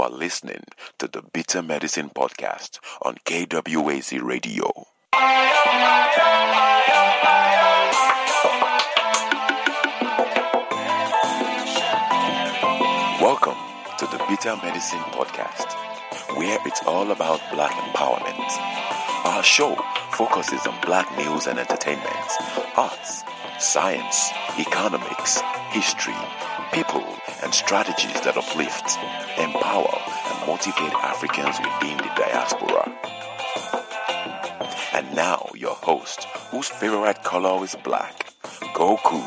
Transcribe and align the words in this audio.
You 0.00 0.06
are 0.06 0.10
listening 0.10 0.64
to 0.98 1.08
the 1.08 1.20
Bitter 1.20 1.60
Medicine 1.60 2.08
Podcast 2.08 2.78
on 3.02 3.16
KWAZ 3.26 4.22
Radio. 4.22 4.72
Welcome 13.20 13.58
to 13.98 14.06
the 14.06 14.24
Bitter 14.26 14.56
Medicine 14.64 15.00
Podcast, 15.12 15.74
where 16.34 16.58
it's 16.64 16.80
all 16.86 17.10
about 17.10 17.42
black 17.52 17.72
empowerment. 17.72 19.26
Our 19.26 19.42
show 19.42 19.76
focuses 20.12 20.66
on 20.66 20.80
black 20.80 21.14
news 21.18 21.46
and 21.46 21.58
entertainment, 21.58 22.30
arts, 22.74 23.22
science, 23.58 24.30
economics, 24.58 25.42
history, 25.72 26.14
people, 26.72 27.04
and 27.42 27.52
strategies 27.52 28.20
that 28.20 28.36
uplift, 28.36 28.96
empower, 29.38 29.98
and 30.26 30.46
motivate 30.46 30.92
Africans 31.02 31.58
within 31.58 31.96
the 31.96 32.10
diaspora. 32.16 32.92
And 34.94 35.14
now, 35.14 35.50
your 35.54 35.74
host, 35.74 36.24
whose 36.50 36.68
favorite 36.68 37.22
color 37.24 37.62
is 37.64 37.74
black, 37.82 38.32
Goku. 38.74 39.20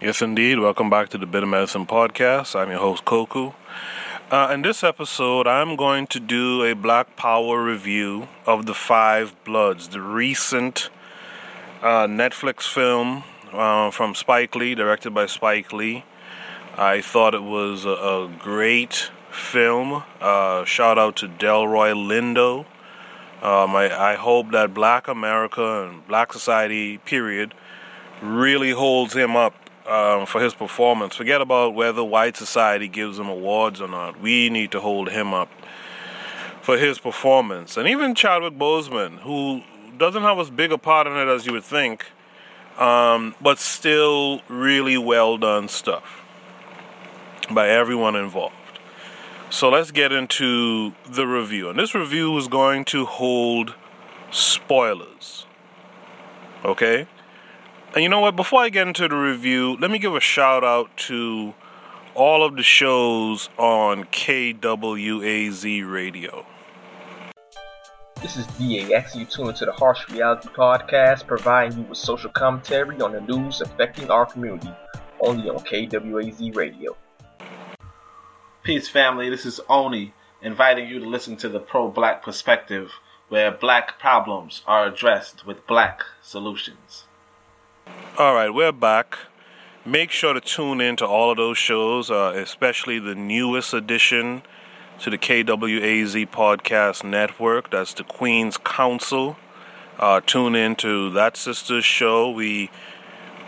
Yes, 0.00 0.20
indeed. 0.20 0.58
Welcome 0.58 0.90
back 0.90 1.10
to 1.10 1.18
the 1.18 1.26
Bitter 1.26 1.46
Medicine 1.46 1.86
Podcast. 1.86 2.56
I'm 2.56 2.70
your 2.70 2.80
host, 2.80 3.04
Koku. 3.04 3.52
Uh, 4.32 4.48
in 4.50 4.62
this 4.62 4.82
episode, 4.82 5.46
I'm 5.46 5.76
going 5.76 6.06
to 6.06 6.18
do 6.18 6.64
a 6.64 6.74
Black 6.74 7.16
Power 7.16 7.62
review 7.62 8.28
of 8.46 8.64
The 8.64 8.72
Five 8.72 9.34
Bloods, 9.44 9.88
the 9.88 10.00
recent 10.00 10.88
uh, 11.82 12.06
Netflix 12.06 12.62
film 12.62 13.24
uh, 13.52 13.90
from 13.90 14.14
Spike 14.14 14.54
Lee, 14.54 14.74
directed 14.74 15.10
by 15.10 15.26
Spike 15.26 15.70
Lee. 15.74 16.06
I 16.78 17.02
thought 17.02 17.34
it 17.34 17.42
was 17.42 17.84
a, 17.84 17.90
a 17.90 18.32
great 18.38 19.10
film. 19.30 20.02
Uh, 20.18 20.64
shout 20.64 20.98
out 20.98 21.16
to 21.16 21.28
Delroy 21.28 21.92
Lindo. 21.92 22.60
Um, 23.46 23.76
I, 23.76 24.12
I 24.12 24.14
hope 24.14 24.50
that 24.52 24.72
Black 24.72 25.08
America 25.08 25.84
and 25.84 26.08
Black 26.08 26.32
society, 26.32 26.96
period, 26.96 27.52
really 28.22 28.70
holds 28.70 29.12
him 29.12 29.36
up 29.36 29.61
um, 29.86 30.26
for 30.26 30.40
his 30.40 30.54
performance. 30.54 31.16
Forget 31.16 31.40
about 31.40 31.74
whether 31.74 32.02
white 32.04 32.36
society 32.36 32.88
gives 32.88 33.18
him 33.18 33.28
awards 33.28 33.80
or 33.80 33.88
not. 33.88 34.20
We 34.20 34.50
need 34.50 34.70
to 34.72 34.80
hold 34.80 35.10
him 35.10 35.34
up 35.34 35.50
for 36.60 36.78
his 36.78 36.98
performance. 36.98 37.76
And 37.76 37.88
even 37.88 38.14
Chadwick 38.14 38.54
Boseman, 38.54 39.18
who 39.20 39.62
doesn't 39.98 40.22
have 40.22 40.38
as 40.38 40.50
big 40.50 40.72
a 40.72 40.78
part 40.78 41.06
in 41.06 41.14
it 41.14 41.28
as 41.28 41.46
you 41.46 41.52
would 41.52 41.64
think, 41.64 42.06
um, 42.78 43.34
but 43.40 43.58
still 43.58 44.40
really 44.48 44.96
well 44.96 45.36
done 45.36 45.68
stuff 45.68 46.22
by 47.50 47.68
everyone 47.68 48.16
involved. 48.16 48.54
So 49.50 49.68
let's 49.68 49.90
get 49.90 50.12
into 50.12 50.94
the 51.06 51.26
review. 51.26 51.68
And 51.68 51.78
this 51.78 51.94
review 51.94 52.36
is 52.38 52.48
going 52.48 52.86
to 52.86 53.04
hold 53.04 53.74
spoilers. 54.30 55.44
Okay? 56.64 57.06
And 57.94 58.02
you 58.02 58.08
know 58.08 58.20
what? 58.20 58.36
Before 58.36 58.62
I 58.62 58.70
get 58.70 58.88
into 58.88 59.06
the 59.06 59.14
review, 59.14 59.76
let 59.78 59.90
me 59.90 59.98
give 59.98 60.14
a 60.14 60.20
shout 60.20 60.64
out 60.64 60.96
to 61.08 61.52
all 62.14 62.42
of 62.42 62.56
the 62.56 62.62
shows 62.62 63.50
on 63.58 64.04
KWAZ 64.04 65.92
Radio. 65.92 66.46
This 68.22 68.38
is 68.38 68.46
DAX. 68.46 69.14
You 69.14 69.26
tune 69.26 69.48
into 69.48 69.66
the 69.66 69.72
Harsh 69.72 70.08
Reality 70.08 70.48
Podcast, 70.48 71.26
providing 71.26 71.80
you 71.80 71.84
with 71.84 71.98
social 71.98 72.30
commentary 72.30 72.98
on 73.02 73.12
the 73.12 73.20
news 73.20 73.60
affecting 73.60 74.10
our 74.10 74.24
community, 74.24 74.72
only 75.20 75.50
on 75.50 75.58
KWAZ 75.58 76.56
Radio. 76.56 76.96
Peace, 78.62 78.88
family. 78.88 79.28
This 79.28 79.44
is 79.44 79.60
Oni, 79.68 80.14
inviting 80.40 80.88
you 80.88 80.98
to 80.98 81.06
listen 81.06 81.36
to 81.36 81.48
the 81.50 81.60
pro 81.60 81.90
black 81.90 82.22
perspective, 82.22 82.90
where 83.28 83.50
black 83.50 83.98
problems 83.98 84.62
are 84.66 84.86
addressed 84.86 85.44
with 85.44 85.66
black 85.66 86.00
solutions. 86.22 87.04
All 87.86 88.34
right, 88.34 88.50
we're 88.52 88.72
back. 88.72 89.18
Make 89.84 90.10
sure 90.10 90.32
to 90.34 90.40
tune 90.40 90.80
in 90.80 90.96
to 90.96 91.06
all 91.06 91.30
of 91.30 91.36
those 91.36 91.58
shows, 91.58 92.10
uh, 92.10 92.32
especially 92.36 92.98
the 92.98 93.14
newest 93.14 93.74
addition 93.74 94.42
to 95.00 95.10
the 95.10 95.18
KWAZ 95.18 96.28
Podcast 96.28 97.02
Network. 97.02 97.70
That's 97.70 97.92
the 97.94 98.04
Queen's 98.04 98.58
Council. 98.58 99.36
Uh, 99.98 100.20
tune 100.20 100.54
in 100.54 100.76
to 100.76 101.10
that 101.10 101.36
sister's 101.36 101.84
show. 101.84 102.30
We 102.30 102.70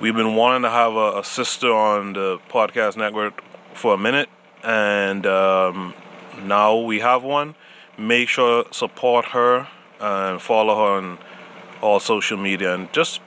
we've 0.00 0.16
been 0.16 0.34
wanting 0.34 0.62
to 0.62 0.70
have 0.70 0.94
a, 0.94 1.20
a 1.20 1.24
sister 1.24 1.72
on 1.72 2.14
the 2.14 2.38
podcast 2.48 2.96
network 2.96 3.42
for 3.74 3.94
a 3.94 3.98
minute, 3.98 4.28
and 4.62 5.26
um, 5.26 5.94
now 6.42 6.76
we 6.76 7.00
have 7.00 7.22
one. 7.22 7.54
Make 7.96 8.28
sure 8.28 8.64
support 8.72 9.26
her 9.26 9.68
and 10.00 10.42
follow 10.42 10.74
her 10.74 10.98
on 10.98 11.18
all 11.80 12.00
social 12.00 12.36
media, 12.38 12.74
and 12.74 12.92
just 12.92 13.20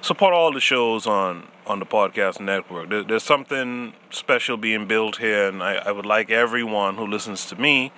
support 0.00 0.34
all 0.34 0.52
the 0.52 0.60
shows 0.60 1.06
on 1.06 1.48
on 1.66 1.80
the 1.80 1.86
podcast 1.86 2.40
network. 2.40 2.88
There, 2.88 3.02
there's 3.02 3.24
something 3.24 3.92
special 4.10 4.56
being 4.56 4.86
built 4.86 5.16
here, 5.16 5.48
and 5.48 5.62
I, 5.62 5.74
I, 5.76 5.90
would 5.90 6.06
like 6.06 6.30
everyone 6.30 6.94
who 6.94 7.06
listens 7.06 7.46
to 7.46 7.56
me 7.56 7.92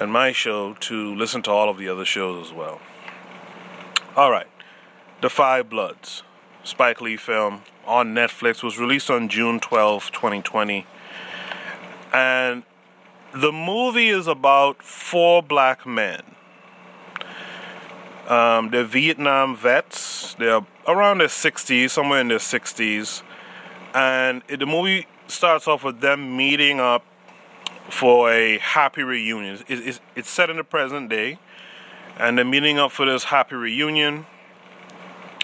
and 0.00 0.12
my 0.12 0.32
show 0.32 0.74
to 0.74 1.14
listen 1.14 1.42
to 1.42 1.50
all 1.50 1.68
of 1.68 1.78
the 1.78 1.88
other 1.88 2.04
shows 2.04 2.46
as 2.46 2.52
well. 2.52 2.80
All 4.16 4.30
right, 4.30 4.48
The 5.20 5.30
Five 5.30 5.70
Bloods, 5.70 6.22
Spike 6.64 7.00
Lee 7.00 7.16
film 7.16 7.62
on 7.86 8.14
Netflix, 8.14 8.62
was 8.62 8.78
released 8.78 9.08
on 9.08 9.28
June 9.28 9.60
12, 9.60 10.10
2020, 10.10 10.86
and 12.12 12.64
the 13.32 13.52
movie 13.52 14.08
is 14.08 14.26
about 14.26 14.82
four 14.82 15.42
black 15.42 15.86
men. 15.86 16.22
Um, 18.26 18.70
they're 18.70 18.84
Vietnam 18.84 19.56
vets. 19.56 20.34
They're 20.34 20.62
around 20.86 21.18
their 21.18 21.28
60s, 21.28 21.90
somewhere 21.90 22.20
in 22.20 22.28
their 22.28 22.38
60s. 22.38 23.22
And 23.94 24.42
it, 24.48 24.60
the 24.60 24.66
movie 24.66 25.06
starts 25.28 25.66
off 25.66 25.84
with 25.84 26.00
them 26.00 26.36
meeting 26.36 26.80
up 26.80 27.04
for 27.90 28.32
a 28.32 28.58
happy 28.58 29.02
reunion. 29.02 29.58
It, 29.68 29.86
it's, 29.86 30.00
it's 30.14 30.30
set 30.30 30.50
in 30.50 30.56
the 30.56 30.64
present 30.64 31.08
day, 31.08 31.38
and 32.18 32.38
they're 32.38 32.44
meeting 32.44 32.78
up 32.78 32.92
for 32.92 33.06
this 33.06 33.24
happy 33.24 33.56
reunion 33.56 34.26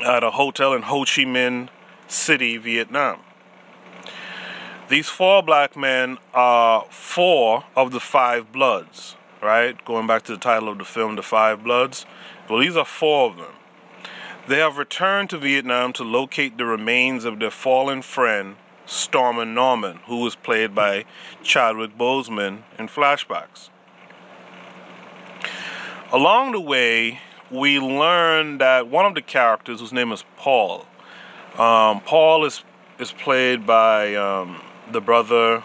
at 0.04 0.24
a 0.24 0.30
hotel 0.32 0.74
in 0.74 0.82
Ho 0.82 1.00
Chi 1.00 1.24
Minh 1.24 1.68
City, 2.08 2.56
Vietnam. 2.56 3.20
These 4.88 5.08
four 5.08 5.42
black 5.42 5.76
men 5.76 6.18
are 6.34 6.84
four 6.90 7.64
of 7.76 7.92
the 7.92 8.00
five 8.00 8.52
bloods, 8.52 9.16
right? 9.40 9.82
Going 9.84 10.06
back 10.06 10.22
to 10.24 10.32
the 10.32 10.38
title 10.38 10.68
of 10.68 10.78
the 10.78 10.84
film, 10.84 11.16
The 11.16 11.22
Five 11.22 11.64
Bloods. 11.64 12.04
Well, 12.48 12.58
these 12.58 12.76
are 12.76 12.84
four 12.84 13.30
of 13.30 13.36
them. 13.36 13.54
They 14.48 14.58
have 14.58 14.76
returned 14.76 15.30
to 15.30 15.38
Vietnam 15.38 15.92
to 15.92 16.02
locate 16.02 16.58
the 16.58 16.64
remains 16.64 17.24
of 17.24 17.38
their 17.38 17.50
fallen 17.50 18.02
friend, 18.02 18.56
Stormin' 18.86 19.54
Norman, 19.54 20.00
who 20.06 20.18
was 20.18 20.34
played 20.34 20.74
by 20.74 21.04
Chadwick 21.44 21.96
Boseman 21.96 22.62
in 22.76 22.88
flashbacks. 22.88 23.70
Along 26.10 26.50
the 26.50 26.60
way, 26.60 27.20
we 27.52 27.78
learn 27.78 28.58
that 28.58 28.88
one 28.88 29.06
of 29.06 29.14
the 29.14 29.22
characters, 29.22 29.78
whose 29.78 29.92
name 29.92 30.10
is 30.10 30.24
Paul, 30.36 30.86
um, 31.56 32.00
Paul 32.00 32.44
is 32.44 32.64
is 32.98 33.12
played 33.12 33.66
by 33.66 34.14
um, 34.14 34.60
the 34.90 35.00
brother 35.00 35.64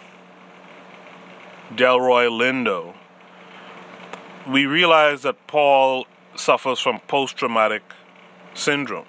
Delroy 1.74 2.28
Lindo. 2.28 2.94
We 4.48 4.66
realize 4.66 5.22
that 5.22 5.46
Paul 5.46 6.06
suffers 6.34 6.78
from 6.78 7.00
post 7.00 7.36
traumatic 7.36 7.82
syndrome, 8.58 9.06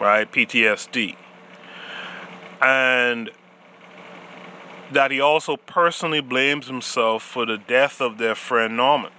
right? 0.00 0.30
PTSD. 0.30 1.16
And 2.62 3.30
that 4.92 5.10
he 5.10 5.20
also 5.20 5.56
personally 5.56 6.20
blames 6.20 6.68
himself 6.68 7.22
for 7.22 7.44
the 7.44 7.58
death 7.58 8.00
of 8.00 8.18
their 8.18 8.34
friend 8.34 8.76
Norman. 8.76 9.10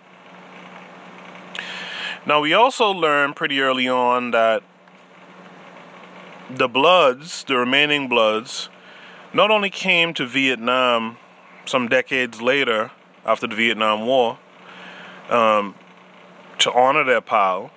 Now, 2.25 2.41
we 2.41 2.53
also 2.53 2.89
learned 2.89 3.35
pretty 3.35 3.61
early 3.61 3.87
on 3.87 4.31
that 4.31 4.63
the 6.49 6.67
Bloods, 6.67 7.43
the 7.43 7.57
remaining 7.57 8.07
Bloods, 8.07 8.69
not 9.33 9.51
only 9.51 9.69
came 9.69 10.13
to 10.13 10.25
Vietnam 10.25 11.17
some 11.65 11.87
decades 11.87 12.41
later 12.41 12.91
after 13.25 13.47
the 13.47 13.55
Vietnam 13.55 14.05
War 14.05 14.39
um, 15.29 15.75
to 16.59 16.71
honor 16.71 17.03
their 17.03 17.21
pal, 17.21 17.71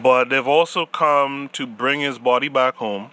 but 0.00 0.30
they've 0.30 0.46
also 0.46 0.86
come 0.86 1.50
to 1.52 1.66
bring 1.66 2.00
his 2.00 2.18
body 2.18 2.48
back 2.48 2.76
home. 2.76 3.10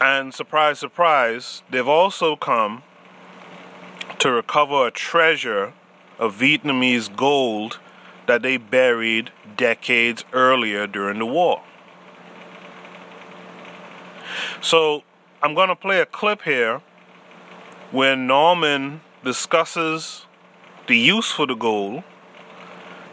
And 0.00 0.34
surprise, 0.34 0.78
surprise, 0.78 1.62
they've 1.70 1.88
also 1.88 2.36
come 2.36 2.82
to 4.18 4.30
recover 4.30 4.86
a 4.86 4.90
treasure 4.90 5.72
of 6.18 6.36
Vietnamese 6.36 7.14
gold 7.14 7.78
that 8.26 8.42
they 8.42 8.56
buried 8.56 9.30
decades 9.56 10.24
earlier 10.32 10.86
during 10.86 11.18
the 11.18 11.26
war. 11.26 11.62
So 14.60 15.02
I'm 15.42 15.54
going 15.54 15.68
to 15.68 15.76
play 15.76 16.00
a 16.00 16.06
clip 16.06 16.42
here 16.42 16.82
where 17.90 18.16
Norman 18.16 19.00
discusses 19.24 20.26
the 20.86 20.96
use 20.96 21.30
for 21.30 21.46
the 21.46 21.54
gold, 21.54 22.02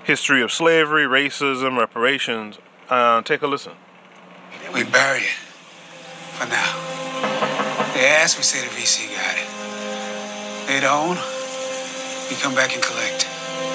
history 0.04 0.42
of 0.42 0.52
slavery, 0.52 1.06
racism, 1.06 1.78
reparations. 1.78 2.60
Uh, 2.90 3.22
take 3.22 3.42
a 3.42 3.48
listen. 3.48 3.74
We 4.74 4.84
bury 4.84 5.20
it 5.20 5.38
for 6.34 6.48
now. 6.48 7.94
They 7.94 8.08
ask, 8.08 8.38
we 8.38 8.44
say 8.44 8.66
the 8.68 8.74
VC 8.74 9.08
got 9.16 9.38
it. 9.38 10.68
They 10.68 10.80
don't. 10.80 11.18
We 12.30 12.36
come 12.38 12.56
back 12.56 12.74
and 12.74 12.84
collect. 12.84 13.28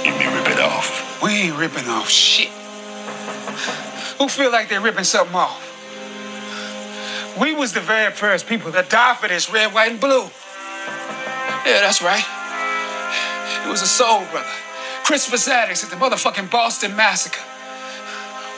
You 0.04 0.12
mean 0.12 0.34
rip 0.34 0.48
it 0.50 0.60
off? 0.60 1.22
We 1.22 1.30
ain't 1.30 1.56
ripping 1.56 1.88
off 1.88 2.08
shit. 2.08 2.48
Who 4.18 4.28
feel 4.28 4.50
like 4.50 4.68
they're 4.68 4.80
ripping 4.80 5.04
something 5.04 5.36
off? 5.36 5.64
We 7.40 7.54
was 7.54 7.72
the 7.72 7.80
very 7.80 8.12
first 8.12 8.46
people 8.48 8.72
that 8.72 8.90
died 8.90 9.18
for 9.18 9.28
this 9.28 9.52
red, 9.52 9.72
white, 9.72 9.92
and 9.92 10.00
blue. 10.00 10.24
Yeah, 11.64 11.80
that's 11.80 12.02
right. 12.02 12.24
It 13.64 13.70
was 13.70 13.82
a 13.82 13.86
soul 13.86 14.24
brother. 14.32 14.67
Crispus 15.08 15.48
Attucks 15.48 15.82
at 15.82 15.88
the 15.88 15.96
motherfucking 15.96 16.50
Boston 16.50 16.94
Massacre. 16.94 17.40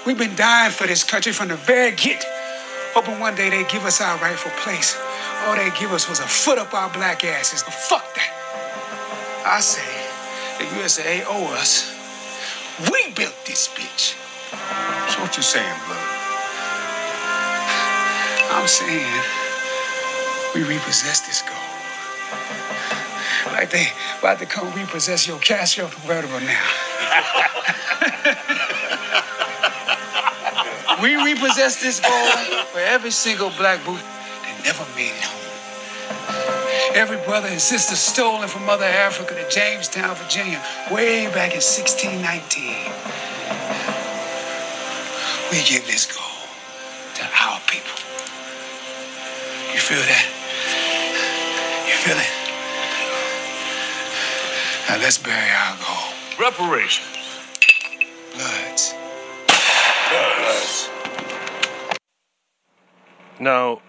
We've 0.05 0.19
been 0.19 0.35
dying 0.35 0.73
for 0.73 0.85
this 0.85 1.05
country 1.05 1.31
from 1.31 1.47
the 1.47 1.55
very 1.55 1.93
get, 1.93 2.25
hoping 2.93 3.21
one 3.21 3.37
day 3.37 3.51
they'd 3.51 3.69
give 3.69 3.85
us 3.85 4.01
our 4.01 4.19
rightful 4.19 4.51
place. 4.59 4.99
All 5.47 5.55
they 5.55 5.71
give 5.79 5.93
us 5.93 6.09
was 6.09 6.19
a 6.19 6.27
foot 6.27 6.59
up 6.59 6.75
our 6.75 6.91
black 6.91 7.25
asses. 7.25 7.63
But 7.63 7.75
fuck 7.75 8.03
that. 8.17 8.33
I 9.47 9.61
say, 9.61 9.87
the 10.59 10.67
USA 10.79 11.23
owe 11.29 11.55
us. 11.55 11.95
We 12.91 13.15
built 13.15 13.37
this 13.47 13.69
bitch. 13.69 14.19
So 15.09 15.23
what 15.23 15.37
you 15.37 15.45
saying, 15.45 15.79
blood? 15.87 16.03
I'm 18.51 18.67
saying 18.67 19.23
we 20.57 20.65
repossess 20.65 21.21
this 21.21 21.43
gold. 21.43 22.90
Like 23.47 23.71
they 23.71 23.87
about 24.19 24.39
to 24.41 24.47
come 24.47 24.73
repossess 24.75 25.27
your 25.27 25.39
Castro 25.39 25.87
convertible 25.87 26.41
now. 26.41 26.67
we 31.03 31.17
repossess 31.17 31.81
this 31.81 32.01
gold 32.01 32.67
for 32.69 32.79
every 32.81 33.11
single 33.11 33.51
black 33.51 33.85
boot 33.85 34.01
that 34.01 34.61
never 34.65 34.85
made 34.97 35.13
it 35.13 35.23
home. 35.23 35.41
Every 36.95 37.19
brother 37.19 37.49
and 37.49 37.61
sister 37.61 37.95
stolen 37.95 38.49
from 38.49 38.67
Mother 38.67 38.85
Africa 38.85 39.35
to 39.35 39.49
Jamestown, 39.49 40.17
Virginia, 40.17 40.61
way 40.91 41.27
back 41.27 41.53
in 41.53 41.63
1619. 41.63 42.91
We 45.51 45.63
give 45.65 45.87
this 45.87 46.07
gold 46.07 46.49
to 47.15 47.23
our 47.25 47.61
people. 47.67 47.97
You 49.73 49.81
feel 49.81 50.03
that? 50.03 50.27
You 51.87 51.95
feel 51.95 52.19
it? 52.19 52.40
Now 54.91 54.99
let's 54.99 55.19
bury 55.19 55.51
our 55.51 55.77
gold. 55.77 56.15
Reparations. 56.37 57.07
Bloods. 58.35 58.93
Bloods. 60.11 60.91
Now, 63.39 63.83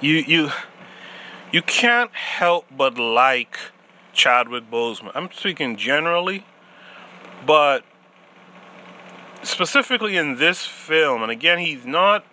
you 0.00 0.18
you 0.18 0.50
you 1.50 1.62
can't 1.62 2.14
help 2.14 2.66
but 2.70 2.96
like 2.96 3.58
Chadwick 4.12 4.70
Boseman. 4.70 5.10
I'm 5.16 5.32
speaking 5.32 5.74
generally, 5.74 6.46
but 7.44 7.82
specifically 9.42 10.16
in 10.16 10.36
this 10.36 10.64
film, 10.64 11.24
and 11.24 11.32
again, 11.32 11.58
he's 11.58 11.84
not 11.84 12.24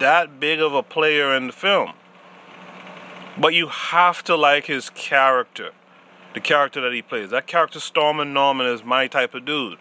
that 0.00 0.40
big 0.40 0.58
of 0.58 0.74
a 0.74 0.82
player 0.82 1.36
in 1.36 1.46
the 1.46 1.52
film. 1.52 1.92
But 3.38 3.54
you 3.54 3.68
have 3.68 4.24
to 4.24 4.34
like 4.34 4.66
his 4.66 4.90
character, 4.90 5.70
the 6.34 6.40
character 6.40 6.80
that 6.80 6.92
he 6.92 7.02
plays. 7.02 7.30
That 7.30 7.46
character, 7.46 7.80
Stormin' 7.80 8.32
Norman, 8.32 8.66
is 8.66 8.84
my 8.84 9.06
type 9.06 9.34
of 9.34 9.44
dude. 9.44 9.78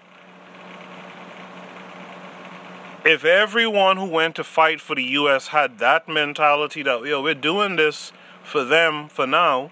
If 3.06 3.24
everyone 3.24 3.98
who 3.98 4.06
went 4.06 4.36
to 4.36 4.44
fight 4.44 4.82
for 4.82 4.96
the 4.96 5.04
U.S. 5.04 5.48
had 5.48 5.80
that 5.80 6.10
mentality 6.10 6.84
that, 6.84 7.06
yo, 7.06 7.22
we're 7.22 7.34
doing 7.34 7.76
this 7.76 8.12
for 8.44 8.64
them 8.64 9.08
for 9.08 9.26
now, 9.26 9.72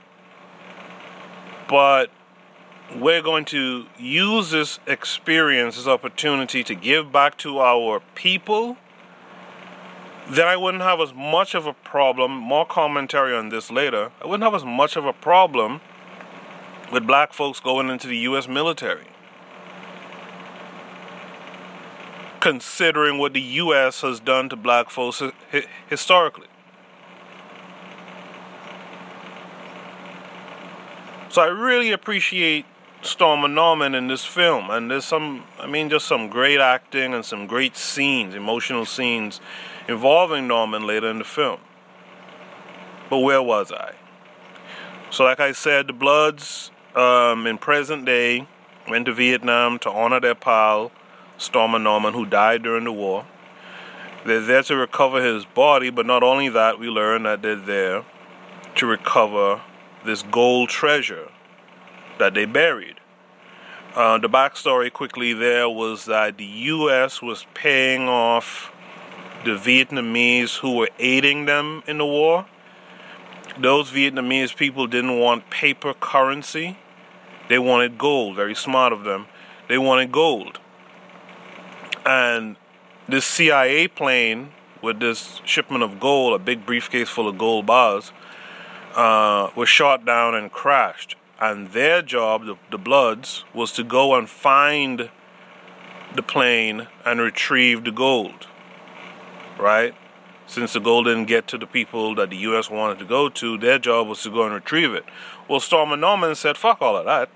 but 1.68 2.10
we're 2.96 3.22
going 3.22 3.44
to 3.46 3.88
use 3.98 4.52
this 4.52 4.80
experience, 4.88 5.76
this 5.76 5.88
opportunity 5.88 6.64
to 6.64 6.74
give 6.74 7.12
back 7.12 7.38
to 7.40 7.60
our 7.60 8.02
people, 8.16 8.78
then 10.30 10.48
I 10.48 10.56
wouldn't 10.56 10.84
have 10.84 11.02
as 11.02 11.14
much 11.14 11.54
of 11.54 11.66
a 11.66 11.74
problem. 11.74 12.32
More 12.32 12.66
commentary 12.66 13.36
on 13.36 13.50
this 13.50 13.70
later. 13.70 14.12
I 14.22 14.28
wouldn't 14.28 14.44
have 14.44 14.56
as 14.56 14.66
much 14.66 14.96
of 14.96 15.06
a 15.06 15.14
problem 15.14 15.82
with 16.92 17.06
black 17.06 17.34
folks 17.34 17.60
going 17.60 17.90
into 17.90 18.08
the 18.08 18.18
U.S. 18.20 18.48
military. 18.48 19.08
Considering 22.40 23.18
what 23.18 23.34
the 23.34 23.42
U.S. 23.42 24.02
has 24.02 24.20
done 24.20 24.50
to 24.50 24.56
black 24.56 24.90
folks 24.90 25.22
historically. 25.88 26.48
So 31.30 31.42
I 31.42 31.48
really 31.48 31.92
appreciate 31.92 32.66
Stormin' 33.02 33.54
Norman 33.54 33.94
in 33.94 34.08
this 34.08 34.26
film, 34.26 34.70
and 34.70 34.90
there's 34.90 35.06
some, 35.06 35.44
I 35.60 35.68
mean, 35.68 35.90
just 35.90 36.08
some 36.08 36.30
great 36.30 36.60
acting 36.60 37.14
and 37.14 37.24
some 37.24 37.46
great 37.48 37.78
scenes, 37.78 38.34
emotional 38.34 38.86
scenes 38.86 39.40
involving 39.88 40.48
Norman 40.48 40.88
later 40.88 41.10
in 41.10 41.20
the 41.20 41.26
film. 41.26 41.60
But 43.10 43.20
where 43.20 43.42
was 43.42 43.72
I? 43.72 43.94
So, 45.10 45.24
like 45.24 45.40
I 45.40 45.52
said, 45.52 45.88
the 45.88 45.94
Bloods 45.94 46.72
um, 46.98 47.46
in 47.46 47.58
present 47.58 48.06
day 48.06 48.48
went 48.90 49.06
to 49.06 49.14
Vietnam 49.14 49.78
to 49.80 49.92
honor 49.92 50.20
their 50.20 50.36
pal, 50.36 50.92
Stormin' 51.38 51.84
Norman, 51.84 52.14
who 52.14 52.26
died 52.26 52.64
during 52.64 52.86
the 52.86 52.92
war. 52.92 53.26
They're 54.26 54.42
there 54.42 54.64
to 54.64 54.76
recover 54.76 55.24
his 55.24 55.46
body, 55.46 55.90
but 55.92 56.06
not 56.06 56.24
only 56.24 56.50
that, 56.50 56.80
we 56.80 56.88
learn 56.88 57.24
that 57.24 57.42
they're 57.42 57.56
there 57.56 58.04
to 58.76 58.86
recover 58.86 59.62
this 60.06 60.24
gold 60.24 60.70
treasure 60.70 61.30
that 62.18 62.34
they 62.34 62.46
buried. 62.46 62.96
Uh, 63.96 64.18
the 64.18 64.30
backstory 64.30 64.92
quickly 64.92 65.34
there 65.34 65.70
was 65.70 66.06
that 66.06 66.38
the 66.38 66.46
U.S. 66.46 67.22
was 67.22 67.46
paying 67.54 68.08
off 68.08 68.72
the 69.46 69.56
Vietnamese 69.56 70.58
who 70.58 70.76
were 70.76 70.90
aiding 71.00 71.46
them 71.46 71.84
in 71.88 72.00
the 72.00 72.06
war. 72.06 72.46
Those 73.60 73.92
Vietnamese 73.92 74.56
people 74.56 74.88
didn't 74.88 75.18
want 75.18 75.50
paper 75.50 75.94
currency, 75.94 76.78
they 77.50 77.60
wanted 77.60 77.98
gold. 77.98 78.36
Very 78.36 78.56
smart 78.56 78.94
of 78.94 79.04
them. 79.04 79.28
They 79.68 79.78
wanted 79.78 80.12
gold. 80.12 80.60
And 82.06 82.56
this 83.08 83.26
CIA 83.26 83.88
plane 83.88 84.50
with 84.82 85.00
this 85.00 85.42
shipment 85.44 85.84
of 85.84 86.00
gold, 86.00 86.34
a 86.34 86.44
big 86.44 86.66
briefcase 86.66 87.10
full 87.10 87.28
of 87.28 87.38
gold 87.38 87.66
bars, 87.66 88.12
uh, 88.96 89.50
was 89.56 89.70
shot 89.70 90.06
down 90.06 90.36
and 90.36 90.52
crashed. 90.52 91.16
And 91.40 91.70
their 91.72 92.02
job, 92.02 92.46
the, 92.46 92.56
the 92.72 92.78
Bloods, 92.78 93.46
was 93.54 93.72
to 93.74 93.84
go 93.84 94.16
and 94.16 94.30
find 94.30 95.10
the 96.16 96.24
plane 96.24 96.88
and 97.06 97.20
retrieve 97.20 97.84
the 97.84 97.92
gold. 97.92 98.48
Right? 99.60 99.94
Since 100.48 100.74
the 100.74 100.80
gold 100.80 101.06
didn't 101.06 101.26
get 101.26 101.48
to 101.50 101.58
the 101.58 101.68
people 101.68 102.16
that 102.16 102.30
the 102.30 102.38
U.S. 102.38 102.70
wanted 102.70 103.00
to 103.00 103.06
go 103.06 103.28
to, 103.28 103.58
their 103.58 103.78
job 103.78 104.08
was 104.08 104.24
to 104.24 104.30
go 104.30 104.44
and 104.44 104.54
retrieve 104.54 104.94
it. 104.94 105.04
Well, 105.50 105.60
Stormin' 105.60 106.02
Norman 106.02 106.36
said, 106.36 106.58
fuck 106.58 106.82
all 106.82 106.98
of 106.98 107.06
that. 107.06 107.30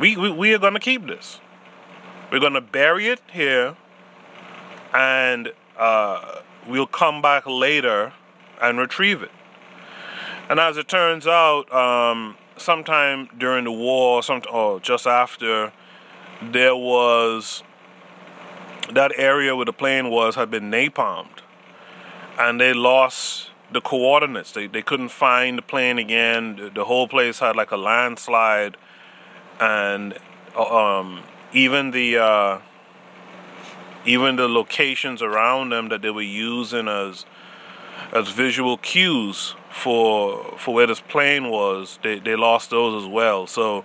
We, 0.00 0.16
we, 0.16 0.30
we 0.30 0.54
are 0.54 0.58
going 0.58 0.74
to 0.74 0.80
keep 0.80 1.06
this. 1.06 1.40
We're 2.30 2.40
going 2.40 2.54
to 2.54 2.60
bury 2.60 3.06
it 3.06 3.20
here, 3.32 3.76
and 4.92 5.52
uh, 5.78 6.40
we'll 6.66 6.88
come 6.88 7.22
back 7.22 7.46
later 7.46 8.12
and 8.60 8.78
retrieve 8.78 9.22
it. 9.22 9.30
And 10.48 10.58
as 10.58 10.76
it 10.76 10.88
turns 10.88 11.26
out, 11.26 11.72
um, 11.72 12.36
sometime 12.56 13.28
during 13.38 13.64
the 13.64 13.72
war, 13.72 14.22
some 14.22 14.42
or 14.52 14.80
just 14.80 15.06
after, 15.06 15.72
there 16.42 16.74
was 16.74 17.62
that 18.92 19.12
area 19.16 19.54
where 19.54 19.64
the 19.64 19.72
plane 19.72 20.10
was 20.10 20.34
had 20.34 20.50
been 20.50 20.70
napalmed, 20.70 21.42
and 22.38 22.60
they 22.60 22.72
lost 22.72 23.50
the 23.72 23.80
coordinates. 23.80 24.52
They 24.52 24.66
they 24.66 24.82
couldn't 24.82 25.10
find 25.10 25.58
the 25.58 25.62
plane 25.62 25.98
again. 25.98 26.56
The, 26.56 26.70
the 26.70 26.84
whole 26.84 27.08
place 27.08 27.38
had 27.40 27.56
like 27.56 27.70
a 27.70 27.76
landslide, 27.76 28.76
and 29.60 30.18
um, 30.56 31.22
even 31.52 31.90
the 31.90 32.18
uh, 32.18 32.58
even 34.04 34.36
the 34.36 34.48
locations 34.48 35.22
around 35.22 35.70
them 35.70 35.88
that 35.88 36.02
they 36.02 36.10
were 36.10 36.22
using 36.22 36.88
as 36.88 37.24
as 38.12 38.28
visual 38.28 38.76
cues 38.78 39.54
for 39.70 40.54
for 40.58 40.74
where 40.74 40.86
this 40.86 41.00
plane 41.00 41.50
was, 41.50 41.98
they, 42.02 42.18
they 42.18 42.36
lost 42.36 42.70
those 42.70 43.02
as 43.02 43.08
well. 43.08 43.46
So 43.46 43.84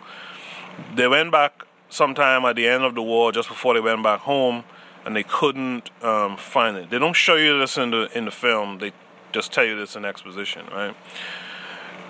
they 0.95 1.07
went 1.07 1.31
back 1.31 1.65
sometime 1.89 2.45
at 2.45 2.55
the 2.55 2.67
end 2.67 2.83
of 2.83 2.95
the 2.95 3.01
war, 3.01 3.31
just 3.31 3.49
before 3.49 3.73
they 3.73 3.81
went 3.81 4.03
back 4.03 4.21
home, 4.21 4.63
and 5.05 5.15
they 5.15 5.23
couldn't 5.23 5.89
um, 6.03 6.37
find 6.37 6.77
it. 6.77 6.89
They 6.89 6.99
don't 6.99 7.15
show 7.15 7.35
you 7.35 7.59
this 7.59 7.77
in 7.77 7.91
the 7.91 8.09
in 8.17 8.25
the 8.25 8.31
film. 8.31 8.77
They 8.79 8.93
just 9.31 9.51
tell 9.51 9.65
you 9.65 9.77
this 9.77 9.95
in 9.95 10.05
exposition, 10.05 10.65
right? 10.71 10.95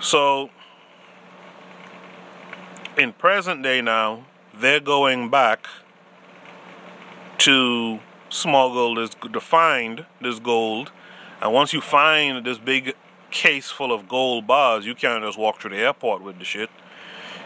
So, 0.00 0.50
in 2.98 3.12
present 3.12 3.62
day 3.62 3.80
now, 3.80 4.26
they're 4.54 4.80
going 4.80 5.30
back 5.30 5.66
to 7.38 8.00
smuggle 8.28 8.94
this, 8.94 9.10
to 9.32 9.40
find 9.40 10.06
this 10.20 10.38
gold. 10.38 10.92
And 11.40 11.52
once 11.52 11.72
you 11.72 11.80
find 11.80 12.44
this 12.44 12.58
big 12.58 12.94
case 13.30 13.70
full 13.70 13.92
of 13.92 14.08
gold 14.08 14.46
bars, 14.46 14.86
you 14.86 14.94
can't 14.94 15.24
just 15.24 15.38
walk 15.38 15.60
through 15.60 15.70
the 15.70 15.82
airport 15.82 16.22
with 16.22 16.38
the 16.38 16.44
shit. 16.44 16.70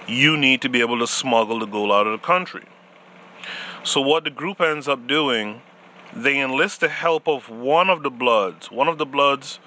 You 0.07 0.37
need 0.37 0.61
to 0.63 0.69
be 0.69 0.81
able 0.81 0.99
to 0.99 1.07
smuggle 1.07 1.59
the 1.59 1.67
gold 1.67 1.91
out 1.91 2.07
of 2.07 2.13
the 2.13 2.25
country. 2.25 2.65
So, 3.83 4.01
what 4.01 4.25
the 4.25 4.31
group 4.31 4.61
ends 4.61 4.89
up 4.89 5.07
doing, 5.07 5.63
they 6.15 6.41
enlist 6.41 6.81
the 6.81 6.89
help 6.89 7.29
of 7.29 7.49
one 7.49 7.89
of 7.89 8.03
the 8.03 8.11
Bloods. 8.11 8.71
One 8.71 8.89
of 8.89 8.99
the 8.99 9.07
Bloods, 9.07 9.59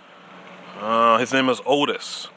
uh, 0.80 1.18
his 1.18 1.34
name 1.34 1.50
is 1.50 1.62
Otis. 1.66 2.28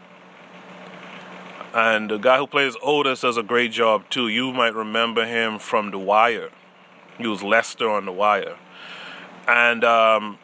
And 1.75 2.11
the 2.11 2.19
guy 2.19 2.39
who 2.39 2.47
plays 2.47 2.77
Otis 2.83 3.21
does 3.21 3.37
a 3.37 3.43
great 3.43 3.73
job 3.73 4.09
too. 4.11 4.29
You 4.29 4.53
might 4.53 4.75
remember 4.75 5.25
him 5.25 5.59
from 5.59 5.91
The 5.91 5.99
Wire. 5.99 6.51
He 7.19 7.27
was 7.27 7.43
Lester 7.43 7.89
on 7.89 8.05
The 8.05 8.13
Wire. 8.13 8.57
And 9.49 9.83
um, 9.85 10.39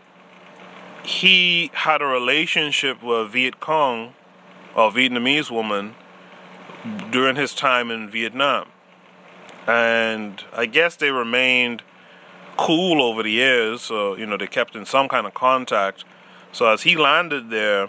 he 1.03 1.71
had 1.75 2.03
a 2.03 2.07
relationship 2.07 3.03
with 3.03 3.19
a 3.19 3.29
Viet 3.29 3.61
Cong, 3.61 4.15
or 4.75 4.91
Vietnamese 4.91 5.51
woman, 5.51 5.95
during 7.11 7.37
his 7.37 7.55
time 7.55 7.91
in 7.91 8.09
Vietnam. 8.09 8.69
And 9.67 10.43
I 10.55 10.67
guess 10.67 10.97
they 10.97 11.11
remained 11.11 11.83
cool 12.57 13.03
over 13.03 13.23
the 13.23 13.31
years, 13.31 13.83
so, 13.83 14.17
you 14.17 14.27
know, 14.27 14.37
they 14.37 14.47
kept 14.47 14.75
in 14.75 14.85
some 14.85 15.09
kind 15.09 15.27
of 15.27 15.35
contact. 15.35 16.05
So 16.53 16.69
as 16.69 16.83
he 16.83 16.97
landed 16.97 17.51
there, 17.51 17.89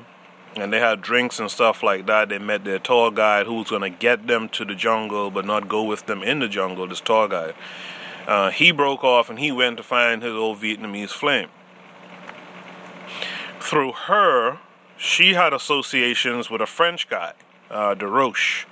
and 0.56 0.74
they 0.74 0.80
had 0.80 1.02
drinks 1.02 1.40
and 1.40 1.50
stuff 1.50 1.84
like 1.84 2.06
that. 2.08 2.30
They 2.30 2.40
met 2.40 2.64
their 2.64 2.80
tour 2.80 3.12
guide 3.12 3.46
who 3.46 3.56
was 3.56 3.70
going 3.70 3.82
to 3.82 3.90
get 3.90 4.28
them 4.28 4.50
to 4.50 4.66
the 4.66 4.76
jungle 4.76 5.32
but 5.32 5.46
not 5.46 5.68
go 5.68 5.84
with 5.84 6.06
them 6.06 6.24
in 6.24 6.40
the 6.40 6.48
jungle, 6.48 6.88
this 6.88 7.02
tour 7.02 7.28
guide. 7.28 7.54
Uh, 8.28 8.52
he 8.52 8.72
broke 8.72 9.04
off 9.04 9.30
and 9.30 9.40
he 9.40 9.52
went 9.52 9.78
to 9.78 9.84
find 9.84 10.22
his 10.22 10.34
old 10.34 10.60
Vietnamese 10.60 11.12
flame. 11.12 11.50
Through 13.60 13.92
her, 14.08 14.60
she 14.98 15.34
had 15.34 15.54
associations 15.54 16.50
with 16.50 16.62
a 16.62 16.66
French 16.66 17.10
guy, 17.10 17.34
uh, 17.70 17.96
Desroches, 17.96 18.66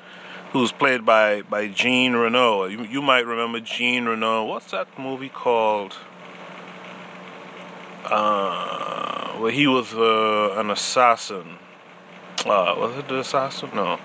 who's 0.52 0.72
played 0.72 1.06
by, 1.06 1.42
by 1.44 1.68
Jean 1.68 2.14
Reno. 2.14 2.66
You, 2.66 2.84
you 2.84 3.02
might 3.02 3.26
remember 3.26 3.60
Jean 3.60 4.06
Reno. 4.06 4.46
What's 4.46 4.72
that 4.72 4.88
movie 4.98 5.30
called? 5.30 5.98
Uh, 8.10 9.34
where 9.34 9.52
he 9.52 9.68
was 9.68 9.94
uh, 9.94 10.56
an 10.58 10.70
assassin. 10.70 11.58
Uh, 12.46 12.74
was 12.78 12.98
it 12.98 13.08
the 13.08 13.20
assassin? 13.20 13.70
No. 13.74 14.00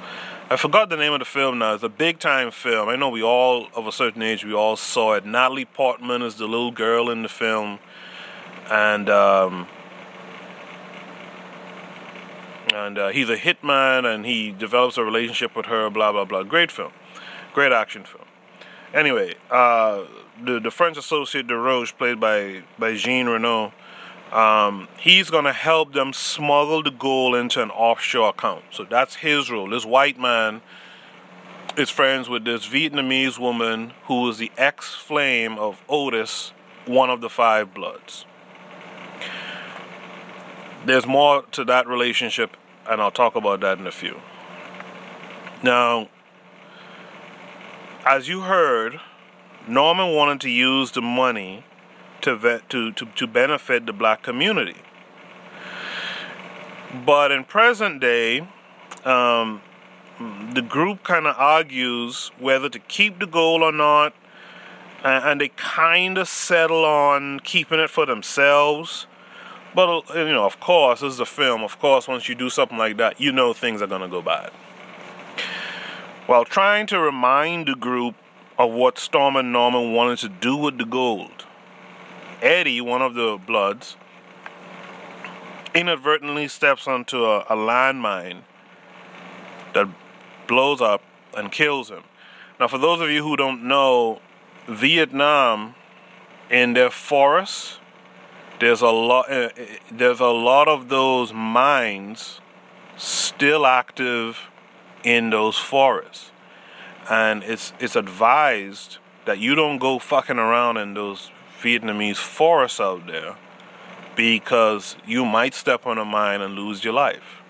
I 0.50 0.56
forgot 0.56 0.90
the 0.90 0.96
name 0.96 1.12
of 1.12 1.20
the 1.20 1.24
film 1.24 1.60
now. 1.60 1.74
It's 1.74 1.84
a 1.84 1.88
big 1.88 2.18
time 2.18 2.50
film. 2.50 2.88
I 2.88 2.96
know 2.96 3.08
we 3.08 3.22
all, 3.22 3.68
of 3.74 3.86
a 3.86 3.92
certain 3.92 4.22
age, 4.22 4.44
we 4.44 4.52
all 4.52 4.76
saw 4.76 5.14
it. 5.14 5.24
Natalie 5.24 5.64
Portman 5.64 6.20
is 6.20 6.34
the 6.34 6.46
little 6.46 6.72
girl 6.72 7.10
in 7.10 7.22
the 7.22 7.28
film. 7.28 7.78
And, 8.70 9.08
um, 9.08 9.68
and 12.74 12.98
uh, 12.98 13.08
he's 13.08 13.30
a 13.30 13.36
hitman 13.36 14.04
and 14.04 14.26
he 14.26 14.50
develops 14.50 14.98
a 14.98 15.04
relationship 15.04 15.54
with 15.56 15.66
her, 15.66 15.88
blah, 15.90 16.12
blah, 16.12 16.24
blah. 16.24 16.42
Great 16.42 16.72
film. 16.72 16.92
Great 17.54 17.72
action 17.72 18.04
film. 18.04 18.24
Anyway, 18.92 19.34
uh, 19.50 20.02
the, 20.44 20.60
the 20.60 20.70
French 20.70 20.98
associate 20.98 21.46
Desroches, 21.46 21.96
played 21.96 22.18
by, 22.18 22.62
by 22.78 22.94
Jean 22.94 23.26
Reno, 23.28 23.72
um, 24.32 24.88
he's 24.98 25.28
going 25.28 25.44
to 25.44 25.52
help 25.52 25.92
them 25.92 26.12
smuggle 26.12 26.82
the 26.82 26.90
gold 26.90 27.34
into 27.34 27.62
an 27.62 27.70
offshore 27.70 28.30
account. 28.30 28.64
So 28.70 28.84
that's 28.84 29.16
his 29.16 29.50
role. 29.50 29.68
This 29.68 29.84
white 29.84 30.18
man 30.18 30.62
is 31.76 31.90
friends 31.90 32.28
with 32.28 32.44
this 32.44 32.66
Vietnamese 32.66 33.38
woman 33.38 33.92
who 34.04 34.28
is 34.28 34.38
the 34.38 34.50
ex 34.56 34.94
flame 34.94 35.58
of 35.58 35.82
Otis, 35.88 36.52
one 36.86 37.10
of 37.10 37.20
the 37.20 37.28
five 37.28 37.74
bloods. 37.74 38.24
There's 40.86 41.06
more 41.06 41.42
to 41.52 41.64
that 41.66 41.86
relationship, 41.86 42.56
and 42.88 43.00
I'll 43.00 43.10
talk 43.10 43.36
about 43.36 43.60
that 43.60 43.78
in 43.78 43.86
a 43.86 43.92
few. 43.92 44.20
Now, 45.62 46.08
as 48.04 48.28
you 48.28 48.40
heard, 48.40 48.98
Norman 49.68 50.14
wanted 50.14 50.40
to 50.40 50.50
use 50.50 50.90
the 50.90 51.02
money 51.02 51.64
to, 52.22 52.36
vet, 52.36 52.68
to, 52.70 52.92
to, 52.92 53.06
to 53.06 53.26
benefit 53.26 53.86
the 53.86 53.92
black 53.92 54.22
community. 54.22 54.76
But 57.06 57.32
in 57.32 57.44
present 57.44 58.00
day, 58.00 58.46
um, 59.04 59.62
the 60.52 60.62
group 60.62 61.02
kind 61.02 61.26
of 61.26 61.34
argues 61.38 62.30
whether 62.38 62.68
to 62.68 62.78
keep 62.78 63.18
the 63.18 63.26
goal 63.26 63.62
or 63.62 63.72
not, 63.72 64.14
and, 65.04 65.40
they 65.40 65.48
kind 65.48 66.16
of 66.16 66.28
settle 66.28 66.84
on 66.84 67.40
keeping 67.40 67.80
it 67.80 67.90
for 67.90 68.06
themselves. 68.06 69.06
But 69.74 70.04
you 70.14 70.26
know, 70.26 70.44
of 70.44 70.60
course, 70.60 71.00
this 71.00 71.14
is 71.14 71.20
a 71.20 71.26
film. 71.26 71.64
Of 71.64 71.80
course, 71.80 72.06
once 72.06 72.28
you 72.28 72.34
do 72.36 72.50
something 72.50 72.78
like 72.78 72.98
that, 72.98 73.20
you 73.20 73.32
know 73.32 73.52
things 73.52 73.82
are 73.82 73.86
gonna 73.88 74.06
go 74.06 74.22
bad. 74.22 74.50
While 76.26 76.44
trying 76.44 76.86
to 76.88 77.00
remind 77.00 77.66
the 77.66 77.74
group 77.74 78.14
of 78.58 78.70
what 78.70 78.98
Stormin' 78.98 79.50
Norman 79.50 79.92
wanted 79.92 80.18
to 80.18 80.28
do 80.28 80.56
with 80.56 80.78
the 80.78 80.84
gold, 80.84 81.41
Eddie, 82.42 82.80
one 82.80 83.00
of 83.00 83.14
the 83.14 83.38
Bloods, 83.46 83.96
inadvertently 85.74 86.48
steps 86.48 86.86
onto 86.86 87.24
a, 87.24 87.40
a 87.48 87.56
landmine 87.56 88.42
that 89.72 89.88
blows 90.46 90.80
up 90.80 91.02
and 91.34 91.50
kills 91.50 91.88
him. 91.88 92.02
Now, 92.60 92.68
for 92.68 92.78
those 92.78 93.00
of 93.00 93.10
you 93.10 93.22
who 93.22 93.36
don't 93.36 93.64
know, 93.64 94.20
Vietnam, 94.68 95.74
in 96.52 96.74
their 96.74 96.90
forests, 96.90 97.78
there's 98.60 98.82
a 98.82 98.90
lot. 98.90 99.28
Uh, 99.28 99.48
there's 99.90 100.20
a 100.20 100.26
lot 100.26 100.68
of 100.68 100.88
those 100.88 101.32
mines 101.32 102.40
still 102.96 103.66
active 103.66 104.50
in 105.02 105.30
those 105.30 105.56
forests, 105.56 106.30
and 107.10 107.42
it's 107.42 107.72
it's 107.80 107.96
advised 107.96 108.98
that 109.24 109.40
you 109.40 109.56
don't 109.56 109.78
go 109.78 109.98
fucking 109.98 110.38
around 110.38 110.76
in 110.76 110.94
those 110.94 111.31
Vietnamese 111.62 112.16
forests 112.16 112.80
out 112.80 113.06
there 113.06 113.36
because 114.16 114.96
you 115.06 115.24
might 115.24 115.54
step 115.54 115.86
on 115.86 115.98
a 115.98 116.04
mine 116.04 116.40
and 116.40 116.54
lose 116.54 116.84
your 116.84 116.92
life. 116.92 117.40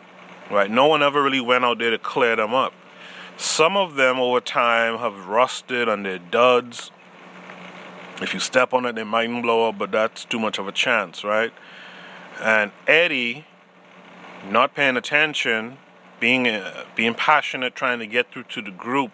Right? 0.50 0.70
No 0.70 0.86
one 0.86 1.02
ever 1.02 1.22
really 1.22 1.40
went 1.40 1.64
out 1.64 1.78
there 1.78 1.90
to 1.90 1.98
clear 1.98 2.36
them 2.36 2.52
up. 2.54 2.74
Some 3.36 3.76
of 3.76 3.94
them 3.94 4.18
over 4.18 4.40
time 4.40 4.98
have 4.98 5.26
rusted 5.26 5.88
and 5.88 6.04
they're 6.04 6.18
duds. 6.18 6.90
If 8.20 8.34
you 8.34 8.40
step 8.40 8.72
on 8.72 8.84
it, 8.86 8.94
they 8.94 9.04
might 9.04 9.28
blow 9.42 9.68
up, 9.68 9.78
but 9.78 9.90
that's 9.90 10.24
too 10.24 10.38
much 10.38 10.58
of 10.58 10.68
a 10.68 10.72
chance, 10.72 11.24
right? 11.24 11.52
And 12.40 12.70
Eddie, 12.86 13.46
not 14.48 14.74
paying 14.74 14.96
attention, 14.96 15.78
being 16.20 16.46
uh, 16.46 16.84
being 16.94 17.14
passionate, 17.14 17.74
trying 17.74 17.98
to 17.98 18.06
get 18.06 18.30
through 18.30 18.44
to 18.44 18.62
the 18.62 18.70
group 18.70 19.10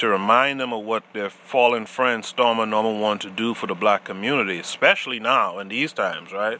to 0.00 0.08
remind 0.08 0.58
them 0.58 0.72
of 0.72 0.84
what 0.84 1.04
their 1.12 1.30
fallen 1.30 1.86
friend 1.86 2.24
Stormin' 2.24 2.70
Norman 2.70 3.00
want 3.00 3.20
to 3.22 3.30
do 3.30 3.54
for 3.54 3.66
the 3.66 3.74
black 3.74 4.04
community, 4.04 4.58
especially 4.58 5.20
now 5.20 5.58
in 5.58 5.68
these 5.68 5.92
times, 5.92 6.32
right? 6.32 6.58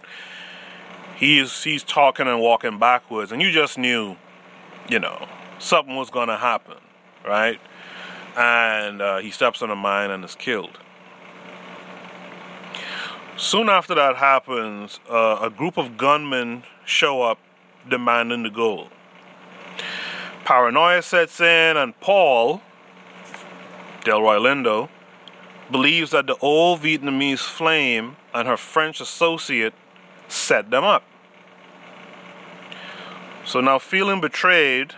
He's 1.17 1.65
he's 1.65 1.83
talking 1.83 2.27
and 2.27 2.41
walking 2.41 2.79
backwards, 2.79 3.33
and 3.33 3.43
you 3.43 3.51
just 3.51 3.79
knew, 3.79 4.17
you 4.89 4.99
know, 4.99 5.27
something 5.59 5.97
was 5.97 6.11
gonna 6.11 6.37
happen, 6.37 6.77
right? 7.27 7.59
And 8.37 9.03
uh, 9.03 9.19
he 9.19 9.31
steps 9.31 9.63
on 9.63 9.71
a 9.71 9.77
mine 9.77 10.11
and 10.11 10.25
is 10.25 10.35
killed. 10.35 10.79
Soon 13.37 13.71
after 13.71 13.95
that 13.95 14.17
happens, 14.17 15.01
uh, 15.11 15.39
a 15.41 15.49
group 15.49 15.79
of 15.79 15.97
gunmen 15.97 16.63
show 16.85 17.23
up 17.23 17.39
demanding 17.89 18.43
the 18.43 18.51
gold. 18.51 18.91
Paranoia 20.45 21.01
sets 21.01 21.41
in, 21.41 21.77
and 21.79 21.99
Paul, 22.01 22.61
Delroy 24.05 24.39
Lindo, 24.39 24.89
believes 25.71 26.11
that 26.11 26.27
the 26.27 26.37
old 26.41 26.81
Vietnamese 26.81 27.41
flame 27.41 28.17
and 28.35 28.49
her 28.49 28.57
French 28.57 29.01
associate 29.01 29.75
set 30.29 30.71
them 30.71 30.85
up. 30.85 31.05
So 33.45 33.61
now, 33.61 33.79
feeling 33.79 34.21
betrayed 34.21 34.95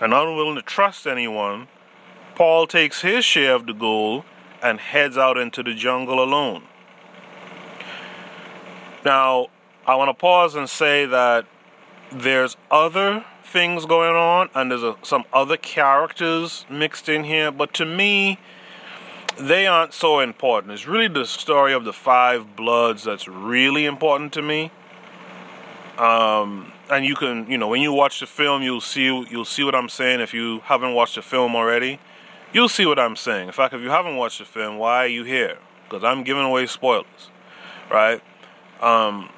and 0.00 0.14
unwilling 0.14 0.56
to 0.56 0.62
trust 0.62 1.06
anyone, 1.06 1.68
Paul 2.34 2.66
takes 2.66 3.02
his 3.02 3.24
share 3.24 3.54
of 3.54 3.66
the 3.66 3.72
gold 3.72 4.24
and 4.62 4.80
heads 4.80 5.18
out 5.18 5.36
into 5.36 5.62
the 5.62 5.74
jungle 5.74 6.22
alone. 6.22 6.64
Now, 9.04 9.48
I 9.86 9.96
want 9.96 10.08
to 10.08 10.14
pause 10.14 10.54
and 10.54 10.68
say 10.68 11.04
that 11.04 11.46
there's 12.10 12.56
other 12.70 13.24
things 13.54 13.86
going 13.86 14.16
on 14.16 14.50
and 14.52 14.68
there's 14.68 14.82
a, 14.82 14.96
some 15.02 15.24
other 15.32 15.56
characters 15.56 16.66
mixed 16.68 17.08
in 17.08 17.22
here, 17.22 17.52
but 17.52 17.72
to 17.72 17.86
me, 17.86 18.36
they 19.38 19.64
aren't 19.64 19.94
so 19.94 20.18
important. 20.18 20.72
It's 20.72 20.88
really 20.88 21.06
the 21.06 21.24
story 21.24 21.72
of 21.72 21.84
the 21.84 21.92
five 21.92 22.56
bloods 22.56 23.04
that's 23.04 23.28
really 23.28 23.86
important 23.86 24.32
to 24.32 24.42
me. 24.42 24.72
Um, 25.98 26.72
and 26.90 27.04
you 27.04 27.14
can, 27.14 27.48
you 27.48 27.56
know, 27.56 27.68
when 27.68 27.80
you 27.80 27.92
watch 27.92 28.18
the 28.18 28.26
film, 28.26 28.62
you'll 28.62 28.80
see 28.80 29.04
you'll 29.04 29.44
see 29.44 29.62
what 29.62 29.76
I'm 29.76 29.88
saying. 29.88 30.20
If 30.20 30.34
you 30.34 30.58
haven't 30.64 30.92
watched 30.92 31.14
the 31.14 31.22
film 31.22 31.54
already, 31.54 32.00
you'll 32.52 32.68
see 32.68 32.86
what 32.86 32.98
I'm 32.98 33.14
saying. 33.14 33.46
In 33.46 33.52
fact, 33.52 33.72
if 33.72 33.80
you 33.80 33.90
haven't 33.90 34.16
watched 34.16 34.40
the 34.40 34.44
film, 34.44 34.78
why 34.78 35.04
are 35.04 35.06
you 35.18 35.22
here? 35.22 35.58
Because 35.84 36.02
I'm 36.02 36.24
giving 36.24 36.42
away 36.42 36.66
spoilers, 36.66 37.30
right? 37.88 38.20
Um, 38.80 39.28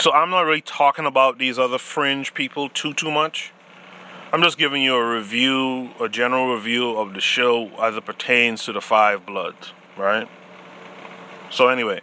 so 0.00 0.12
I'm 0.12 0.30
not 0.30 0.42
really 0.42 0.62
talking 0.62 1.04
about 1.04 1.38
these 1.38 1.58
other 1.58 1.76
fringe 1.76 2.32
people 2.32 2.68
too 2.70 2.94
too 2.94 3.10
much. 3.10 3.52
I'm 4.32 4.42
just 4.42 4.56
giving 4.56 4.82
you 4.82 4.94
a 4.94 5.14
review, 5.14 5.90
a 6.00 6.08
general 6.08 6.54
review 6.54 6.96
of 6.96 7.12
the 7.14 7.20
show 7.20 7.68
as 7.82 7.96
it 7.96 8.06
pertains 8.06 8.64
to 8.64 8.72
the 8.72 8.80
Five 8.80 9.26
Bloods, 9.26 9.72
right? 9.98 10.28
So 11.50 11.68
anyway, 11.68 12.00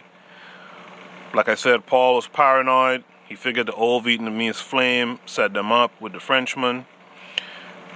like 1.34 1.48
I 1.48 1.54
said, 1.54 1.86
Paul 1.86 2.16
was 2.16 2.28
paranoid. 2.28 3.02
He 3.26 3.34
figured 3.34 3.66
the 3.66 3.72
old 3.72 4.04
Vietnamese 4.04 4.56
flame 4.56 5.18
set 5.26 5.52
them 5.52 5.72
up 5.72 5.90
with 6.00 6.12
the 6.12 6.20
Frenchman. 6.20 6.86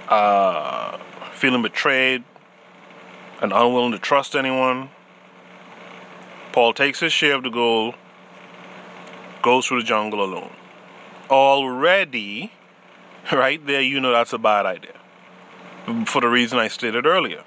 Uh, 0.09 0.97
feeling 1.31 1.61
betrayed 1.61 2.23
and 3.41 3.53
unwilling 3.53 3.91
to 3.91 3.99
trust 3.99 4.35
anyone, 4.35 4.89
Paul 6.51 6.73
takes 6.73 6.99
his 6.99 7.13
share 7.13 7.35
of 7.35 7.43
the 7.43 7.49
gold, 7.49 7.95
goes 9.43 9.67
through 9.67 9.81
the 9.81 9.85
jungle 9.85 10.23
alone. 10.23 10.51
Already, 11.29 12.51
right 13.31 13.63
there, 13.67 13.81
you 13.81 13.99
know 13.99 14.11
that's 14.11 14.33
a 14.33 14.39
bad 14.39 14.65
idea. 14.65 14.95
For 16.07 16.21
the 16.21 16.29
reason 16.29 16.57
I 16.57 16.69
stated 16.69 17.05
earlier. 17.05 17.43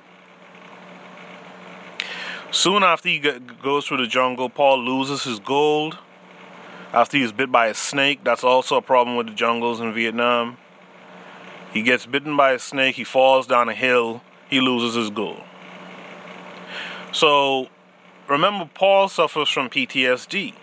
Soon 2.52 2.84
after 2.84 3.08
he 3.08 3.18
goes 3.18 3.86
through 3.86 3.96
the 3.96 4.06
jungle, 4.06 4.48
Paul 4.48 4.84
loses 4.84 5.24
his 5.24 5.40
gold. 5.40 5.98
After 6.92 7.18
he's 7.18 7.32
bit 7.32 7.50
by 7.50 7.66
a 7.66 7.74
snake, 7.74 8.20
that's 8.22 8.44
also 8.44 8.76
a 8.76 8.82
problem 8.82 9.16
with 9.16 9.26
the 9.26 9.34
jungles 9.34 9.80
in 9.80 9.92
Vietnam. 9.92 10.58
He 11.72 11.82
gets 11.82 12.06
bitten 12.06 12.36
by 12.36 12.52
a 12.52 12.58
snake, 12.58 12.96
he 12.96 13.04
falls 13.04 13.46
down 13.46 13.68
a 13.68 13.74
hill, 13.74 14.22
he 14.48 14.60
loses 14.60 14.94
his 14.94 15.10
gold. 15.10 15.42
So, 17.12 17.68
remember, 18.28 18.70
Paul 18.72 19.08
suffers 19.08 19.48
from 19.48 19.68
PTSD. 19.68 20.54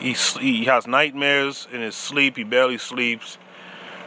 He, 0.00 0.12
he 0.12 0.64
has 0.64 0.86
nightmares 0.86 1.66
in 1.72 1.80
his 1.80 1.96
sleep, 1.96 2.36
he 2.36 2.44
barely 2.44 2.78
sleeps. 2.78 3.38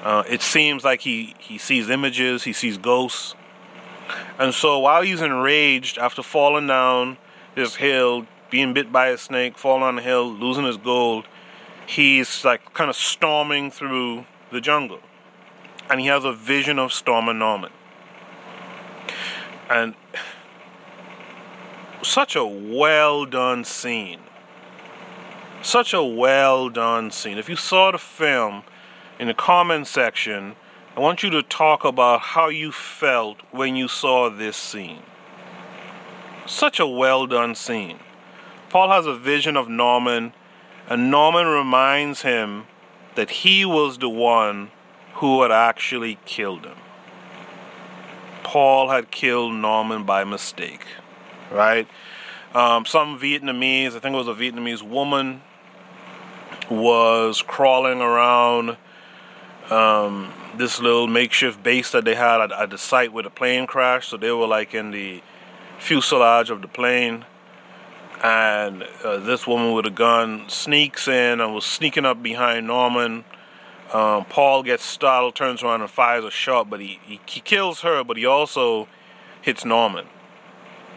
Uh, 0.03 0.23
it 0.27 0.41
seems 0.41 0.83
like 0.83 1.01
he, 1.01 1.35
he 1.37 1.57
sees 1.57 1.89
images, 1.89 2.43
he 2.43 2.53
sees 2.53 2.77
ghosts. 2.77 3.35
And 4.39 4.53
so 4.53 4.79
while 4.79 5.01
he's 5.01 5.21
enraged 5.21 5.97
after 5.97 6.23
falling 6.23 6.67
down 6.67 7.17
this 7.55 7.75
hill, 7.75 8.25
being 8.49 8.73
bit 8.73 8.91
by 8.91 9.07
a 9.07 9.17
snake, 9.17 9.57
falling 9.57 9.83
on 9.83 9.95
the 9.97 10.01
hill, 10.01 10.31
losing 10.31 10.65
his 10.65 10.77
gold, 10.77 11.25
he's 11.85 12.43
like 12.43 12.73
kind 12.73 12.89
of 12.89 12.95
storming 12.95 13.69
through 13.69 14.25
the 14.51 14.61
jungle. 14.61 14.99
And 15.89 15.99
he 15.99 16.07
has 16.07 16.23
a 16.23 16.33
vision 16.33 16.79
of 16.79 16.93
Stormin' 16.93 17.37
Norman. 17.37 17.71
And 19.69 19.95
such 22.03 22.35
a 22.35 22.45
well 22.45 23.25
done 23.25 23.63
scene. 23.65 24.19
Such 25.63 25.93
a 25.93 26.03
well 26.03 26.69
done 26.69 27.11
scene. 27.11 27.37
If 27.37 27.47
you 27.47 27.55
saw 27.55 27.91
the 27.91 27.99
film 27.99 28.63
in 29.19 29.27
the 29.27 29.33
comment 29.35 29.85
section, 29.85 30.55
I 30.97 30.99
want 30.99 31.21
you 31.21 31.29
to 31.29 31.43
talk 31.43 31.85
about 31.85 32.21
how 32.21 32.49
you 32.49 32.71
felt 32.71 33.37
when 33.51 33.75
you 33.75 33.87
saw 33.87 34.29
this 34.29 34.57
scene. 34.57 35.03
Such 36.47 36.79
a 36.79 36.87
well 36.87 37.27
done 37.27 37.53
scene. 37.53 37.99
Paul 38.69 38.89
has 38.89 39.05
a 39.05 39.13
vision 39.13 39.55
of 39.55 39.69
Norman, 39.69 40.33
and 40.89 41.11
Norman 41.11 41.45
reminds 41.45 42.23
him 42.23 42.65
that 43.13 43.29
he 43.29 43.63
was 43.63 43.99
the 43.99 44.09
one 44.09 44.71
who 45.15 45.43
had 45.43 45.51
actually 45.51 46.17
killed 46.25 46.65
him. 46.65 46.77
Paul 48.41 48.89
had 48.89 49.11
killed 49.11 49.53
Norman 49.53 50.05
by 50.05 50.23
mistake, 50.23 50.87
right? 51.51 51.87
Um, 52.55 52.85
some 52.85 53.19
Vietnamese, 53.19 53.95
I 53.95 53.99
think 53.99 54.15
it 54.15 54.17
was 54.17 54.27
a 54.27 54.33
Vietnamese 54.33 54.81
woman, 54.81 55.41
was 56.71 57.41
crawling 57.41 58.01
around 58.01 58.77
um, 59.69 60.33
this 60.57 60.79
little 60.79 61.07
makeshift 61.07 61.61
base 61.61 61.91
that 61.91 62.05
they 62.05 62.15
had 62.15 62.41
at, 62.41 62.51
at, 62.51 62.69
the 62.69 62.77
site 62.77 63.13
where 63.13 63.23
the 63.23 63.29
plane 63.29 63.67
crashed. 63.67 64.09
So 64.09 64.17
they 64.17 64.31
were 64.31 64.47
like 64.47 64.73
in 64.73 64.91
the 64.91 65.21
fuselage 65.79 66.49
of 66.49 66.61
the 66.61 66.67
plane. 66.67 67.25
And 68.23 68.83
uh, 69.03 69.17
this 69.17 69.47
woman 69.47 69.73
with 69.73 69.85
a 69.85 69.91
gun 69.91 70.47
sneaks 70.47 71.07
in 71.07 71.41
and 71.41 71.53
was 71.53 71.65
sneaking 71.65 72.05
up 72.05 72.21
behind 72.21 72.67
Norman. 72.67 73.25
Um, 73.91 74.25
Paul 74.25 74.63
gets 74.63 74.85
startled, 74.85 75.35
turns 75.35 75.63
around 75.63 75.81
and 75.81 75.89
fires 75.89 76.23
a 76.23 76.31
shot, 76.31 76.69
but 76.69 76.79
he, 76.79 76.99
he, 77.03 77.19
he 77.25 77.39
kills 77.41 77.81
her, 77.81 78.03
but 78.03 78.17
he 78.17 78.25
also 78.25 78.87
hits 79.41 79.65
Norman. 79.65 80.05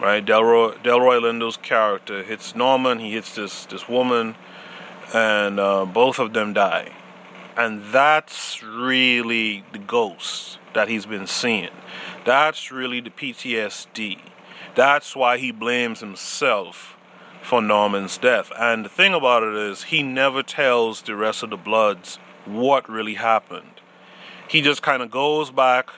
Right, 0.01 0.25
Delroy 0.27 0.83
Delroy 0.83 1.21
Lindo's 1.21 1.57
character 1.57 2.25
hits 2.25 2.57
Norman. 2.57 2.99
He 2.99 3.13
hits 3.13 3.37
this 3.37 3.65
this 3.67 3.89
woman, 3.89 4.35
and 5.13 5.61
uh, 5.61 5.85
both 5.85 6.19
of 6.19 6.33
them 6.33 6.53
die. 6.53 6.93
And 7.57 7.85
that's 7.93 8.63
really 8.63 9.65
the 9.73 9.79
ghost 9.79 10.59
that 10.75 10.89
he's 10.89 11.07
been 11.07 11.27
seeing. 11.27 11.71
That's 12.25 12.73
really 12.73 13.01
the 13.01 13.11
PTSD. 13.11 14.21
That's 14.75 15.15
why 15.15 15.39
he 15.39 15.53
blames 15.53 16.01
himself 16.01 16.97
for 17.43 17.61
Norman's 17.63 18.19
death. 18.19 18.51
And 18.59 18.85
the 18.85 18.89
thing 18.89 19.15
about 19.15 19.43
it 19.43 19.55
is, 19.55 19.85
he 19.85 20.03
never 20.03 20.43
tells 20.43 21.03
the 21.03 21.15
rest 21.15 21.43
of 21.43 21.51
the 21.51 21.57
Bloods 21.57 22.19
what 22.45 22.89
really 22.89 23.15
happened. 23.15 23.81
He 24.49 24.63
just 24.63 24.83
kind 24.83 25.03
of 25.03 25.11
goes 25.11 25.51
back 25.51 25.91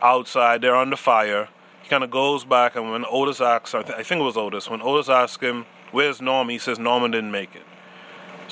outside, 0.00 0.60
they're 0.60 0.76
under 0.76 0.96
fire. 0.96 1.48
He 1.82 1.88
kind 1.88 2.04
of 2.04 2.10
goes 2.10 2.44
back, 2.44 2.76
and 2.76 2.90
when 2.90 3.04
Otis 3.10 3.40
asks, 3.40 3.74
I, 3.74 3.82
th- 3.82 3.98
I 3.98 4.02
think 4.02 4.20
it 4.20 4.24
was 4.24 4.36
Otis, 4.36 4.70
when 4.70 4.82
Otis 4.82 5.08
asks 5.08 5.42
him, 5.42 5.66
Where's 5.90 6.22
Norm? 6.22 6.48
He 6.48 6.58
says, 6.58 6.78
Norman 6.78 7.10
didn't 7.10 7.32
make 7.32 7.54
it. 7.54 7.64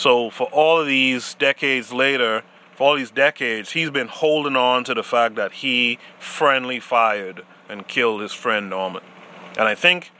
So 0.00 0.30
for 0.30 0.44
all 0.44 0.80
of 0.80 0.86
these 0.86 1.34
decades 1.34 1.92
later, 1.92 2.42
for 2.74 2.84
all 2.88 2.96
these 2.96 3.10
decades, 3.10 3.72
he's 3.72 3.90
been 3.90 4.08
holding 4.08 4.56
on 4.56 4.82
to 4.84 4.94
the 4.94 5.02
fact 5.02 5.34
that 5.34 5.52
he 5.52 5.98
friendly 6.18 6.80
fired 6.80 7.42
and 7.68 7.86
killed 7.86 8.22
his 8.22 8.32
friend 8.32 8.70
Norman. 8.70 9.02
And 9.58 9.68
I 9.68 9.74
think 9.74 10.10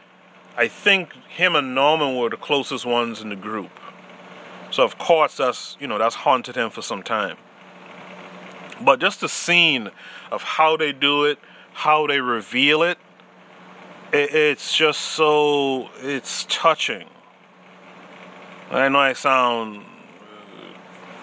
I 0.55 0.69
think 0.69 1.15
him 1.31 1.57
and 1.57 1.75
Norman 1.75 2.15
were 2.15 2.29
the 2.29 2.37
closest 2.37 2.85
ones 2.85 3.23
in 3.23 3.31
the 3.31 3.37
group. 3.37 3.71
So 4.71 4.83
of 4.85 4.99
course 4.99 5.39
that's 5.39 5.79
you 5.81 5.87
know 5.87 5.97
that's 5.97 6.17
haunted 6.17 6.57
him 6.57 6.69
for 6.69 6.83
some 6.83 7.03
time. 7.03 7.39
But 8.83 9.01
just 9.01 9.23
the 9.23 9.31
scene 9.31 9.89
of 10.31 10.43
how 10.43 10.77
they 10.77 10.93
do 10.93 11.25
it, 11.25 11.39
how 11.73 12.07
they 12.07 12.21
reveal 12.21 12.83
it, 12.83 12.99
it 14.13 14.35
it's 14.35 14.77
just 14.77 15.01
so 15.01 15.89
it's 16.03 16.45
touching. 16.51 17.07
I 18.71 18.89
know 18.89 19.01
I 19.01 19.15
sound 19.15 19.85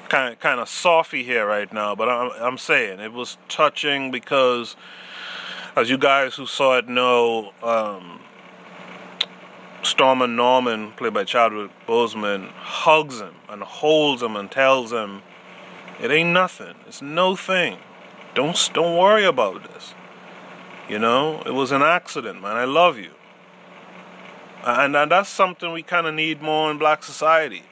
kind 0.09 0.33
of, 0.33 0.39
kind 0.41 0.59
of 0.59 0.67
softy 0.67 1.23
here 1.23 1.47
right 1.47 1.71
now, 1.71 1.95
but 1.95 2.09
I'm, 2.09 2.31
I'm 2.41 2.57
saying 2.57 2.99
it 2.99 3.13
was 3.13 3.37
touching 3.47 4.11
because, 4.11 4.75
as 5.73 5.89
you 5.89 5.97
guys 5.97 6.35
who 6.35 6.45
saw 6.45 6.77
it 6.77 6.89
know, 6.89 7.53
um, 7.63 8.19
Stormin' 9.81 10.35
Norman, 10.35 10.91
played 10.93 11.13
by 11.13 11.23
Chadwick 11.23 11.71
Boseman, 11.87 12.49
hugs 12.51 13.21
him 13.21 13.35
and 13.47 13.63
holds 13.63 14.21
him 14.21 14.35
and 14.35 14.51
tells 14.51 14.91
him, 14.91 15.21
"It 16.01 16.11
ain't 16.11 16.31
nothing. 16.31 16.75
It's 16.85 17.01
no 17.01 17.37
thing. 17.37 17.77
Don't 18.35 18.69
don't 18.73 18.97
worry 18.97 19.23
about 19.23 19.63
this. 19.71 19.93
You 20.89 20.99
know, 20.99 21.43
it 21.45 21.53
was 21.53 21.71
an 21.71 21.81
accident, 21.81 22.41
man. 22.41 22.57
I 22.57 22.65
love 22.65 22.97
you." 22.97 23.11
And, 24.67 24.97
and 24.97 25.09
that's 25.09 25.29
something 25.29 25.71
we 25.71 25.81
kind 25.81 26.07
of 26.07 26.13
need 26.13 26.41
more 26.41 26.69
in 26.69 26.77
black 26.77 27.01
society. 27.01 27.63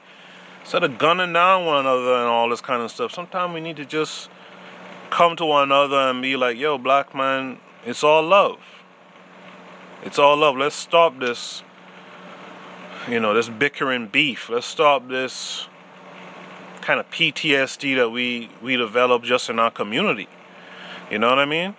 Instead 0.62 0.82
of 0.82 0.96
gunning 0.96 1.34
down 1.34 1.66
one 1.66 1.80
another 1.80 2.14
and 2.14 2.26
all 2.26 2.48
this 2.48 2.62
kind 2.62 2.80
of 2.80 2.90
stuff, 2.90 3.12
sometimes 3.12 3.52
we 3.52 3.60
need 3.60 3.76
to 3.76 3.84
just 3.84 4.30
come 5.10 5.36
to 5.36 5.44
one 5.44 5.64
another 5.64 5.98
and 5.98 6.22
be 6.22 6.36
like, 6.36 6.56
yo, 6.56 6.78
black 6.78 7.14
man, 7.14 7.58
it's 7.84 8.02
all 8.02 8.22
love. 8.22 8.58
It's 10.04 10.18
all 10.18 10.38
love. 10.38 10.56
Let's 10.56 10.74
stop 10.74 11.20
this, 11.20 11.62
you 13.06 13.20
know, 13.20 13.34
this 13.34 13.50
bickering 13.50 14.06
beef. 14.06 14.48
Let's 14.48 14.66
stop 14.66 15.06
this 15.06 15.68
kind 16.80 16.98
of 16.98 17.10
PTSD 17.10 17.96
that 17.96 18.08
we, 18.08 18.48
we 18.62 18.78
develop 18.78 19.22
just 19.22 19.50
in 19.50 19.58
our 19.58 19.70
community. 19.70 20.28
You 21.10 21.18
know 21.18 21.28
what 21.28 21.40
I 21.40 21.44
mean? 21.44 21.76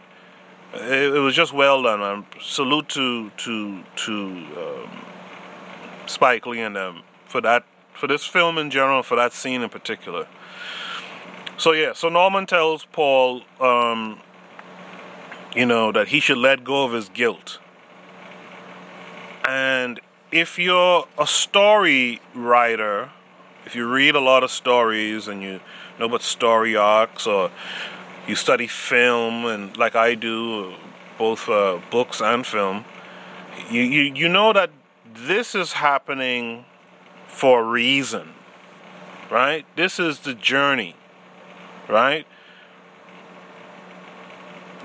It, 0.78 1.16
it 1.16 1.20
was 1.20 1.36
just 1.36 1.54
well 1.54 1.84
done, 1.84 2.00
man. 2.00 2.26
Salute 2.42 2.90
to 2.90 3.32
to 3.32 3.84
to 4.06 4.14
um, 4.58 5.06
Spike 6.06 6.46
Lee 6.46 6.62
and 6.62 6.76
them 6.76 7.02
for 7.28 7.42
that, 7.42 7.66
for 7.94 8.08
this 8.08 8.26
film 8.26 8.58
in 8.58 8.70
general, 8.70 9.04
for 9.04 9.16
that 9.16 9.34
scene 9.34 9.62
in 9.62 9.70
particular. 9.70 10.28
So 11.58 11.74
yeah, 11.74 11.94
so 11.94 12.10
Norman 12.10 12.46
tells 12.46 12.86
Paul, 12.86 13.42
um, 13.60 14.20
you 15.56 15.66
know, 15.66 15.92
that 15.92 16.10
he 16.10 16.20
should 16.20 16.38
let 16.38 16.64
go 16.64 16.86
of 16.86 16.94
his 16.94 17.10
guilt. 17.10 17.60
And 19.48 20.00
if 20.32 20.60
you're 20.60 21.08
a 21.18 21.26
story 21.28 22.22
writer, 22.36 23.10
If 23.68 23.76
you 23.76 23.86
read 23.86 24.16
a 24.16 24.22
lot 24.22 24.44
of 24.44 24.52
stories 24.52 25.28
and 25.28 25.44
you 25.44 25.60
know 26.00 26.06
about 26.06 26.22
story 26.22 26.78
arcs 26.78 27.28
or 27.28 27.52
you 28.28 28.36
study 28.36 28.68
film 28.68 29.46
and 29.46 29.76
like 29.78 29.96
I 29.96 30.14
do, 30.16 30.76
both 31.18 31.48
uh, 31.50 31.80
books 31.90 32.22
and 32.22 32.46
film, 32.46 32.86
you, 33.72 33.82
you 33.82 34.14
you 34.14 34.30
know 34.30 34.54
that 34.54 34.70
this 35.14 35.56
is 35.56 35.74
happening 35.74 36.66
for 37.28 37.62
a 37.62 37.64
reason, 37.64 38.34
right? 39.32 39.66
This 39.76 40.00
is 40.00 40.20
the 40.20 40.34
journey, 40.34 40.96
right? 41.88 42.28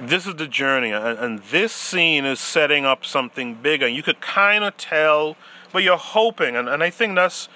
This 0.00 0.26
is 0.26 0.36
the 0.36 0.48
journey, 0.48 0.90
and, 0.90 1.18
and 1.18 1.38
this 1.50 1.72
scene 1.72 2.24
is 2.24 2.40
setting 2.40 2.84
up 2.84 3.04
something 3.04 3.54
bigger. 3.54 3.86
You 3.86 4.02
could 4.02 4.20
kind 4.20 4.64
of 4.64 4.76
tell, 4.76 5.36
but 5.72 5.82
you're 5.82 5.96
hoping, 5.96 6.56
and, 6.56 6.68
and 6.68 6.82
I 6.82 6.90
think 6.90 7.14
that's 7.14 7.48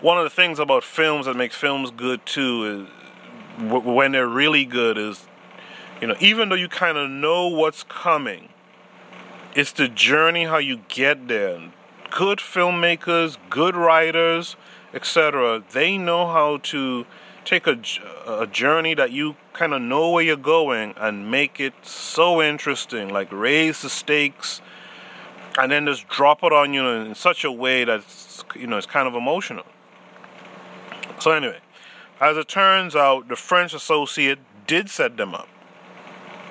one 0.00 0.18
of 0.18 0.24
the 0.24 0.30
things 0.30 0.58
about 0.58 0.82
films 0.82 1.26
that 1.26 1.36
makes 1.36 1.54
films 1.54 1.90
good 1.90 2.26
too 2.26 2.88
w- 3.58 3.92
when 3.92 4.12
they're 4.12 4.28
really 4.28 4.64
good 4.64 4.98
is 4.98 5.26
you 6.00 6.06
know 6.06 6.16
even 6.20 6.48
though 6.48 6.54
you 6.54 6.68
kind 6.68 6.98
of 6.98 7.10
know 7.10 7.48
what's 7.48 7.82
coming 7.84 8.48
it's 9.54 9.72
the 9.72 9.86
journey 9.86 10.44
how 10.44 10.56
you 10.56 10.80
get 10.88 11.28
there. 11.28 11.70
Good 12.10 12.38
filmmakers 12.38 13.36
good 13.50 13.76
writers 13.76 14.56
etc 14.92 15.62
they 15.72 15.96
know 15.96 16.26
how 16.26 16.58
to 16.58 17.06
take 17.44 17.66
a, 17.66 17.78
a 18.26 18.46
journey 18.46 18.94
that 18.94 19.10
you 19.10 19.36
kind 19.52 19.72
of 19.74 19.82
know 19.82 20.10
where 20.10 20.22
you're 20.22 20.36
going 20.36 20.94
and 20.96 21.30
make 21.30 21.58
it 21.58 21.72
so 21.82 22.42
interesting 22.42 23.08
like 23.08 23.32
raise 23.32 23.82
the 23.82 23.90
stakes 23.90 24.60
and 25.58 25.70
then 25.70 25.86
just 25.86 26.08
drop 26.08 26.42
it 26.42 26.52
on 26.52 26.72
you 26.72 26.86
in 26.86 27.14
such 27.14 27.44
a 27.44 27.52
way 27.52 27.84
that's 27.84 28.44
you 28.54 28.66
know 28.66 28.76
it's 28.76 28.86
kind 28.86 29.08
of 29.08 29.14
emotional. 29.14 29.64
So, 31.18 31.30
anyway, 31.30 31.58
as 32.22 32.36
it 32.36 32.46
turns 32.46 32.94
out, 32.94 33.28
the 33.28 33.34
French 33.34 33.74
associate 33.74 34.38
did 34.68 34.88
set 34.88 35.16
them 35.16 35.34
up, 35.34 35.48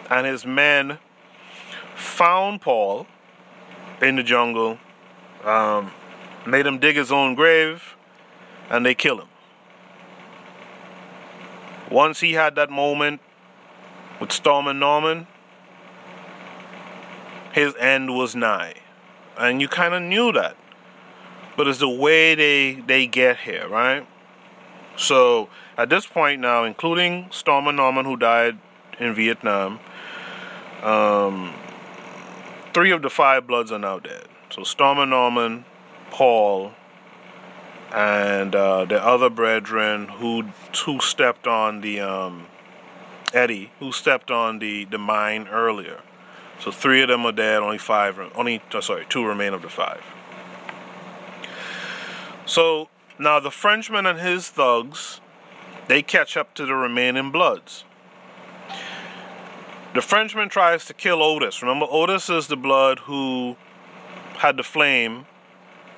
and 0.09 0.27
his 0.27 0.45
men 0.45 0.99
found 1.95 2.59
Paul 2.59 3.07
in 4.01 4.17
the 4.17 4.23
jungle, 4.23 4.77
um, 5.45 5.91
made 6.45 6.65
him 6.65 6.77
dig 6.77 6.97
his 6.97 7.09
own 7.09 7.35
grave, 7.35 7.95
and 8.69 8.85
they 8.85 8.93
killed 8.93 9.21
him. 9.21 9.29
Once 11.89 12.19
he 12.19 12.33
had 12.33 12.55
that 12.55 12.69
moment 12.69 13.21
with 14.19 14.33
Stormin' 14.33 14.77
Norman, 14.77 15.25
his 17.53 17.73
end 17.77 18.13
was 18.13 18.35
nigh. 18.35 18.73
And 19.37 19.61
you 19.61 19.69
kind 19.69 19.93
of 19.93 20.01
knew 20.01 20.33
that. 20.33 20.57
But 21.55 21.67
it's 21.67 21.79
the 21.79 21.89
way 21.89 22.35
they, 22.35 22.73
they 22.73 23.07
get 23.07 23.39
here, 23.39 23.67
right? 23.67 24.05
So 24.95 25.49
at 25.77 25.89
this 25.89 26.05
point 26.05 26.41
now, 26.41 26.63
including 26.63 27.27
Stormin' 27.31 27.75
Norman, 27.75 28.05
who 28.05 28.17
died 28.17 28.57
in 28.99 29.13
Vietnam, 29.13 29.79
um, 30.83 31.53
three 32.73 32.91
of 32.91 33.01
the 33.01 33.09
five 33.09 33.47
Bloods 33.47 33.71
are 33.71 33.79
now 33.79 33.99
dead. 33.99 34.25
So 34.49 34.63
Stormin' 34.63 35.09
Norman, 35.09 35.65
Paul, 36.09 36.73
and 37.93 38.55
uh, 38.55 38.85
the 38.85 39.03
other 39.03 39.29
brethren 39.29 40.07
who 40.07 40.45
who 40.85 40.99
stepped 40.99 41.47
on 41.47 41.81
the 41.81 41.99
um, 41.99 42.47
Eddie, 43.33 43.71
who 43.79 43.91
stepped 43.91 44.31
on 44.31 44.59
the 44.59 44.85
the 44.85 44.97
mine 44.97 45.47
earlier. 45.47 46.01
So 46.59 46.71
three 46.71 47.01
of 47.01 47.07
them 47.07 47.25
are 47.25 47.31
dead. 47.31 47.63
Only 47.63 47.77
five, 47.77 48.19
only 48.35 48.61
uh, 48.73 48.81
sorry, 48.81 49.05
two 49.09 49.25
remain 49.25 49.53
of 49.53 49.61
the 49.61 49.69
five. 49.69 50.03
So 52.45 52.89
now, 53.21 53.39
the 53.39 53.51
Frenchman 53.51 54.07
and 54.07 54.19
his 54.19 54.49
thugs, 54.49 55.20
they 55.91 56.01
catch 56.01 56.37
up 56.37 56.53
to 56.53 56.65
the 56.65 56.73
remaining 56.73 57.31
Bloods. 57.31 57.83
The 59.93 60.01
Frenchman 60.01 60.47
tries 60.47 60.85
to 60.85 60.93
kill 60.93 61.21
Otis. 61.21 61.61
Remember, 61.61 61.85
Otis 61.89 62.29
is 62.29 62.47
the 62.47 62.55
Blood 62.55 62.99
who 62.99 63.57
had 64.37 64.55
the 64.55 64.63
flame, 64.63 65.25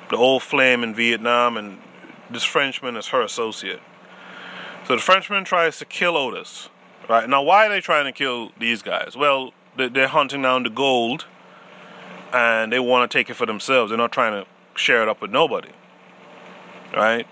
the 0.10 0.18
old 0.18 0.42
flame 0.42 0.82
in 0.82 0.96
Vietnam, 0.96 1.58
and 1.58 1.78
this 2.28 2.44
Frenchman 2.44 2.98
is 2.98 3.10
her 3.10 3.22
associate. 3.22 3.82
So 4.88 4.96
the 4.96 5.02
Frenchman 5.02 5.44
tries 5.44 5.78
to 5.78 5.86
kill 5.86 6.18
Otis. 6.18 6.70
Right 7.08 7.30
now, 7.30 7.44
why 7.44 7.68
are 7.68 7.70
they 7.70 7.80
trying 7.80 8.06
to 8.06 8.12
kill 8.12 8.52
these 8.58 8.82
guys? 8.82 9.16
Well, 9.16 9.54
they're 9.78 10.08
hunting 10.08 10.42
down 10.42 10.64
the 10.64 10.72
gold, 10.72 11.28
and 12.34 12.74
they 12.74 12.80
want 12.80 13.12
to 13.12 13.16
take 13.16 13.30
it 13.30 13.36
for 13.36 13.46
themselves. 13.46 13.92
They're 13.92 13.98
not 14.00 14.12
trying 14.12 14.44
to 14.44 14.50
share 14.76 15.04
it 15.04 15.08
up 15.08 15.22
with 15.22 15.30
nobody 15.30 15.70
right? 16.94 17.28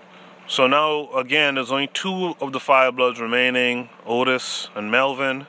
So 0.52 0.66
now, 0.66 1.08
again, 1.14 1.54
there's 1.54 1.72
only 1.72 1.86
two 1.86 2.34
of 2.38 2.52
the 2.52 2.60
five 2.60 2.94
bloods 2.94 3.18
remaining 3.18 3.88
Otis 4.04 4.68
and 4.74 4.90
Melvin. 4.90 5.46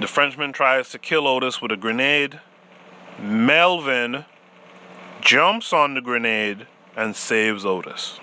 The 0.00 0.06
Frenchman 0.06 0.54
tries 0.54 0.88
to 0.88 0.98
kill 0.98 1.28
Otis 1.28 1.60
with 1.60 1.70
a 1.70 1.76
grenade. 1.76 2.40
Melvin 3.20 4.24
jumps 5.20 5.70
on 5.74 5.92
the 5.92 6.00
grenade 6.00 6.66
and 6.96 7.14
saves 7.14 7.66
Otis. 7.66 8.20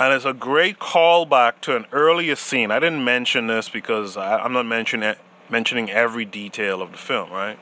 And 0.00 0.14
it's 0.14 0.24
a 0.24 0.32
great 0.32 0.78
callback 0.78 1.60
to 1.60 1.76
an 1.76 1.84
earlier 1.92 2.36
scene. 2.36 2.70
I 2.70 2.78
didn't 2.78 3.04
mention 3.04 3.48
this 3.48 3.68
because 3.68 4.16
I, 4.16 4.42
am 4.42 4.54
not 4.54 4.64
mentioning 4.64 5.14
mentioning 5.50 5.90
every 5.90 6.24
detail 6.24 6.80
of 6.80 6.92
the 6.92 6.96
film, 6.96 7.30
right? 7.30 7.58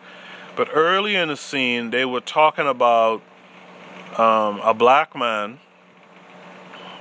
But 0.54 0.68
early 0.72 1.16
in 1.16 1.26
the 1.26 1.36
scene, 1.36 1.90
they 1.90 2.04
were 2.04 2.20
talking 2.20 2.68
about 2.68 3.22
um, 4.16 4.60
a 4.60 4.72
black 4.72 5.16
man 5.16 5.58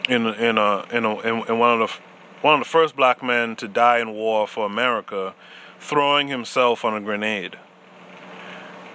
in 0.09 0.25
in 0.27 0.57
a, 0.57 0.85
in, 0.91 1.05
a, 1.05 1.19
in 1.19 1.47
in 1.47 1.59
one 1.59 1.81
of 1.81 1.89
the 1.89 1.95
one 2.41 2.55
of 2.55 2.59
the 2.59 2.69
first 2.69 2.95
black 2.95 3.21
men 3.21 3.55
to 3.57 3.67
die 3.67 3.99
in 3.99 4.11
war 4.11 4.47
for 4.47 4.65
America, 4.65 5.35
throwing 5.79 6.27
himself 6.27 6.83
on 6.83 6.95
a 6.95 7.01
grenade. 7.01 7.57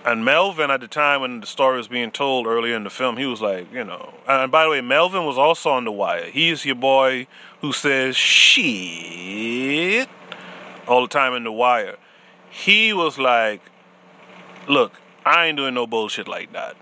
And 0.07 0.23
Melvin, 0.23 0.71
at 0.71 0.81
the 0.81 0.89
time 0.89 1.23
when 1.23 1.41
the 1.41 1.47
story 1.47 1.79
was 1.79 1.89
being 1.89 2.11
told 2.11 2.47
earlier 2.47 2.77
in 2.77 2.85
the 2.85 2.91
film, 2.91 3.17
he 3.17 3.25
was 3.25 3.41
like, 3.41 3.73
you 3.73 3.85
know. 3.85 4.13
And 4.29 4.53
by 4.53 4.65
the 4.65 4.71
way, 4.71 4.81
Melvin 4.83 5.25
was 5.25 5.39
also 5.39 5.71
on 5.71 5.85
the 5.85 5.93
wire. 5.93 6.31
He's 6.31 6.67
your 6.67 6.75
boy 6.75 7.27
who 7.63 7.73
says 7.73 8.15
shit 8.15 10.09
all 10.87 11.03
the 11.03 11.09
time 11.09 11.33
in 11.33 11.45
the 11.45 11.53
wire. 11.53 11.97
He 12.51 12.93
was 12.93 13.19
like, 13.19 13.63
look, 14.69 15.01
I 15.25 15.47
ain't 15.47 15.57
doing 15.57 15.73
no 15.73 15.87
bullshit 15.87 16.29
like 16.29 16.53
that. 16.53 16.77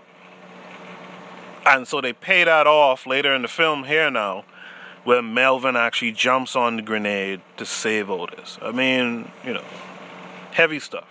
And 1.65 1.87
so 1.87 2.01
they 2.01 2.13
pay 2.13 2.43
that 2.43 2.67
off 2.67 3.07
later 3.07 3.33
in 3.33 3.41
the 3.41 3.47
film 3.47 3.85
here 3.85 4.11
now, 4.11 4.43
where 5.03 5.21
Melvin 5.21 5.75
actually 5.75 6.11
jumps 6.11 6.55
on 6.55 6.75
the 6.75 6.81
grenade 6.81 7.41
to 7.57 7.65
save 7.65 8.09
Otis. 8.09 8.57
I 8.61 8.71
mean, 8.71 9.31
you 9.45 9.53
know, 9.53 9.63
heavy 10.51 10.79
stuff, 10.79 11.07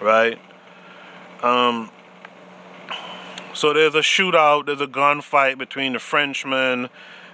right? 0.00 0.38
Um, 1.42 1.90
so 3.54 3.72
there's 3.72 3.94
a 3.94 4.00
shootout, 4.00 4.66
there's 4.66 4.80
a 4.80 4.86
gunfight 4.86 5.58
between 5.58 5.94
the 5.94 5.98
Frenchman 5.98 6.88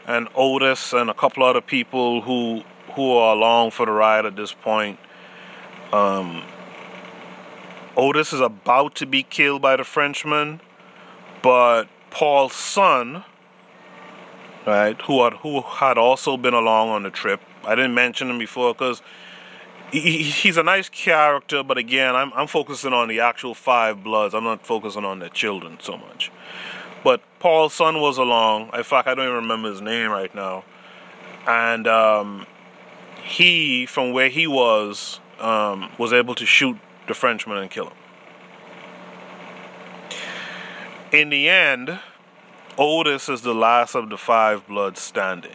and 0.07 0.29
Otis 0.35 0.92
and 0.92 1.11
a 1.11 1.14
couple 1.14 1.42
other 1.42 1.61
people 1.61 2.22
who 2.22 2.62
who 2.94 3.12
are 3.16 3.35
along 3.35 3.72
for 3.72 3.87
the 3.87 3.92
ride 3.92 4.24
at 4.24 4.37
this 4.37 4.53
point. 4.53 4.98
Um, 5.92 6.44
Otis 7.96 8.33
is 8.33 8.40
about 8.40 8.94
to 8.96 9.07
be 9.07 9.22
killed 9.22 9.62
by 9.62 9.77
the 9.77 9.85
Frenchman, 9.85 10.61
but 11.42 11.88
Paul's 12.14 12.53
son, 12.53 13.24
right, 14.64 15.00
who 15.03 15.24
had, 15.24 15.33
who 15.35 15.62
had 15.62 15.98
also 15.98 16.37
been 16.37 16.55
along 16.55 16.90
on 16.90 17.03
the 17.03 17.11
trip. 17.11 17.40
I 17.64 17.74
didn't 17.74 17.94
mention 17.94 18.31
him 18.31 18.38
before 18.38 18.72
because 18.72 19.03
he, 19.90 20.22
he's 20.22 20.57
a 20.57 20.62
nice 20.62 20.88
character, 20.88 21.64
but 21.64 21.77
again, 21.77 22.14
I'm, 22.14 22.33
I'm 22.35 22.46
focusing 22.46 22.92
on 22.92 23.09
the 23.09 23.18
actual 23.18 23.53
five 23.53 24.05
bloods. 24.05 24.33
I'm 24.33 24.44
not 24.44 24.64
focusing 24.64 25.05
on 25.05 25.18
the 25.18 25.29
children 25.29 25.79
so 25.81 25.96
much. 25.96 26.31
But 27.03 27.20
Paul's 27.40 27.74
son 27.74 28.00
was 28.00 28.16
along. 28.16 28.70
In 28.74 28.85
fact, 28.85 29.09
I 29.09 29.16
don't 29.16 29.24
even 29.24 29.37
remember 29.37 29.70
his 29.70 29.81
name 29.81 30.12
right 30.12 30.33
now. 30.37 30.62
And 31.48 31.88
um, 31.88 32.46
he, 33.24 33.87
from 33.87 34.12
where 34.12 34.29
he 34.29 34.46
was, 34.46 35.18
um, 35.40 35.90
was 35.98 36.12
able 36.12 36.37
to 36.37 36.46
shoot 36.46 36.79
the 37.09 37.14
Frenchman 37.14 37.59
and 37.59 37.68
kill 37.68 37.88
him. 37.88 37.96
In 41.14 41.31
the 41.31 41.48
end, 41.48 42.00
Otis 42.77 43.29
is 43.29 43.42
the 43.42 43.55
last 43.55 43.94
of 43.94 44.11
the 44.11 44.18
five 44.18 44.66
bloods 44.66 45.00
standing. 45.00 45.55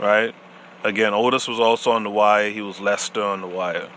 Right? 0.00 0.34
Again, 0.82 1.14
Otis 1.14 1.46
was 1.46 1.60
also 1.60 1.92
on 1.92 2.02
the 2.02 2.10
wire. 2.10 2.50
He 2.50 2.60
was 2.60 2.80
Lester 2.80 3.22
on 3.22 3.40
the 3.40 3.46
wire. 3.46 3.88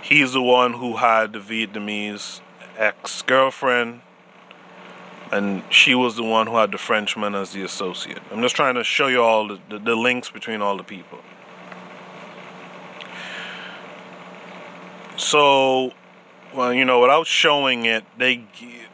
He's 0.00 0.32
the 0.32 0.40
one 0.40 0.72
who 0.72 0.96
had 0.96 1.34
the 1.34 1.38
Vietnamese 1.38 2.40
ex 2.78 3.20
girlfriend, 3.20 4.00
and 5.30 5.62
she 5.68 5.94
was 5.94 6.16
the 6.16 6.24
one 6.24 6.46
who 6.46 6.56
had 6.56 6.72
the 6.72 6.78
Frenchman 6.78 7.34
as 7.34 7.52
the 7.52 7.62
associate. 7.62 8.22
I'm 8.32 8.40
just 8.40 8.56
trying 8.56 8.76
to 8.76 8.84
show 8.84 9.08
you 9.08 9.20
all 9.20 9.48
the, 9.48 9.60
the, 9.68 9.78
the 9.80 9.94
links 9.94 10.30
between 10.30 10.62
all 10.62 10.78
the 10.78 10.82
people. 10.82 11.18
So 15.18 15.92
well, 16.54 16.72
you 16.72 16.84
know, 16.84 17.00
without 17.00 17.26
showing 17.26 17.84
it, 17.84 18.04
they 18.16 18.44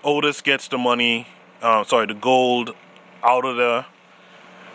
Otis 0.02 0.40
gets 0.40 0.68
the 0.68 0.78
money 0.78 1.26
uh, 1.64 1.82
sorry, 1.82 2.06
the 2.06 2.14
gold 2.14 2.74
out 3.22 3.46
of 3.46 3.56
there, 3.56 3.86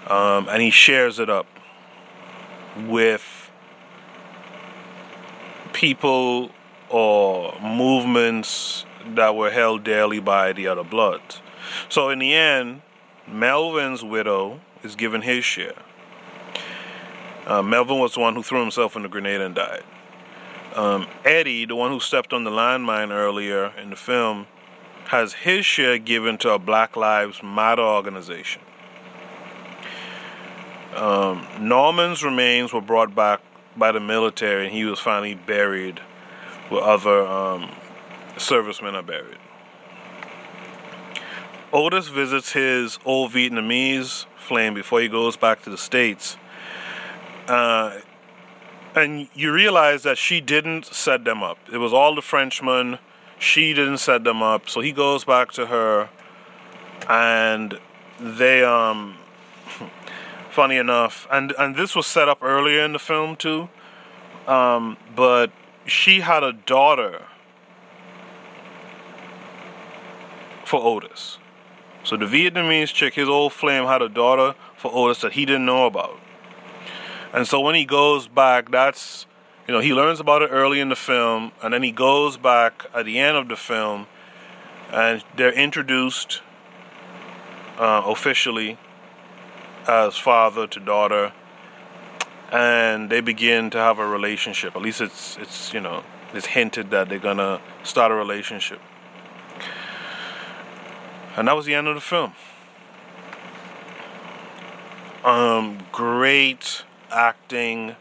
um, 0.07 0.49
and 0.49 0.61
he 0.61 0.71
shares 0.71 1.19
it 1.19 1.29
up 1.29 1.45
with 2.87 3.51
people 5.71 6.49
or 6.89 7.55
movements 7.61 8.85
that 9.13 9.35
were 9.35 9.51
held 9.51 9.83
dearly 9.83 10.19
by 10.19 10.51
the 10.51 10.67
other 10.67 10.83
Bloods. 10.83 11.41
So 11.89 12.09
in 12.09 12.17
the 12.17 12.33
end, 12.33 12.81
Melvin's 13.27 14.03
widow 14.03 14.59
is 14.83 14.95
given 14.95 15.21
his 15.21 15.45
share. 15.45 15.75
Uh, 17.45 17.61
Melvin 17.61 17.99
was 17.99 18.15
the 18.15 18.19
one 18.19 18.33
who 18.33 18.41
threw 18.41 18.61
himself 18.61 18.95
in 18.95 19.03
the 19.03 19.09
grenade 19.09 19.41
and 19.41 19.53
died. 19.53 19.83
Um, 20.75 21.07
Eddie, 21.25 21.65
the 21.65 21.75
one 21.75 21.91
who 21.91 21.99
stepped 21.99 22.31
on 22.31 22.43
the 22.43 22.51
landmine 22.51 23.11
earlier 23.11 23.73
in 23.81 23.89
the 23.89 23.95
film, 23.95 24.47
has 25.07 25.33
his 25.33 25.65
share 25.65 25.97
given 25.97 26.37
to 26.37 26.51
a 26.51 26.59
Black 26.59 26.95
Lives 26.95 27.41
Matter 27.41 27.81
organization. 27.81 28.61
Um, 30.95 31.47
Norman's 31.59 32.23
remains 32.23 32.73
were 32.73 32.81
brought 32.81 33.15
back 33.15 33.41
by 33.75 33.91
the 33.91 33.99
military, 33.99 34.65
and 34.65 34.73
he 34.73 34.85
was 34.85 34.99
finally 34.99 35.35
buried 35.35 35.99
where 36.69 36.83
other 36.83 37.25
um, 37.25 37.71
servicemen 38.37 38.95
are 38.95 39.03
buried. 39.03 39.37
Otis 41.71 42.07
visits 42.07 42.51
his 42.51 42.99
old 43.05 43.31
Vietnamese 43.31 44.25
flame 44.37 44.73
before 44.73 45.01
he 45.01 45.07
goes 45.07 45.37
back 45.37 45.61
to 45.63 45.69
the 45.69 45.77
States. 45.77 46.37
Uh, 47.47 47.99
and 48.95 49.27
you 49.33 49.51
realize 49.51 50.03
that 50.03 50.17
she 50.17 50.41
didn't 50.41 50.85
set 50.85 51.23
them 51.23 51.43
up. 51.43 51.57
It 51.71 51.77
was 51.77 51.93
all 51.93 52.15
the 52.15 52.21
Frenchmen. 52.21 52.99
She 53.37 53.73
didn't 53.73 53.99
set 53.99 54.23
them 54.23 54.41
up. 54.41 54.69
So 54.69 54.81
he 54.81 54.91
goes 54.91 55.23
back 55.23 55.51
to 55.53 55.67
her, 55.67 56.09
and 57.07 57.79
they, 58.19 58.63
um, 58.63 59.17
funny 60.49 60.77
enough, 60.77 61.27
and 61.31 61.53
and 61.57 61.75
this 61.75 61.95
was 61.95 62.07
set 62.07 62.27
up 62.27 62.39
earlier 62.41 62.83
in 62.83 62.93
the 62.93 62.99
film 62.99 63.35
too. 63.35 63.69
Um, 64.47 64.97
but 65.15 65.51
she 65.85 66.21
had 66.21 66.43
a 66.43 66.53
daughter 66.53 67.25
for 70.65 70.81
Otis. 70.83 71.37
So 72.03 72.17
the 72.17 72.25
Vietnamese 72.25 72.93
chick, 72.93 73.13
his 73.13 73.29
old 73.29 73.53
flame, 73.53 73.85
had 73.85 74.01
a 74.01 74.09
daughter 74.09 74.55
for 74.77 74.91
Otis 74.93 75.21
that 75.21 75.33
he 75.33 75.45
didn't 75.45 75.65
know 75.65 75.85
about. 75.85 76.19
And 77.33 77.47
so 77.47 77.59
when 77.59 77.75
he 77.75 77.85
goes 77.85 78.27
back, 78.27 78.71
that's, 78.71 79.25
you 79.67 79.73
know, 79.73 79.79
he 79.79 79.93
learns 79.93 80.19
about 80.19 80.41
it 80.41 80.47
early 80.47 80.79
in 80.79 80.89
the 80.89 80.95
film, 80.95 81.51
and 81.61 81.73
then 81.73 81.83
he 81.83 81.91
goes 81.91 82.37
back 82.37 82.87
at 82.93 83.05
the 83.05 83.19
end 83.19 83.37
of 83.37 83.47
the 83.47 83.55
film, 83.55 84.07
and 84.91 85.23
they're 85.35 85.53
introduced 85.53 86.41
uh, 87.77 88.01
officially 88.05 88.77
as 89.87 90.17
father 90.17 90.65
to 90.67 90.79
daughter, 90.79 91.33
and 92.51 93.11
they 93.11 93.21
begin 93.21 93.69
to 93.69 93.77
have 93.77 93.99
a 93.99 94.07
relationship. 94.07 94.75
At 94.75 94.81
least 94.81 95.01
it's, 95.01 95.37
it's 95.37 95.71
you 95.71 95.79
know, 95.79 96.03
it's 96.33 96.47
hinted 96.47 96.89
that 96.89 97.09
they're 97.09 97.19
gonna 97.19 97.61
start 97.83 98.11
a 98.11 98.15
relationship. 98.15 98.79
And 101.37 101.47
that 101.47 101.55
was 101.55 101.65
the 101.65 101.75
end 101.75 101.87
of 101.87 101.95
the 101.95 102.01
film. 102.01 102.33
Um, 105.23 105.77
great 105.91 106.83
acting. 107.11 107.95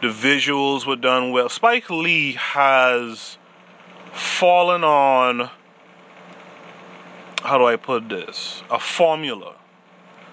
The 0.00 0.08
visuals 0.08 0.86
were 0.86 0.96
done 0.96 1.32
well. 1.32 1.48
Spike 1.48 1.88
Lee 1.90 2.32
has 2.32 3.38
fallen 4.12 4.84
on, 4.84 5.50
how 7.42 7.58
do 7.58 7.64
I 7.64 7.76
put 7.76 8.08
this? 8.08 8.62
A 8.70 8.78
formula 8.78 9.56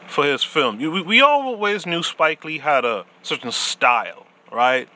for 0.07 0.25
his 0.25 0.43
film. 0.43 0.77
We, 0.77 1.01
we 1.01 1.21
always 1.21 1.85
knew 1.85 2.03
Spike 2.03 2.43
Lee 2.43 2.59
had 2.59 2.85
a 2.85 3.05
certain 3.23 3.51
style, 3.51 4.25
right? 4.51 4.89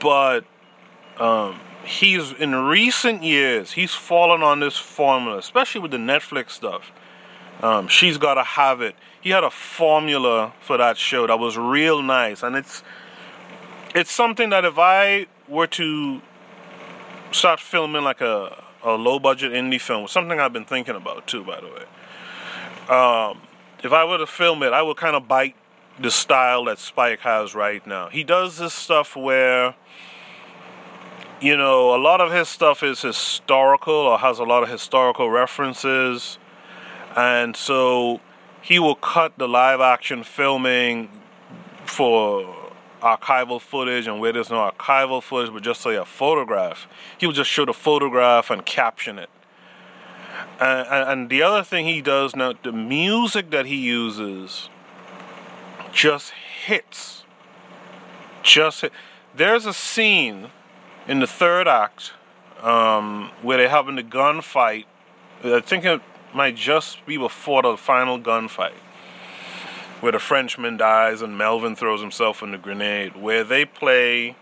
But 0.00 0.44
um, 1.18 1.60
he's 1.84 2.32
in 2.32 2.54
recent 2.54 3.22
years 3.22 3.72
he's 3.72 3.92
fallen 3.92 4.42
on 4.42 4.60
this 4.60 4.76
formula, 4.76 5.38
especially 5.38 5.80
with 5.80 5.90
the 5.90 5.98
Netflix 5.98 6.50
stuff. 6.50 6.90
Um, 7.62 7.86
she's 7.86 8.18
got 8.18 8.34
to 8.34 8.42
have 8.42 8.80
it. 8.80 8.96
He 9.22 9.30
had 9.30 9.44
a 9.44 9.50
formula 9.50 10.52
for 10.60 10.76
that 10.76 10.98
show 10.98 11.26
that 11.26 11.38
was 11.38 11.56
real 11.56 12.02
nice, 12.02 12.42
and 12.42 12.56
it's 12.56 12.82
it's 13.94 14.10
something 14.10 14.50
that 14.50 14.64
if 14.64 14.78
I 14.78 15.26
were 15.48 15.68
to 15.68 16.20
start 17.30 17.60
filming 17.60 18.02
like 18.02 18.20
a 18.20 18.62
a 18.82 18.92
low 18.92 19.18
budget 19.18 19.52
indie 19.52 19.80
film, 19.80 20.08
something 20.08 20.38
I've 20.38 20.52
been 20.52 20.64
thinking 20.64 20.96
about 20.96 21.26
too, 21.26 21.44
by 21.44 21.60
the 21.60 21.68
way. 21.68 21.84
Um, 22.94 23.40
if 23.82 23.92
I 23.92 24.04
were 24.04 24.18
to 24.18 24.26
film 24.26 24.62
it, 24.64 24.72
I 24.72 24.82
would 24.82 24.96
kind 24.96 25.16
of 25.16 25.28
bite 25.28 25.54
the 26.00 26.10
style 26.10 26.64
that 26.64 26.78
Spike 26.78 27.20
has 27.20 27.54
right 27.54 27.86
now. 27.86 28.08
He 28.08 28.24
does 28.24 28.58
this 28.58 28.74
stuff 28.74 29.14
where 29.14 29.76
you 31.42 31.56
know, 31.56 31.94
a 31.94 31.98
lot 31.98 32.20
of 32.20 32.32
his 32.32 32.48
stuff 32.48 32.84
is 32.84 33.02
historical 33.02 33.92
or 33.92 34.18
has 34.18 34.38
a 34.38 34.44
lot 34.44 34.62
of 34.62 34.68
historical 34.68 35.28
references. 35.28 36.38
And 37.16 37.56
so 37.56 38.20
he 38.62 38.78
will 38.78 38.94
cut 38.94 39.36
the 39.36 39.48
live 39.48 39.80
action 39.80 40.22
filming 40.24 41.10
for 41.84 42.56
archival 43.02 43.60
footage 43.60 44.06
and 44.06 44.20
where 44.20 44.32
there's 44.32 44.48
no 44.48 44.70
archival 44.70 45.20
footage 45.22 45.52
but 45.52 45.62
just 45.62 45.80
say 45.80 45.96
a 45.96 46.04
photograph. 46.04 46.86
He 47.18 47.26
will 47.26 47.34
just 47.34 47.50
show 47.50 47.64
the 47.66 47.72
photograph 47.74 48.48
and 48.50 48.64
caption 48.64 49.18
it. 49.18 49.28
And, 50.60 50.86
and, 50.88 51.10
and 51.10 51.30
the 51.30 51.42
other 51.42 51.64
thing 51.64 51.86
he 51.86 52.00
does 52.00 52.36
now, 52.36 52.54
the 52.62 52.72
music 52.72 53.50
that 53.50 53.66
he 53.66 53.76
uses 53.76 54.70
just 55.92 56.32
hits. 56.64 57.24
Just 58.42 58.82
hit. 58.82 58.92
There's 59.34 59.66
a 59.66 59.74
scene 59.74 60.50
in 61.08 61.18
the 61.18 61.26
third 61.26 61.66
act, 61.66 62.12
um, 62.62 63.30
where 63.42 63.58
they're 63.58 63.68
having 63.68 63.96
the 63.96 64.04
gunfight, 64.04 64.84
I 65.42 65.60
think 65.60 65.84
might 66.34 66.56
just 66.56 67.04
be 67.06 67.16
before 67.16 67.62
the 67.62 67.76
final 67.76 68.18
gunfight, 68.18 68.74
where 70.00 70.12
the 70.12 70.18
Frenchman 70.18 70.76
dies 70.76 71.22
and 71.22 71.36
Melvin 71.36 71.76
throws 71.76 72.00
himself 72.00 72.42
in 72.42 72.52
the 72.52 72.58
grenade, 72.58 73.16
where 73.16 73.44
they 73.44 73.64
play 73.64 74.36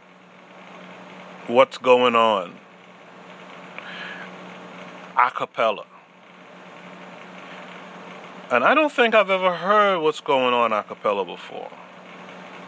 What's 1.46 1.78
Going 1.78 2.14
On 2.14 2.56
a 5.16 5.30
cappella. 5.30 5.84
And 8.50 8.64
I 8.64 8.74
don't 8.74 8.90
think 8.90 9.14
I've 9.14 9.30
ever 9.30 9.54
heard 9.54 10.00
What's 10.00 10.20
Going 10.20 10.54
On 10.54 10.72
a 10.72 10.82
cappella 10.82 11.24
before. 11.24 11.70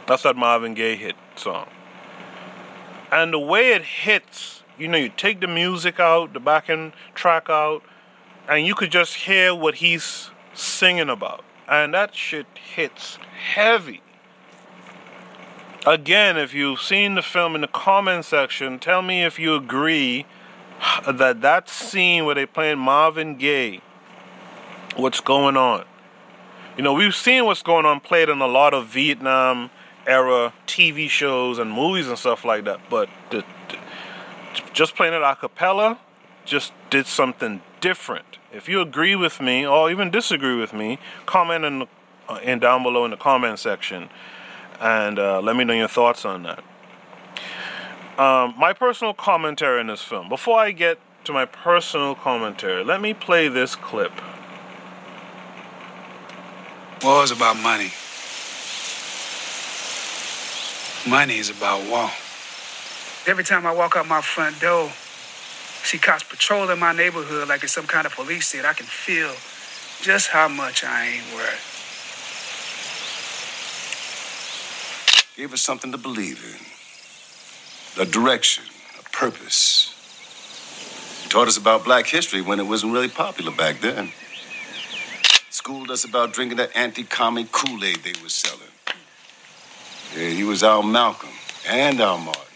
That's 0.07 0.25
that 0.25 0.37
Marvin 0.37 0.75
Gaye 0.75 0.97
hit 0.97 1.17
song. 1.37 1.69
And 3.11 3.33
the 3.33 3.39
way 3.39 3.73
it 3.73 3.83
hits, 3.83 4.63
you 4.79 4.89
know, 4.89 4.99
you 4.99 5.09
take 5.09 5.41
the 5.41 5.47
music 5.47 6.01
out, 6.01 6.33
the 6.33 6.41
backing 6.41 6.93
track 7.15 7.49
out, 7.49 7.83
and 8.49 8.67
you 8.67 8.75
could 8.75 8.91
just 8.91 9.15
hear 9.15 9.55
what 9.55 9.77
he's 9.77 10.31
singing 10.55 11.09
about. 11.09 11.45
And 11.69 11.95
that 11.95 12.15
shit 12.15 12.47
hits 12.75 13.19
heavy. 13.55 14.03
Again, 15.87 16.37
if 16.37 16.55
you've 16.55 16.81
seen 16.81 17.15
the 17.15 17.23
film 17.23 17.55
in 17.55 17.61
the 17.61 17.69
comment 17.69 18.25
section, 18.25 18.79
tell 18.79 19.03
me 19.03 19.25
if 19.25 19.39
you 19.39 19.55
agree 19.55 20.27
that 21.09 21.41
that 21.41 21.69
scene 21.69 22.25
where 22.25 22.35
they 22.35 22.47
playing 22.47 22.79
Marvin 22.79 23.37
Gaye, 23.37 23.81
what's 24.97 25.21
going 25.21 25.57
on? 25.57 25.85
You 26.77 26.83
know, 26.83 26.93
we've 26.93 27.15
seen 27.15 27.45
what's 27.47 27.63
going 27.63 27.85
on 27.85 28.01
played 28.01 28.29
in 28.29 28.41
a 28.41 28.47
lot 28.47 28.75
of 28.75 28.87
Vietnam 28.87 29.71
era 30.07 30.53
TV 30.67 31.09
shows 31.09 31.59
and 31.59 31.71
movies 31.71 32.09
and 32.09 32.19
stuff 32.19 32.45
like 32.45 32.65
that. 32.65 32.81
But 32.89 33.09
the, 33.31 33.45
the, 33.69 33.79
just 34.73 34.95
playing 34.95 35.15
it 35.15 35.23
a 35.23 35.37
cappella 35.37 35.99
just 36.45 36.73
did 36.91 37.07
something 37.07 37.63
different. 37.81 38.39
If 38.53 38.69
you 38.69 38.81
agree 38.81 39.17
with 39.17 39.41
me 39.41 39.67
or 39.67 39.91
even 39.91 40.11
disagree 40.11 40.57
with 40.57 40.73
me, 40.73 40.99
comment 41.27 41.65
in, 41.65 41.87
uh, 42.29 42.41
in 42.43 42.59
down 42.59 42.83
below 42.83 43.05
in 43.05 43.11
the 43.11 43.17
comment 43.17 43.59
section 43.59 44.09
and 44.83 45.19
uh, 45.19 45.41
let 45.41 45.55
me 45.57 45.65
know 45.65 45.75
your 45.75 45.89
thoughts 45.89 46.25
on 46.25 46.43
that. 46.43 46.65
Um, 48.19 48.55
my 48.59 48.73
personal 48.73 49.15
commentary 49.15 49.81
in 49.81 49.87
this 49.87 50.03
film. 50.03 50.29
Before 50.29 50.59
I 50.59 50.73
get 50.73 50.99
to 51.25 51.33
my 51.33 51.45
personal 51.45 52.15
commentary, 52.15 52.85
let 52.85 53.01
me 53.01 53.15
play 53.15 53.49
this 53.49 53.77
clip. 53.77 54.13
War 57.03 57.25
is 57.25 57.31
about 57.31 57.57
money. 57.63 57.93
Money 61.09 61.39
is 61.39 61.51
about 61.51 61.89
war. 61.89 62.11
Every 63.27 63.45
time 63.45 63.67
I 63.67 63.73
walk 63.73 63.97
out 63.97 64.07
my 64.09 64.21
front 64.21 64.61
door, 64.61 64.91
see 65.85 65.99
cops 65.99 66.23
patrolling 66.23 66.79
my 66.79 66.93
neighborhood 66.93 67.49
like 67.49 67.63
it's 67.63 67.73
some 67.73 67.87
kind 67.87 68.07
of 68.07 68.15
police 68.15 68.49
state, 68.49 68.65
I 68.65 68.73
can 68.73 68.87
feel 68.87 69.35
just 70.03 70.29
how 70.29 70.49
much 70.49 70.85
I 70.85 71.07
ain't 71.07 71.35
worth. 71.35 71.69
Gave 75.37 75.53
us 75.53 75.63
something 75.63 75.93
to 75.93 75.99
believe 75.99 76.45
in. 76.45 78.03
A 78.03 78.07
direction, 78.07 78.65
a 78.99 79.03
purpose. 79.11 79.89
Taught 81.29 81.49
us 81.49 81.57
about 81.57 81.85
black 81.85 82.07
history 82.07 82.43
when 82.43 82.61
it 82.61 82.67
wasn't 82.67 82.93
really 82.93 83.09
popular 83.09 83.53
back 83.53 83.81
then. 83.81 84.13
Schooled 85.51 85.91
us 85.91 86.05
about 86.05 86.33
drinking 86.33 86.59
that 86.59 86.77
anti-commie 86.77 87.49
Kool-Aid 87.51 88.03
they 88.03 88.13
were 88.23 88.29
selling. 88.29 88.61
Yeah, 90.17 90.29
he 90.29 90.45
was 90.45 90.63
our 90.63 90.83
Malcolm 90.83 91.31
and 91.69 92.01
our 92.01 92.19
Martin. 92.19 92.52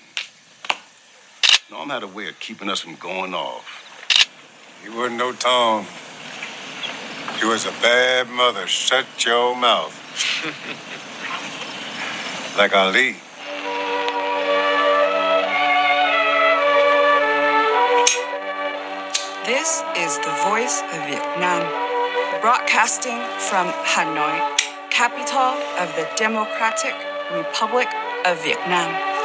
Norm 1.69 1.91
had 1.91 2.05
a 2.05 2.07
way 2.07 2.29
of 2.29 2.39
keeping 2.39 2.71
us 2.71 2.79
from 2.79 2.95
going 2.95 3.35
off. 3.35 3.67
He 4.85 4.89
wasn't 4.89 5.17
no 5.17 5.33
Tom. 5.33 5.85
He 7.41 7.45
was 7.45 7.67
a 7.67 7.73
bad 7.83 8.29
mother. 8.29 8.69
Shut 8.69 9.05
your 9.25 9.57
mouth. 9.57 9.93
like 12.57 12.73
Ali. 12.73 13.17
This 19.45 19.83
is 19.97 20.19
the 20.19 20.31
voice 20.47 20.83
of 20.93 21.03
Vietnam, 21.11 21.67
broadcasting 22.41 23.19
from 23.49 23.67
Hanoi, 23.83 24.39
capital 24.91 25.59
of 25.83 25.93
the 25.97 26.09
Democratic 26.15 26.95
Republic 27.33 27.89
of 28.25 28.41
Vietnam. 28.45 29.16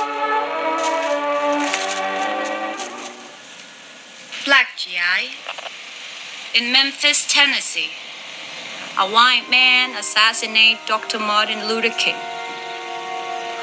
In 6.55 6.71
Memphis, 6.71 7.25
Tennessee, 7.27 7.89
a 8.97 9.05
white 9.09 9.45
man 9.49 9.97
assassinated 9.97 10.79
Dr. 10.87 11.19
Martin 11.19 11.67
Luther 11.67 11.89
King, 11.89 12.15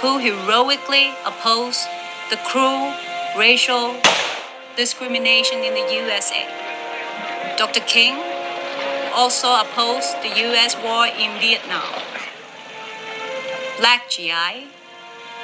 who 0.03 0.19
heroically 0.19 1.15
opposed 1.25 1.87
the 2.29 2.37
cruel 2.45 2.93
racial 3.39 3.97
discrimination 4.77 5.61
in 5.61 5.73
the 5.73 5.91
USA. 6.05 6.45
Dr. 7.57 7.81
King 7.81 8.15
also 9.15 9.49
opposed 9.49 10.21
the 10.21 10.29
US 10.51 10.77
war 10.77 11.07
in 11.07 11.41
Vietnam. 11.41 11.95
Black 13.79 14.11
GI, 14.11 14.67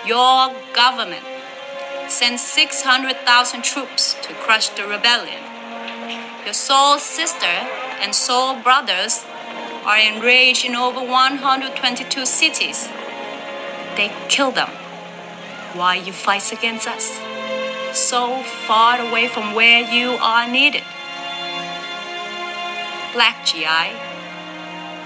your 0.04 0.52
government 0.74 1.24
sent 2.08 2.40
600,000 2.40 3.64
troops 3.64 4.14
to 4.20 4.34
crush 4.34 4.68
the 4.68 4.86
rebellion. 4.86 5.53
Your 6.44 6.54
soul 6.54 6.98
sister 6.98 7.56
and 8.00 8.14
soul 8.14 8.56
brothers 8.62 9.24
are 9.84 9.98
enraged 9.98 10.64
in 10.64 10.74
over 10.74 11.00
122 11.00 12.26
cities. 12.26 12.88
They 13.96 14.12
kill 14.28 14.50
them. 14.50 14.70
Why 15.74 15.96
you 15.96 16.12
fight 16.12 16.52
against 16.52 16.86
us? 16.86 17.20
so 17.94 18.42
far 18.66 19.00
away 19.00 19.28
from 19.28 19.54
where 19.54 19.80
you 19.80 20.18
are 20.20 20.48
needed. 20.50 20.82
Black 23.12 23.46
GI, 23.46 23.94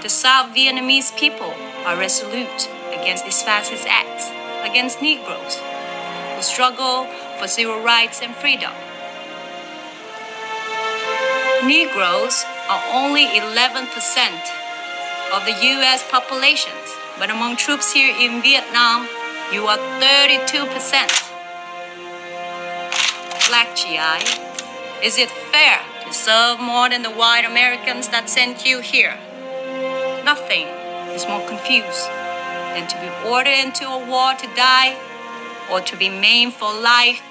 the 0.01 0.09
South 0.09 0.55
Vietnamese 0.55 1.15
people 1.15 1.53
are 1.85 1.97
resolute 1.97 2.67
against 2.91 3.25
these 3.25 3.43
fascist 3.43 3.85
acts 3.87 4.29
against 4.67 5.01
Negroes 5.01 5.57
who 6.35 6.41
struggle 6.41 7.05
for 7.37 7.47
civil 7.47 7.81
rights 7.83 8.21
and 8.21 8.33
freedom. 8.35 8.71
Negroes 11.65 12.45
are 12.69 12.81
only 12.93 13.25
11% 13.25 13.91
of 15.33 15.45
the 15.45 15.51
US 15.75 16.09
population, 16.09 16.71
but 17.17 17.29
among 17.29 17.57
troops 17.57 17.91
here 17.91 18.15
in 18.17 18.41
Vietnam, 18.41 19.09
you 19.51 19.67
are 19.67 19.77
32% 19.99 21.29
black 23.49 23.75
GI? 23.75 24.23
Is 25.05 25.17
it 25.17 25.29
fair 25.51 25.81
to 26.05 26.13
serve 26.13 26.61
more 26.61 26.87
than 26.87 27.01
the 27.01 27.11
white 27.11 27.43
Americans 27.43 28.07
that 28.07 28.29
sent 28.29 28.65
you 28.65 28.79
here? 28.79 29.17
Nothing 30.23 30.65
is 31.11 31.27
more 31.27 31.45
confused 31.45 32.07
than 32.71 32.87
to 32.87 32.95
be 33.01 33.09
ordered 33.27 33.59
into 33.65 33.85
a 33.85 33.99
war 34.07 34.33
to 34.33 34.47
die 34.55 34.95
or 35.69 35.81
to 35.81 35.97
be 35.97 36.07
maimed 36.07 36.53
for 36.53 36.71
life 36.73 37.21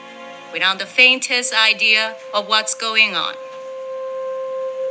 without 0.52 0.78
the 0.78 0.86
faintest 0.86 1.54
idea 1.54 2.16
of 2.34 2.46
what's 2.46 2.74
going 2.74 3.14
on. 3.14 3.34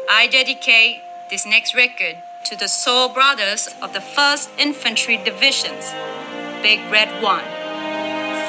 I 0.09 0.27
dedicate 0.27 1.01
this 1.29 1.45
next 1.45 1.75
record 1.75 2.17
to 2.45 2.55
the 2.55 2.69
soul 2.69 3.09
brothers 3.09 3.67
of 3.81 3.91
the 3.91 3.99
1st 3.99 4.49
Infantry 4.57 5.17
Divisions, 5.17 5.91
Big 6.61 6.79
Red 6.89 7.21
1, 7.21 7.43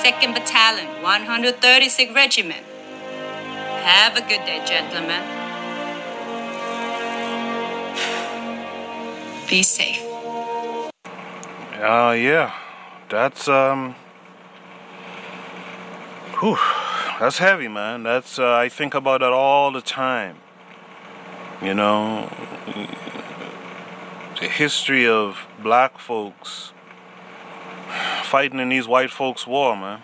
2nd 0.05 0.35
Battalion, 0.35 0.87
136th 1.03 2.15
Regiment, 2.15 2.65
have 3.83 4.17
a 4.17 4.21
good 4.21 4.45
day, 4.47 4.63
gentlemen. 4.65 5.23
Be 9.51 9.65
safe. 9.65 10.01
Uh, 11.75 12.15
yeah. 12.17 12.55
That's, 13.09 13.49
um. 13.49 13.97
Whew. 16.39 16.57
That's 17.19 17.39
heavy, 17.39 17.67
man. 17.67 18.05
That's, 18.05 18.39
uh, 18.39 18.55
I 18.55 18.69
think 18.69 18.95
about 18.95 19.21
that 19.21 19.33
all 19.33 19.73
the 19.73 19.81
time. 19.81 20.37
You 21.63 21.75
know, 21.75 22.31
the 24.41 24.49
history 24.49 25.09
of 25.09 25.47
black 25.63 25.99
folks 25.99 26.73
fighting 28.23 28.61
in 28.61 28.69
these 28.69 28.87
white 28.87 29.11
folks' 29.11 29.47
war, 29.47 29.77
man 29.77 30.03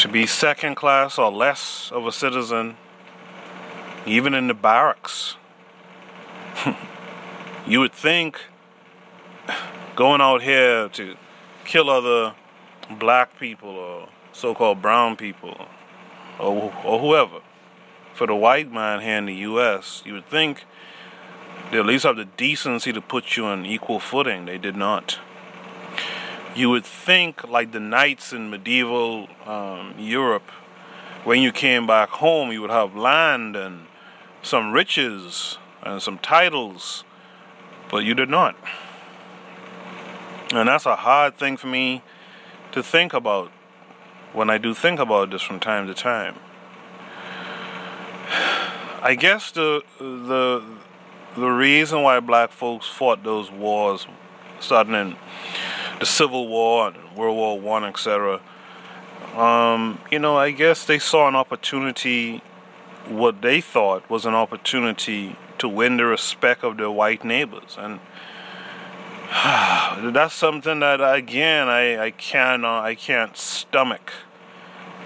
to 0.00 0.08
be 0.08 0.26
second 0.26 0.76
class 0.76 1.18
or 1.18 1.30
less 1.30 1.92
of 1.92 2.06
a 2.06 2.12
citizen, 2.12 2.74
even 4.06 4.32
in 4.32 4.46
the 4.46 4.54
barracks. 4.54 5.36
you 7.66 7.80
would 7.80 7.92
think 7.92 8.40
going 9.96 10.22
out 10.22 10.40
here 10.40 10.88
to 10.88 11.14
kill 11.66 11.90
other 11.90 12.34
black 12.98 13.38
people 13.38 13.68
or 13.68 14.08
so 14.32 14.54
called 14.54 14.80
brown 14.80 15.16
people 15.16 15.54
or, 16.38 16.72
or 16.82 16.98
whoever, 16.98 17.40
for 18.20 18.26
the 18.26 18.36
white 18.36 18.70
man 18.70 19.00
here 19.00 19.16
in 19.16 19.24
the 19.24 19.34
U.S., 19.34 20.02
you 20.04 20.12
would 20.12 20.26
think 20.26 20.66
they 21.70 21.78
at 21.78 21.86
least 21.86 22.04
have 22.04 22.16
the 22.16 22.26
decency 22.26 22.92
to 22.92 23.00
put 23.00 23.34
you 23.34 23.46
on 23.46 23.64
equal 23.64 23.98
footing. 23.98 24.44
They 24.44 24.58
did 24.58 24.76
not 24.76 25.18
you 26.54 26.70
would 26.70 26.84
think 26.84 27.48
like 27.48 27.72
the 27.72 27.80
knights 27.80 28.32
in 28.32 28.50
medieval 28.50 29.28
um, 29.46 29.94
Europe, 29.98 30.50
when 31.24 31.40
you 31.40 31.52
came 31.52 31.86
back 31.86 32.08
home, 32.08 32.50
you 32.50 32.60
would 32.60 32.70
have 32.70 32.96
land 32.96 33.56
and 33.56 33.86
some 34.42 34.72
riches 34.72 35.58
and 35.82 36.02
some 36.02 36.18
titles, 36.18 37.04
but 37.90 38.04
you 38.04 38.14
did 38.14 38.28
not. 38.28 38.56
And 40.52 40.68
that's 40.68 40.86
a 40.86 40.96
hard 40.96 41.36
thing 41.36 41.56
for 41.56 41.68
me 41.68 42.02
to 42.72 42.82
think 42.82 43.12
about 43.12 43.50
when 44.32 44.50
I 44.50 44.58
do 44.58 44.74
think 44.74 44.98
about 44.98 45.30
this 45.30 45.42
from 45.42 45.60
time 45.60 45.86
to 45.86 45.94
time. 45.94 46.36
I 49.02 49.14
guess 49.14 49.50
the 49.50 49.82
the 49.98 50.62
the 51.34 51.48
reason 51.48 52.02
why 52.02 52.20
black 52.20 52.52
folks 52.52 52.86
fought 52.86 53.24
those 53.24 53.50
wars 53.50 54.06
starting 54.58 54.94
in 54.94 55.16
the 55.98 56.04
Civil 56.04 56.48
War 56.48 56.88
and 56.88 57.16
World 57.16 57.36
War 57.36 57.58
One, 57.58 57.84
etc. 57.84 58.40
Um, 59.34 60.00
you 60.10 60.18
know, 60.18 60.36
I 60.36 60.50
guess 60.50 60.84
they 60.84 60.98
saw 60.98 61.28
an 61.28 61.34
opportunity, 61.34 62.42
what 63.08 63.40
they 63.40 63.62
thought 63.62 64.08
was 64.10 64.26
an 64.26 64.34
opportunity 64.34 65.36
to 65.58 65.68
win 65.68 65.96
the 65.96 66.04
respect 66.04 66.62
of 66.62 66.76
their 66.76 66.90
white 66.90 67.24
neighbors, 67.24 67.76
and 67.78 68.00
that's 70.12 70.34
something 70.34 70.80
that 70.80 71.00
again 71.00 71.68
I 71.68 72.04
I 72.04 72.10
can't 72.10 72.66
uh, 72.66 72.80
I 72.80 72.96
can't 72.96 73.34
stomach. 73.34 74.12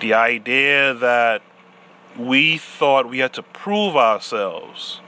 The 0.01 0.15
idea 0.15 0.95
that 0.95 1.43
we 2.19 2.59
thought 2.59 3.09
we 3.09 3.19
had 3.19 3.33
to 3.35 3.43
prove 3.43 3.97
ourselves 3.97 5.01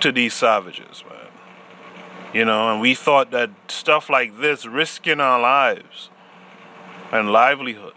to 0.00 0.12
these 0.12 0.34
savages, 0.34 1.04
man. 1.08 1.16
You 2.32 2.44
know, 2.44 2.72
and 2.72 2.80
we 2.80 2.94
thought 2.94 3.30
that 3.32 3.50
stuff 3.68 4.08
like 4.08 4.40
this, 4.40 4.64
risking 4.64 5.20
our 5.20 5.40
lives 5.40 6.10
and 7.12 7.30
livelihood, 7.30 7.94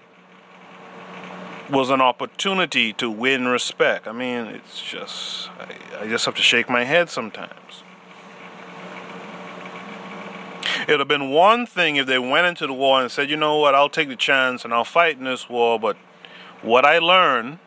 was 1.70 1.90
an 1.90 2.02
opportunity 2.02 2.94
to 2.94 3.10
win 3.10 3.48
respect. 3.48 4.08
I 4.08 4.12
mean, 4.12 4.46
it's 4.48 4.82
just, 4.82 5.50
I, 5.60 6.04
I 6.04 6.08
just 6.08 6.26
have 6.26 6.36
to 6.36 6.42
shake 6.42 6.70
my 6.70 6.84
head 6.84 7.10
sometimes. 7.10 7.84
It 10.82 10.90
would 10.90 11.00
have 11.00 11.08
been 11.08 11.30
one 11.30 11.66
thing 11.66 11.96
if 11.96 12.08
they 12.08 12.20
went 12.20 12.46
into 12.46 12.68
the 12.68 12.74
war 12.74 13.02
and 13.02 13.10
said, 13.10 13.30
you 13.30 13.38
know 13.38 13.58
what, 13.58 13.74
I'll 13.74 13.90
take 13.90 14.10
the 14.10 14.16
chance 14.18 14.66
and 14.66 14.74
I'll 14.74 14.84
fight 14.84 15.18
in 15.18 15.24
this 15.24 15.48
war, 15.48 15.80
but 15.80 15.96
what 16.64 16.86
I 16.86 17.00
learn, 17.00 17.60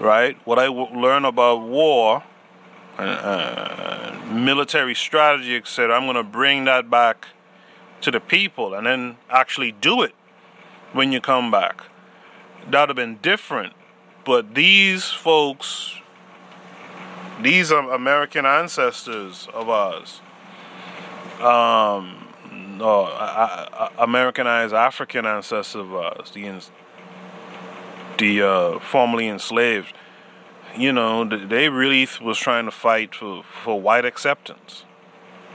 right, 0.00 0.38
what 0.46 0.58
I 0.58 0.66
w- 0.66 1.00
learn 1.00 1.24
about 1.24 1.62
war 1.62 2.22
uh, 2.98 4.20
military 4.30 4.94
strategy, 4.94 5.56
etc. 5.56 5.96
I'm 5.96 6.04
going 6.04 6.16
to 6.16 6.22
bring 6.24 6.64
that 6.66 6.90
back 6.90 7.28
to 8.02 8.10
the 8.10 8.20
people 8.20 8.74
and 8.74 8.86
then 8.86 9.16
actually 9.30 9.72
do 9.72 10.02
it 10.02 10.14
when 10.92 11.12
you 11.12 11.20
come 11.20 11.50
back. 11.50 11.82
That 12.70 12.80
would 12.80 12.90
have 12.90 12.96
been 12.96 13.18
different. 13.22 13.74
But 14.24 14.54
these 14.54 15.10
folks 15.10 15.96
These 17.42 17.70
are 17.70 17.92
American 17.92 18.46
ancestors 18.46 19.48
of 19.54 19.68
ours. 19.68 20.20
Um, 21.40 22.28
no, 22.78 23.04
I, 23.04 23.68
I, 23.72 24.04
Americanized 24.04 24.74
African 24.74 25.26
ancestors 25.26 25.80
of 25.82 25.94
ours, 25.94 26.32
the 26.32 26.46
the 28.18 28.42
uh, 28.42 28.78
formerly 28.80 29.28
enslaved. 29.28 29.94
You 30.76 30.92
know, 30.92 31.24
they 31.24 31.68
really 31.68 32.06
was 32.20 32.38
trying 32.38 32.66
to 32.66 32.70
fight 32.70 33.14
for, 33.14 33.42
for 33.42 33.80
white 33.80 34.04
acceptance, 34.04 34.84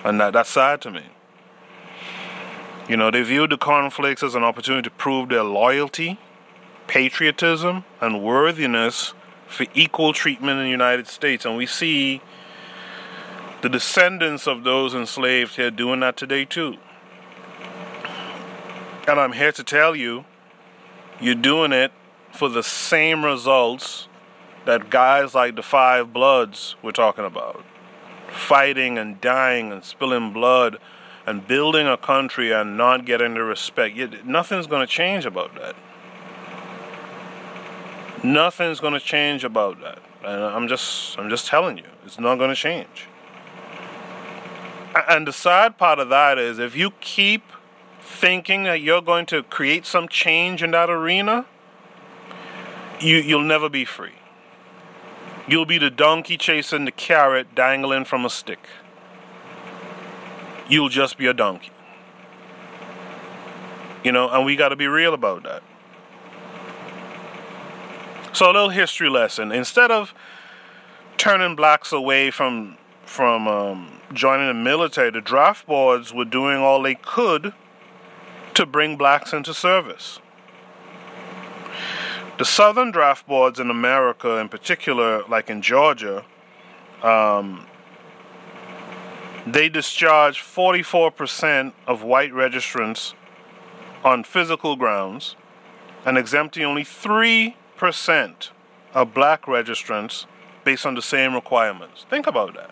and 0.03 0.19
that, 0.19 0.33
that's 0.33 0.49
sad 0.49 0.81
to 0.81 0.91
me. 0.91 1.03
You 2.89 2.97
know, 2.97 3.11
they 3.11 3.21
viewed 3.23 3.51
the 3.51 3.57
conflicts 3.57 4.23
as 4.23 4.35
an 4.35 4.43
opportunity 4.43 4.89
to 4.89 4.95
prove 4.95 5.29
their 5.29 5.43
loyalty, 5.43 6.19
patriotism, 6.87 7.85
and 8.01 8.21
worthiness 8.21 9.13
for 9.47 9.65
equal 9.73 10.11
treatment 10.11 10.59
in 10.59 10.65
the 10.65 10.71
United 10.71 11.07
States. 11.07 11.45
And 11.45 11.55
we 11.55 11.65
see 11.65 12.21
the 13.61 13.69
descendants 13.69 14.47
of 14.47 14.65
those 14.65 14.93
enslaved 14.93 15.55
here 15.55 15.71
doing 15.71 16.01
that 16.01 16.17
today 16.17 16.43
too. 16.43 16.75
And 19.07 19.19
I'm 19.19 19.31
here 19.31 19.53
to 19.53 19.63
tell 19.63 19.95
you, 19.95 20.25
you're 21.21 21.35
doing 21.35 21.71
it 21.71 21.93
for 22.33 22.49
the 22.49 22.63
same 22.63 23.23
results 23.23 24.07
that 24.65 24.89
guys 24.89 25.35
like 25.35 25.55
the 25.55 25.63
Five 25.63 26.11
Bloods 26.11 26.75
were 26.81 26.91
talking 26.91 27.25
about 27.25 27.63
fighting 28.29 28.97
and 28.97 29.21
dying 29.21 29.71
and 29.71 29.83
spilling 29.83 30.33
blood 30.33 30.77
and 31.25 31.47
building 31.47 31.87
a 31.87 31.97
country 31.97 32.51
and 32.51 32.75
not 32.75 33.05
getting 33.05 33.35
the 33.35 33.43
respect. 33.43 33.95
Yet 33.95 34.25
Nothing's 34.25 34.67
going 34.67 34.85
to 34.85 34.91
change 34.91 35.25
about 35.25 35.53
that. 35.55 35.75
Nothing's 38.23 38.79
going 38.79 38.93
to 38.93 38.99
change 38.99 39.43
about 39.43 39.79
that. 39.81 39.99
And 40.25 40.43
I'm 40.43 40.67
just 40.67 41.17
I'm 41.19 41.29
just 41.29 41.47
telling 41.47 41.77
you, 41.77 41.85
it's 42.05 42.19
not 42.19 42.37
going 42.37 42.49
to 42.49 42.55
change. 42.55 43.07
And 45.09 45.27
the 45.27 45.33
sad 45.33 45.77
part 45.77 45.99
of 45.99 46.09
that 46.09 46.37
is 46.37 46.59
if 46.59 46.75
you 46.75 46.91
keep 47.01 47.43
thinking 47.99 48.63
that 48.63 48.81
you're 48.81 49.01
going 49.01 49.25
to 49.27 49.43
create 49.43 49.85
some 49.85 50.07
change 50.07 50.61
in 50.63 50.71
that 50.71 50.89
arena, 50.89 51.45
you 53.03 53.17
you'll 53.17 53.41
never 53.41 53.69
be 53.69 53.85
free. 53.85 54.13
You'll 55.47 55.65
be 55.65 55.77
the 55.77 55.89
donkey 55.89 56.37
chasing 56.37 56.85
the 56.85 56.91
carrot 56.91 57.53
dangling 57.53 58.05
from 58.05 58.25
a 58.25 58.29
stick. 58.29 58.59
You'll 60.69 60.89
just 60.89 61.17
be 61.17 61.27
a 61.27 61.33
donkey. 61.33 61.71
You 64.03 64.11
know, 64.11 64.29
and 64.29 64.45
we 64.45 64.55
got 64.55 64.69
to 64.69 64.75
be 64.75 64.87
real 64.87 65.13
about 65.13 65.43
that. 65.43 65.63
So 68.31 68.45
a 68.45 68.51
little 68.51 68.69
history 68.69 69.09
lesson. 69.09 69.51
Instead 69.51 69.91
of 69.91 70.13
turning 71.17 71.55
blacks 71.55 71.91
away 71.91 72.31
from 72.31 72.77
from 73.05 73.47
um, 73.47 74.01
joining 74.13 74.47
the 74.47 74.53
military, 74.53 75.11
the 75.11 75.21
draft 75.21 75.67
boards 75.67 76.13
were 76.13 76.25
doing 76.25 76.57
all 76.57 76.81
they 76.81 76.95
could 76.95 77.53
to 78.53 78.65
bring 78.65 78.95
blacks 78.95 79.33
into 79.33 79.53
service. 79.53 80.19
The 82.37 82.45
southern 82.45 82.91
draft 82.91 83.27
boards 83.27 83.59
in 83.59 83.69
America, 83.69 84.37
in 84.37 84.49
particular, 84.49 85.23
like 85.27 85.49
in 85.49 85.61
Georgia, 85.61 86.25
um, 87.03 87.67
they 89.45 89.69
discharge 89.69 90.41
44% 90.41 91.73
of 91.85 92.03
white 92.03 92.31
registrants 92.31 93.13
on 94.03 94.23
physical 94.23 94.75
grounds 94.75 95.35
and 96.05 96.17
exempting 96.17 96.63
only 96.63 96.83
3 96.83 97.55
percent 97.75 98.51
of 98.93 99.13
black 99.13 99.43
registrants 99.43 100.25
based 100.63 100.85
on 100.85 100.95
the 100.95 101.01
same 101.01 101.33
requirements. 101.33 102.05
Think 102.09 102.27
about 102.27 102.53
that. 102.55 102.71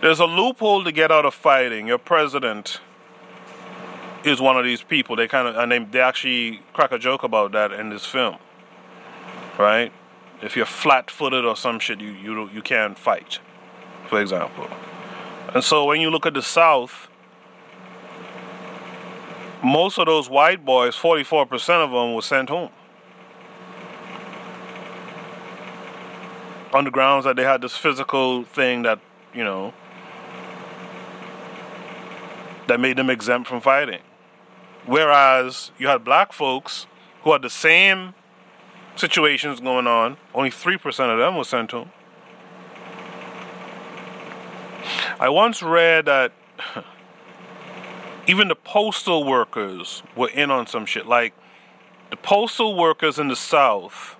There's 0.00 0.20
a 0.20 0.24
loophole 0.24 0.84
to 0.84 0.92
get 0.92 1.10
out 1.10 1.26
of 1.26 1.34
fighting. 1.34 1.86
Your 1.86 1.98
president 1.98 2.80
is 4.28 4.40
one 4.40 4.56
of 4.56 4.64
these 4.64 4.82
people. 4.82 5.16
They 5.16 5.28
kind 5.28 5.48
of 5.48 5.56
and 5.56 5.72
they, 5.72 5.78
they 5.78 6.00
actually 6.00 6.60
crack 6.72 6.92
a 6.92 6.98
joke 6.98 7.22
about 7.22 7.52
that 7.52 7.72
in 7.72 7.90
this 7.90 8.06
film, 8.06 8.36
right? 9.58 9.92
If 10.40 10.56
you're 10.56 10.66
flat-footed 10.66 11.44
or 11.44 11.56
some 11.56 11.78
shit, 11.78 12.00
you 12.00 12.12
you 12.12 12.48
you 12.50 12.62
can't 12.62 12.98
fight, 12.98 13.40
for 14.08 14.20
example. 14.20 14.68
And 15.54 15.64
so 15.64 15.84
when 15.86 16.00
you 16.00 16.10
look 16.10 16.26
at 16.26 16.34
the 16.34 16.42
South, 16.42 17.08
most 19.64 19.98
of 19.98 20.06
those 20.06 20.28
white 20.28 20.64
boys, 20.64 20.94
44% 20.94 21.84
of 21.84 21.90
them, 21.90 22.14
were 22.14 22.22
sent 22.22 22.50
home. 22.50 22.70
on 26.72 26.84
the 26.84 26.90
grounds 26.90 27.24
that 27.24 27.36
they 27.36 27.44
had 27.44 27.60
this 27.60 27.76
physical 27.76 28.44
thing 28.44 28.82
that, 28.82 28.98
you 29.34 29.44
know, 29.44 29.72
that 32.66 32.78
made 32.80 32.96
them 32.96 33.10
exempt 33.10 33.48
from 33.48 33.60
fighting. 33.60 34.00
Whereas 34.88 35.70
you 35.76 35.86
had 35.88 36.02
black 36.02 36.32
folks 36.32 36.86
who 37.22 37.32
had 37.32 37.42
the 37.42 37.50
same 37.50 38.14
situations 38.96 39.60
going 39.60 39.86
on, 39.86 40.16
only 40.34 40.48
3% 40.48 41.12
of 41.12 41.18
them 41.18 41.36
were 41.36 41.44
sent 41.44 41.72
home. 41.72 41.90
I 45.20 45.28
once 45.28 45.62
read 45.62 46.06
that 46.06 46.32
even 48.26 48.48
the 48.48 48.54
postal 48.54 49.24
workers 49.24 50.02
were 50.16 50.30
in 50.30 50.50
on 50.50 50.66
some 50.66 50.86
shit. 50.86 51.06
Like 51.06 51.34
the 52.08 52.16
postal 52.16 52.74
workers 52.74 53.18
in 53.18 53.28
the 53.28 53.36
South 53.36 54.16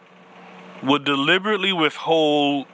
would 0.83 1.03
deliberately 1.03 1.73
withhold 1.73 2.67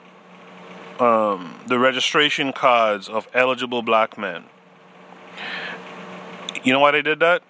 um, 0.99 1.61
the 1.69 1.79
registration 1.79 2.53
cards 2.53 3.09
of 3.09 3.29
eligible 3.33 3.83
black 3.83 4.19
men. 4.19 4.47
You 6.65 6.73
know 6.73 6.81
why 6.81 6.91
they 6.91 7.03
did 7.03 7.21
that? 7.21 7.45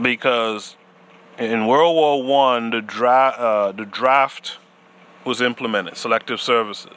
Because 0.00 0.76
in 1.38 1.66
World 1.66 1.94
War 1.94 2.22
One, 2.22 2.70
the, 2.70 3.06
uh, 3.06 3.72
the 3.72 3.84
draft 3.84 4.58
was 5.24 5.40
implemented, 5.40 5.96
selective 5.96 6.40
services, 6.40 6.92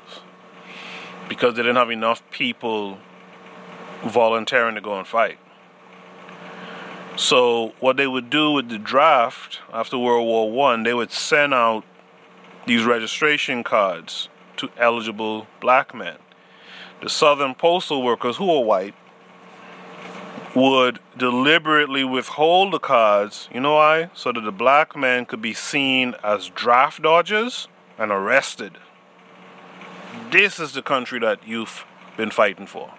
because 1.30 1.56
they 1.56 1.62
didn't 1.62 1.78
have 1.78 1.92
enough 1.92 2.22
people 2.32 2.98
volunteering 4.04 4.76
to 4.76 4.82
go 4.82 4.98
and 4.98 5.08
fight. 5.08 5.40
So 7.16 7.74
what 7.80 7.98
they 7.98 8.06
would 8.06 8.30
do 8.30 8.52
with 8.52 8.70
the 8.70 8.78
draft 8.78 9.60
after 9.74 9.98
World 9.98 10.28
War 10.28 10.52
One, 10.52 10.84
they 10.84 10.94
would 10.94 11.12
send 11.12 11.54
out 11.54 11.84
these 12.68 12.84
registration 12.84 13.64
cards 13.64 14.30
to 14.58 14.70
eligible 14.78 15.48
black 15.60 15.96
men. 15.96 16.18
The 17.02 17.10
Southern 17.10 17.56
postal 17.56 18.04
workers, 18.04 18.38
who 18.38 18.52
are 18.52 18.64
white, 18.64 18.94
would 20.58 20.98
deliberately 21.16 22.04
withhold 22.04 22.74
the 22.74 22.80
cards. 22.80 23.48
You 23.54 23.60
know 23.60 23.76
why? 23.76 24.10
So 24.16 24.32
that 24.32 24.42
the 24.42 24.52
black 24.52 24.96
men 24.96 25.28
could 25.28 25.42
be 25.42 25.54
seen 25.54 26.16
as 26.24 26.50
draft 26.50 27.04
dodgers 27.04 27.68
and 28.00 28.12
arrested. 28.12 28.80
This 30.32 30.60
is 30.60 30.74
the 30.74 30.82
country 30.82 31.20
that 31.20 31.48
you've 31.48 31.86
been 32.18 32.32
fighting 32.32 32.66
for. 32.66 32.92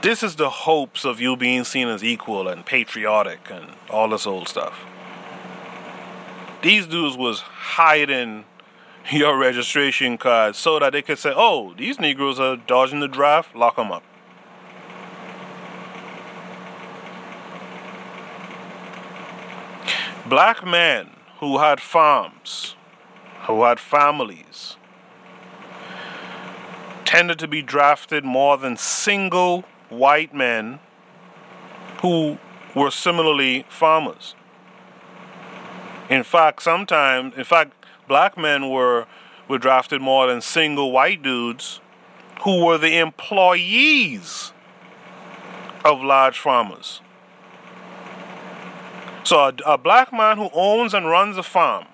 This 0.00 0.22
is 0.22 0.36
the 0.36 0.50
hopes 0.50 1.04
of 1.04 1.20
you 1.20 1.36
being 1.36 1.64
seen 1.64 1.88
as 1.88 2.04
equal 2.04 2.46
and 2.46 2.64
patriotic 2.64 3.50
and 3.50 3.72
all 3.90 4.08
this 4.10 4.24
old 4.24 4.48
stuff. 4.48 4.84
These 6.62 6.86
dudes 6.86 7.16
was 7.16 7.40
hiding 7.40 8.44
your 9.10 9.36
registration 9.36 10.16
card 10.16 10.56
so 10.56 10.78
that 10.78 10.92
they 10.92 11.02
could 11.02 11.18
say, 11.18 11.32
oh, 11.34 11.74
these 11.74 12.00
Negroes 12.00 12.40
are 12.40 12.56
dodging 12.56 13.00
the 13.00 13.08
draft, 13.08 13.54
lock 13.54 13.76
them 13.76 13.92
up. 13.92 14.02
Black 20.26 20.66
men 20.66 21.10
who 21.40 21.58
had 21.58 21.80
farms, 21.80 22.76
who 23.42 23.64
had 23.64 23.78
families, 23.78 24.76
tended 27.04 27.38
to 27.38 27.46
be 27.46 27.60
drafted 27.60 28.24
more 28.24 28.56
than 28.56 28.76
single 28.76 29.64
white 29.90 30.34
men 30.34 30.80
who 32.00 32.38
were 32.74 32.90
similarly 32.90 33.66
farmers. 33.68 34.34
In 36.08 36.22
fact, 36.22 36.62
sometimes, 36.62 37.34
in 37.36 37.44
fact, 37.44 37.83
black 38.08 38.36
men 38.36 38.70
were 38.70 39.06
were 39.48 39.58
drafted 39.58 40.00
more 40.00 40.26
than 40.26 40.40
single 40.40 40.90
white 40.90 41.22
dudes 41.22 41.80
who 42.42 42.64
were 42.64 42.78
the 42.78 42.98
employees 42.98 44.52
of 45.84 46.02
large 46.02 46.38
farmers. 46.38 47.00
So 49.22 49.38
a, 49.38 49.54
a, 49.66 49.78
black 49.78 50.12
man 50.12 50.36
who 50.36 50.50
owns 50.52 50.92
and 50.92 51.06
runs 51.06 51.36
a 51.38 51.42
farm 51.42 51.86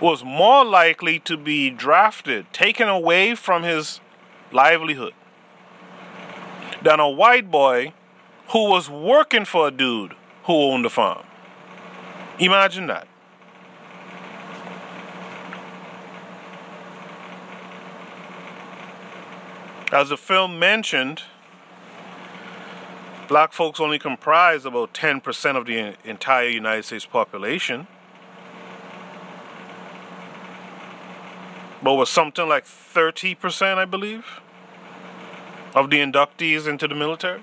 was 0.00 0.24
more 0.24 0.64
likely 0.64 1.20
to 1.20 1.36
be 1.36 1.70
drafted, 1.70 2.52
taken 2.52 2.88
away 2.88 3.34
from 3.34 3.62
his 3.62 4.00
livelihood, 4.52 5.14
than 6.82 6.98
a 6.98 7.08
white 7.08 7.50
boy 7.50 7.92
who 8.48 8.68
was 8.68 8.90
working 8.90 9.44
for 9.44 9.68
a 9.68 9.70
dude 9.70 10.14
who 10.44 10.52
owned 10.52 10.84
a 10.84 10.90
farm. 10.90 11.24
Imagine 12.38 12.88
that. 12.88 13.06
As 19.94 20.08
the 20.08 20.16
film 20.16 20.58
mentioned, 20.58 21.22
black 23.28 23.52
folks 23.52 23.78
only 23.78 24.00
comprise 24.00 24.64
about 24.64 24.92
10% 24.92 25.56
of 25.56 25.66
the 25.66 25.94
entire 26.04 26.48
United 26.48 26.84
States 26.84 27.06
population. 27.06 27.86
But 31.80 31.94
was 31.94 32.10
something 32.10 32.48
like 32.48 32.64
30%, 32.64 33.78
I 33.78 33.84
believe, 33.84 34.40
of 35.76 35.90
the 35.90 35.98
inductees 35.98 36.66
into 36.66 36.88
the 36.88 36.96
military. 36.96 37.42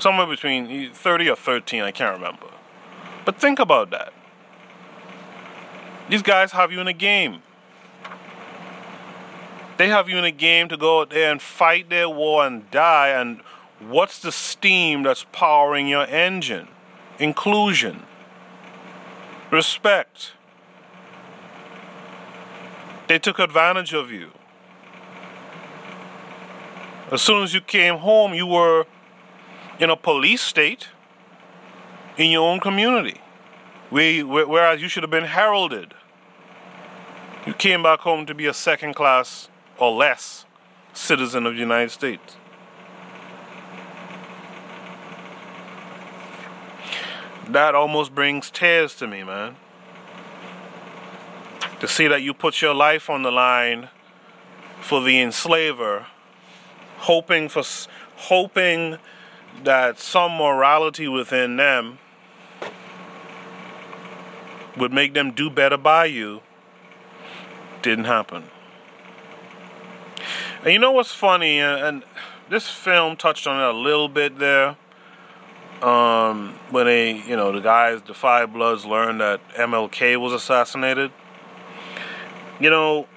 Somewhere 0.00 0.26
between 0.26 0.92
30 0.92 1.30
or 1.30 1.36
13, 1.36 1.82
I 1.82 1.92
can't 1.92 2.16
remember. 2.16 2.48
But 3.24 3.36
think 3.36 3.60
about 3.60 3.90
that. 3.90 4.12
These 6.08 6.22
guys 6.22 6.50
have 6.50 6.72
you 6.72 6.80
in 6.80 6.88
a 6.88 6.92
game. 6.92 7.42
They 9.76 9.88
have 9.88 10.08
you 10.08 10.18
in 10.18 10.24
a 10.24 10.30
game 10.30 10.68
to 10.68 10.76
go 10.76 11.00
out 11.00 11.10
there 11.10 11.32
and 11.32 11.42
fight 11.42 11.90
their 11.90 12.08
war 12.08 12.46
and 12.46 12.70
die. 12.70 13.08
And 13.08 13.40
what's 13.80 14.20
the 14.20 14.30
steam 14.30 15.02
that's 15.02 15.24
powering 15.32 15.88
your 15.88 16.06
engine? 16.06 16.68
Inclusion, 17.18 18.02
respect. 19.50 20.32
They 23.08 23.18
took 23.18 23.38
advantage 23.38 23.92
of 23.92 24.10
you. 24.10 24.30
As 27.12 27.20
soon 27.20 27.42
as 27.42 27.52
you 27.52 27.60
came 27.60 27.98
home, 27.98 28.32
you 28.32 28.46
were 28.46 28.86
in 29.78 29.90
a 29.90 29.96
police 29.96 30.40
state 30.40 30.88
in 32.16 32.30
your 32.30 32.48
own 32.48 32.60
community, 32.60 33.20
whereas 33.90 34.80
you 34.80 34.88
should 34.88 35.02
have 35.02 35.10
been 35.10 35.24
heralded. 35.24 35.94
You 37.46 37.52
came 37.52 37.82
back 37.82 38.00
home 38.00 38.24
to 38.26 38.34
be 38.34 38.46
a 38.46 38.54
second 38.54 38.94
class 38.94 39.48
or 39.78 39.92
less 39.92 40.44
citizen 40.92 41.46
of 41.46 41.54
the 41.54 41.60
United 41.60 41.90
States. 41.90 42.36
That 47.48 47.74
almost 47.74 48.14
brings 48.14 48.50
tears 48.50 48.94
to 48.96 49.06
me, 49.06 49.22
man. 49.22 49.56
To 51.80 51.88
see 51.88 52.06
that 52.06 52.22
you 52.22 52.32
put 52.32 52.62
your 52.62 52.74
life 52.74 53.10
on 53.10 53.22
the 53.22 53.30
line 53.30 53.90
for 54.80 55.02
the 55.02 55.20
enslaver, 55.20 56.06
hoping 56.98 57.48
for 57.48 57.62
hoping 58.16 58.96
that 59.62 59.98
some 59.98 60.32
morality 60.36 61.08
within 61.08 61.56
them 61.56 61.98
would 64.76 64.92
make 64.92 65.14
them 65.14 65.32
do 65.32 65.50
better 65.50 65.76
by 65.76 66.06
you 66.06 66.40
didn't 67.82 68.06
happen. 68.06 68.44
And 70.64 70.72
you 70.72 70.78
know 70.78 70.92
what's 70.92 71.12
funny? 71.12 71.60
And, 71.60 72.02
this 72.50 72.68
film 72.68 73.16
touched 73.16 73.46
on 73.46 73.58
it 73.58 73.74
a 73.74 73.78
little 73.78 74.08
bit 74.08 74.38
there. 74.38 74.76
Um, 75.80 76.58
when 76.70 76.84
they, 76.84 77.12
you 77.22 77.36
know, 77.36 77.52
the 77.52 77.60
guys, 77.60 78.02
the 78.02 78.12
Five 78.12 78.52
Bloods, 78.52 78.84
learned 78.84 79.22
that 79.22 79.40
MLK 79.54 80.20
was 80.20 80.34
assassinated. 80.34 81.10
You 82.60 82.68
know, 82.68 83.08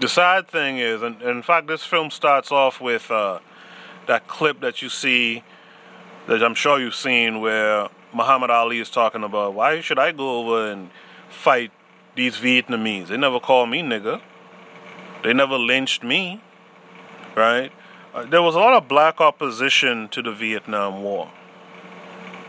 the 0.00 0.08
sad 0.08 0.48
thing 0.48 0.78
is, 0.78 1.02
and, 1.02 1.20
and 1.20 1.30
in 1.30 1.42
fact, 1.42 1.66
this 1.66 1.84
film 1.84 2.10
starts 2.10 2.50
off 2.50 2.80
with 2.80 3.10
uh, 3.10 3.40
that 4.06 4.26
clip 4.26 4.60
that 4.60 4.80
you 4.80 4.88
see, 4.88 5.44
that 6.26 6.42
I'm 6.42 6.54
sure 6.54 6.80
you've 6.80 6.94
seen, 6.94 7.42
where 7.42 7.90
Muhammad 8.14 8.50
Ali 8.50 8.80
is 8.80 8.88
talking 8.88 9.22
about 9.22 9.52
why 9.52 9.82
should 9.82 9.98
I 9.98 10.12
go 10.12 10.40
over 10.40 10.72
and 10.72 10.90
fight 11.28 11.72
these 12.16 12.38
Vietnamese? 12.38 13.08
They 13.08 13.18
never 13.18 13.38
called 13.38 13.68
me 13.68 13.82
nigga. 13.82 14.22
They 15.22 15.32
never 15.32 15.56
lynched 15.56 16.02
me, 16.02 16.40
right? 17.36 17.72
Uh, 18.12 18.24
there 18.24 18.42
was 18.42 18.54
a 18.54 18.58
lot 18.58 18.74
of 18.74 18.88
black 18.88 19.20
opposition 19.20 20.08
to 20.08 20.20
the 20.20 20.32
Vietnam 20.32 21.02
War. 21.02 21.30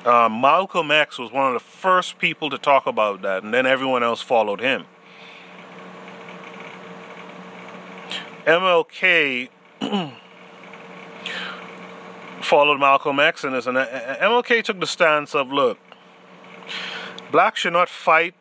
Uh, 0.03 0.27
Malcolm 0.27 0.91
X 0.91 1.17
was 1.17 1.31
one 1.31 1.47
of 1.47 1.53
the 1.53 1.59
first 1.59 2.17
people 2.17 2.49
to 2.49 2.57
talk 2.57 2.87
about 2.87 3.21
that, 3.21 3.43
and 3.43 3.53
then 3.53 3.65
everyone 3.65 4.03
else 4.03 4.21
followed 4.21 4.59
him. 4.59 4.85
MLK 8.45 9.49
followed 12.41 12.79
Malcolm 12.79 13.19
X 13.19 13.45
in 13.45 13.53
this, 13.53 13.67
and 13.67 13.77
uh, 13.77 13.85
MLK 14.17 14.63
took 14.63 14.79
the 14.79 14.87
stance 14.87 15.33
of 15.33 15.53
look, 15.53 15.77
blacks 17.31 17.61
should 17.61 17.73
not 17.73 17.87
fight 17.87 18.33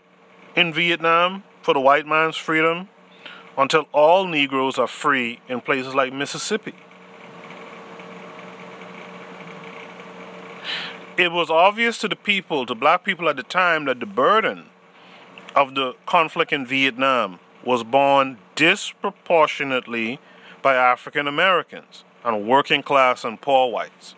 in 0.56 0.72
Vietnam 0.72 1.44
for 1.60 1.74
the 1.74 1.80
white 1.80 2.06
man's 2.06 2.36
freedom 2.36 2.88
until 3.56 3.86
all 3.92 4.26
Negroes 4.26 4.78
are 4.78 4.86
free 4.86 5.40
in 5.48 5.60
places 5.60 5.94
like 5.94 6.12
Mississippi. 6.12 6.74
It 11.16 11.30
was 11.30 11.50
obvious 11.50 11.98
to 11.98 12.08
the 12.08 12.16
people, 12.16 12.64
to 12.66 12.74
black 12.74 13.04
people 13.04 13.28
at 13.28 13.36
the 13.36 13.42
time, 13.42 13.84
that 13.84 14.00
the 14.00 14.06
burden 14.06 14.66
of 15.54 15.74
the 15.74 15.94
conflict 16.06 16.52
in 16.52 16.64
Vietnam 16.66 17.38
was 17.64 17.84
borne 17.84 18.38
disproportionately 18.54 20.18
by 20.62 20.74
African 20.74 21.28
Americans 21.28 22.04
and 22.24 22.48
working 22.48 22.82
class 22.82 23.24
and 23.24 23.40
poor 23.40 23.70
whites. 23.70 24.14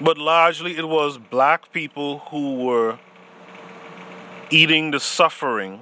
But 0.00 0.18
largely 0.18 0.76
it 0.76 0.88
was 0.88 1.16
black 1.16 1.72
people 1.72 2.18
who 2.30 2.56
were 2.56 2.98
eating 4.50 4.90
the 4.90 5.00
suffering 5.00 5.80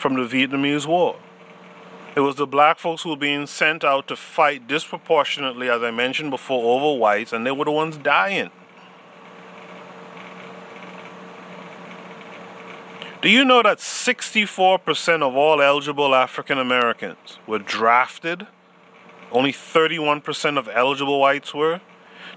from 0.00 0.14
the 0.14 0.22
Vietnamese 0.22 0.86
War. 0.86 1.16
It 2.16 2.20
was 2.20 2.36
the 2.36 2.46
black 2.46 2.78
folks 2.78 3.02
who 3.02 3.10
were 3.10 3.16
being 3.16 3.46
sent 3.46 3.84
out 3.84 4.08
to 4.08 4.16
fight 4.16 4.66
disproportionately, 4.66 5.68
as 5.68 5.82
I 5.82 5.90
mentioned 5.90 6.30
before, 6.30 6.80
over 6.80 6.98
whites, 6.98 7.32
and 7.32 7.46
they 7.46 7.52
were 7.52 7.66
the 7.66 7.70
ones 7.70 7.98
dying. 7.98 8.50
Do 13.22 13.28
you 13.28 13.44
know 13.44 13.62
that 13.62 13.78
64% 13.78 15.22
of 15.22 15.36
all 15.36 15.60
eligible 15.60 16.14
African 16.14 16.58
Americans 16.58 17.38
were 17.46 17.58
drafted? 17.58 18.46
Only 19.30 19.52
31% 19.52 20.58
of 20.58 20.68
eligible 20.68 21.20
whites 21.20 21.52
were? 21.52 21.82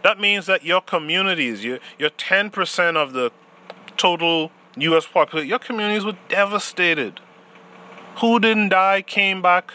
That 0.03 0.20
means 0.20 0.45
that 0.47 0.66
your 0.66 0.82
communities, 0.82 1.64
your, 1.64 1.80
your 1.97 2.09
10% 2.09 2.97
of 2.97 3.14
the 3.14 3.32
total 3.95 4.51
U.S. 4.76 5.07
population, 5.07 5.49
your 5.49 5.59
communities 5.59 6.03
were 6.03 6.18
devastated. 6.28 7.22
Who 8.18 8.39
didn't 8.39 8.70
die 8.70 9.01
came 9.01 9.41
back 9.41 9.74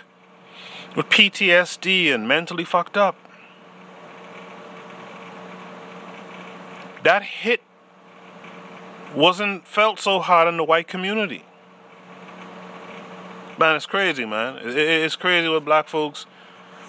with 0.99 1.09
PTSD 1.11 2.12
and 2.12 2.26
mentally 2.26 2.64
fucked 2.64 2.97
up. 2.97 3.16
That 7.05 7.22
hit 7.22 7.62
wasn't 9.14 9.66
felt 9.66 10.01
so 10.01 10.18
hard 10.18 10.49
in 10.49 10.57
the 10.57 10.64
white 10.64 10.89
community. 10.89 11.45
Man, 13.59 13.76
it's 13.76 13.86
crazy, 13.86 14.24
man. 14.24 14.59
It's 14.64 15.16
crazy 15.16 15.49
what 15.49 15.64
black 15.64 15.89
folks 15.89 16.26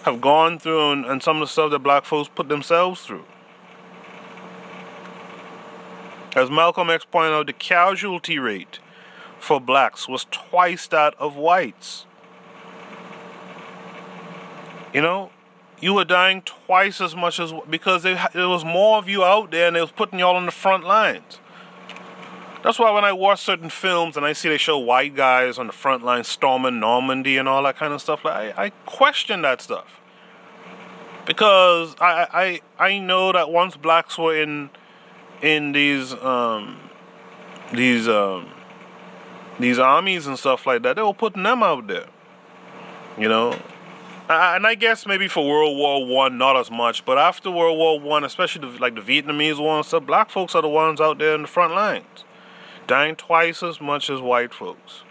have 0.04 0.22
gone 0.22 0.60
through 0.60 0.92
and, 0.92 1.06
and 1.06 1.22
some 1.22 1.38
of 1.38 1.48
the 1.48 1.52
stuff 1.52 1.72
that 1.72 1.80
black 1.80 2.06
folks 2.06 2.30
put 2.34 2.50
themselves 2.50 3.02
through. 3.02 3.26
As 6.36 6.50
Malcolm 6.50 6.90
X 6.90 7.06
pointed 7.06 7.34
out, 7.34 7.48
the 7.48 7.54
casualty 7.54 8.40
rate 8.40 8.80
for 9.40 9.60
blacks 9.60 10.08
was 10.08 10.26
twice 10.32 10.88
that 10.88 11.16
of 11.20 11.36
whites. 11.36 12.06
You 14.94 15.02
know, 15.02 15.32
you 15.80 15.94
were 15.94 16.06
dying 16.06 16.42
twice 16.42 17.00
as 17.00 17.16
much 17.16 17.40
as 17.40 17.54
because 17.70 18.04
there 18.04 18.18
was 18.36 18.66
more 18.66 18.98
of 18.98 19.08
you 19.08 19.24
out 19.24 19.52
there 19.52 19.68
and 19.68 19.76
they 19.76 19.82
was 19.82 19.92
putting 19.92 20.20
y'all 20.20 20.36
on 20.36 20.46
the 20.46 20.52
front 20.52 20.84
lines. 20.84 21.40
That's 22.64 22.78
why 22.78 22.92
when 22.92 23.06
I 23.06 23.14
watch 23.14 23.42
certain 23.42 23.70
films 23.70 24.18
and 24.18 24.26
I 24.26 24.34
see 24.34 24.50
they 24.50 24.58
show 24.58 24.78
white 24.78 25.16
guys 25.16 25.58
on 25.58 25.68
the 25.68 25.74
front 25.74 26.04
line 26.04 26.26
storming 26.26 26.80
Normandy 26.80 27.38
and 27.38 27.48
all 27.48 27.64
that 27.64 27.78
kind 27.78 27.94
of 27.94 28.02
stuff, 28.02 28.26
like 28.26 28.58
I, 28.58 28.66
I 28.66 28.70
question 28.86 29.44
that 29.44 29.62
stuff 29.62 30.00
because 31.30 31.96
I, 32.02 32.60
I 32.80 32.88
I 32.88 33.00
know 33.00 33.32
that 33.32 33.52
once 33.52 33.78
blacks 33.78 34.18
were 34.18 34.36
in 34.36 34.72
in 35.44 35.74
these 35.74 36.12
um, 36.14 36.90
these 37.72 38.08
um, 38.08 38.50
these 39.60 39.80
armies 39.80 40.28
and 40.28 40.38
stuff 40.38 40.66
like 40.66 40.84
that, 40.84 40.96
they 40.96 41.02
were 41.02 41.14
putting 41.14 41.44
them 41.44 41.64
out 41.64 41.88
there. 41.88 42.08
You 43.18 43.28
know, 43.28 43.60
and 44.30 44.66
I 44.66 44.76
guess 44.76 45.06
maybe 45.06 45.28
for 45.28 45.46
World 45.46 45.78
War 45.78 46.06
One, 46.06 46.38
not 46.38 46.56
as 46.56 46.72
much, 46.72 47.06
but 47.06 47.18
after 47.18 47.52
World 47.52 47.78
War 47.78 48.00
One, 48.00 48.24
especially 48.24 48.72
the, 48.72 48.80
like 48.80 48.96
the 48.96 49.02
Vietnamese 49.02 49.60
war 49.60 49.78
and 49.78 49.86
stuff, 49.86 50.06
black 50.06 50.30
folks 50.30 50.56
are 50.56 50.62
the 50.62 50.70
ones 50.70 51.02
out 51.02 51.18
there 51.18 51.36
in 51.36 51.42
the 51.42 51.48
front 51.48 51.74
lines 51.74 52.24
dying 52.90 53.16
twice 53.16 53.62
as 53.62 53.80
much 53.80 54.10
as 54.10 54.20
white 54.20 54.52
folks. 54.52 55.04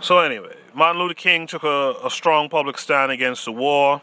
So, 0.00 0.20
anyway, 0.20 0.54
Martin 0.72 1.02
Luther 1.02 1.14
King 1.14 1.48
took 1.48 1.64
a, 1.64 1.96
a 2.04 2.08
strong 2.08 2.48
public 2.48 2.78
stand 2.78 3.10
against 3.10 3.44
the 3.44 3.52
war. 3.52 4.00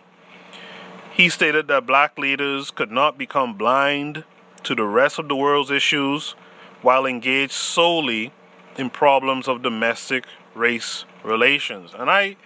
He 1.14 1.30
stated 1.30 1.70
that 1.70 1.88
black 1.88 2.20
leaders 2.20 2.70
could 2.70 2.92
not 2.92 3.18
become 3.18 3.54
blind 3.54 4.26
to 4.64 4.76
the 4.76 4.84
rest 4.84 5.20
of 5.20 5.30
the 5.30 5.38
world's 5.38 5.72
issues 5.72 6.36
while 6.82 7.06
engaged 7.06 7.54
solely 7.54 8.34
in 8.78 8.90
problems 8.90 9.48
of 9.48 9.62
domestic 9.62 10.26
race 10.56 11.06
relations. 11.24 11.92
And 11.98 12.10
I 12.10 12.38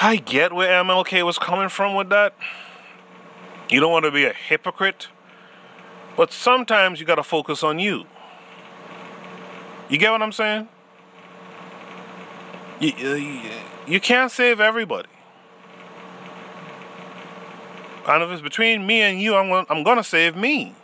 I 0.00 0.16
get 0.16 0.52
where 0.52 0.82
MLK 0.82 1.24
was 1.24 1.38
coming 1.38 1.68
from 1.68 1.94
with 1.94 2.08
that. 2.10 2.34
You 3.68 3.80
don't 3.80 3.92
want 3.92 4.04
to 4.04 4.10
be 4.10 4.24
a 4.24 4.32
hypocrite, 4.32 5.08
but 6.16 6.32
sometimes 6.32 7.00
you 7.00 7.06
got 7.06 7.16
to 7.16 7.22
focus 7.22 7.62
on 7.62 7.78
you. 7.78 8.04
You 9.88 9.98
get 9.98 10.10
what 10.10 10.22
I'm 10.22 10.32
saying? 10.32 10.68
You, 12.80 12.92
you, 12.92 13.50
you 13.86 14.00
can't 14.00 14.30
save 14.30 14.60
everybody. 14.60 15.08
And 18.06 18.22
if 18.22 18.30
it's 18.30 18.42
between 18.42 18.86
me 18.86 19.02
and 19.02 19.20
you, 19.20 19.34
I'm 19.36 19.48
gonna, 19.48 19.66
I'm 19.68 19.82
gonna 19.82 20.04
save 20.04 20.34
me 20.34 20.74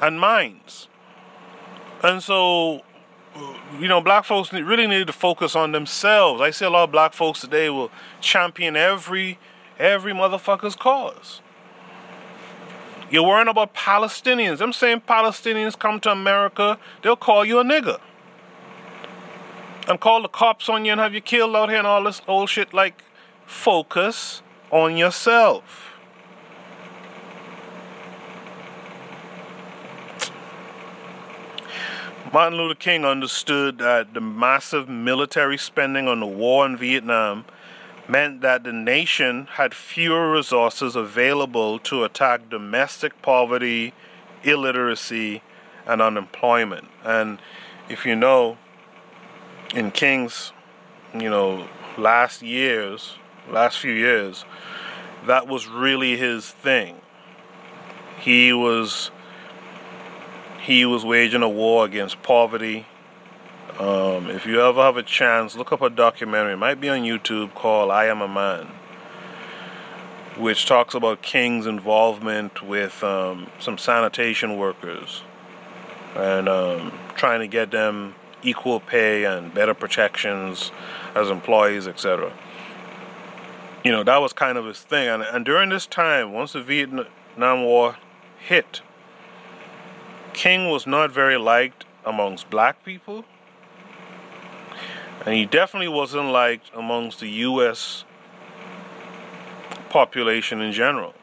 and 0.00 0.18
mines. 0.18 0.88
And 2.02 2.22
so, 2.22 2.82
you 3.78 3.88
know, 3.88 4.00
black 4.00 4.24
folks 4.24 4.52
really 4.52 4.86
need 4.86 5.06
to 5.06 5.12
focus 5.12 5.56
on 5.56 5.72
themselves. 5.72 6.40
I 6.40 6.50
see 6.50 6.64
a 6.64 6.70
lot 6.70 6.84
of 6.84 6.92
black 6.92 7.12
folks 7.12 7.40
today 7.40 7.68
will 7.70 7.90
champion 8.20 8.76
every 8.76 9.38
every 9.78 10.12
motherfucker's 10.12 10.76
cause. 10.76 11.40
You're 13.10 13.22
worrying 13.22 13.48
about 13.48 13.74
Palestinians. 13.74 14.60
I'm 14.60 14.72
saying 14.72 15.02
Palestinians 15.08 15.78
come 15.78 16.00
to 16.00 16.10
America, 16.10 16.78
they'll 17.02 17.16
call 17.16 17.44
you 17.44 17.60
a 17.60 17.64
nigger. 17.64 18.00
And 19.88 20.00
call 20.00 20.22
the 20.22 20.28
cops 20.28 20.68
on 20.68 20.84
you 20.84 20.92
and 20.92 21.00
have 21.00 21.14
you 21.14 21.20
killed 21.20 21.54
out 21.54 21.68
here 21.68 21.78
and 21.78 21.86
all 21.86 22.02
this 22.02 22.20
old 22.26 22.48
shit. 22.48 22.74
Like, 22.74 23.04
focus 23.46 24.42
on 24.72 24.96
yourself. 24.96 25.95
Martin 32.36 32.58
Luther 32.58 32.74
King 32.74 33.06
understood 33.06 33.78
that 33.78 34.12
the 34.12 34.20
massive 34.20 34.90
military 34.90 35.56
spending 35.56 36.06
on 36.06 36.20
the 36.20 36.26
war 36.26 36.66
in 36.66 36.76
Vietnam 36.76 37.46
meant 38.06 38.42
that 38.42 38.62
the 38.62 38.74
nation 38.74 39.48
had 39.52 39.72
fewer 39.72 40.30
resources 40.30 40.94
available 40.96 41.78
to 41.78 42.04
attack 42.04 42.50
domestic 42.50 43.22
poverty, 43.22 43.94
illiteracy, 44.42 45.40
and 45.86 46.02
unemployment. 46.02 46.86
And 47.02 47.38
if 47.88 48.04
you 48.04 48.14
know, 48.14 48.58
in 49.74 49.90
King's, 49.90 50.52
you 51.14 51.30
know, 51.30 51.66
last 51.96 52.42
years, 52.42 53.16
last 53.48 53.78
few 53.78 53.94
years, 53.94 54.44
that 55.24 55.48
was 55.48 55.66
really 55.66 56.18
his 56.18 56.50
thing. 56.50 57.00
He 58.20 58.52
was 58.52 59.10
he 60.66 60.84
was 60.84 61.04
waging 61.04 61.42
a 61.42 61.48
war 61.48 61.84
against 61.84 62.20
poverty. 62.24 62.86
Um, 63.78 64.28
if 64.28 64.46
you 64.46 64.60
ever 64.60 64.82
have 64.82 64.96
a 64.96 65.02
chance, 65.02 65.54
look 65.54 65.70
up 65.70 65.80
a 65.80 65.88
documentary. 65.88 66.54
It 66.54 66.56
might 66.56 66.80
be 66.80 66.88
on 66.88 67.02
YouTube 67.02 67.54
called 67.54 67.92
"I 67.92 68.06
Am 68.06 68.20
a 68.20 68.26
Man," 68.26 68.66
which 70.36 70.66
talks 70.66 70.92
about 70.94 71.22
King's 71.22 71.66
involvement 71.66 72.62
with 72.62 73.04
um, 73.04 73.48
some 73.60 73.78
sanitation 73.78 74.56
workers 74.56 75.22
and 76.16 76.48
um, 76.48 76.98
trying 77.14 77.38
to 77.38 77.46
get 77.46 77.70
them 77.70 78.16
equal 78.42 78.80
pay 78.80 79.24
and 79.24 79.54
better 79.54 79.74
protections 79.74 80.72
as 81.14 81.30
employees, 81.30 81.86
etc. 81.86 82.32
You 83.84 83.92
know, 83.92 84.02
that 84.02 84.16
was 84.16 84.32
kind 84.32 84.58
of 84.58 84.64
his 84.64 84.80
thing. 84.80 85.08
And, 85.08 85.22
and 85.22 85.44
during 85.44 85.68
this 85.68 85.86
time, 85.86 86.32
once 86.32 86.54
the 86.54 86.62
Vietnam 86.62 87.62
War 87.62 87.98
hit, 88.40 88.80
King 90.36 90.68
was 90.68 90.86
not 90.86 91.10
very 91.10 91.38
liked 91.38 91.86
amongst 92.04 92.50
black 92.50 92.84
people. 92.84 93.24
And 95.24 95.34
he 95.34 95.46
definitely 95.46 95.88
wasn't 95.88 96.26
liked 96.26 96.70
amongst 96.74 97.20
the 97.20 97.28
U.S. 97.28 98.04
population 99.88 100.60
in 100.60 100.72
general. 100.72 101.14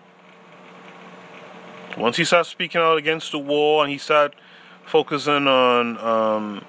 Once 1.95 2.17
he 2.17 2.25
started 2.25 2.49
speaking 2.49 2.81
out 2.81 2.97
against 2.97 3.31
the 3.31 3.37
war 3.37 3.83
and 3.83 3.91
he 3.91 3.99
started 3.99 4.35
focusing 4.83 5.47
on, 5.47 5.95
um, 5.99 6.65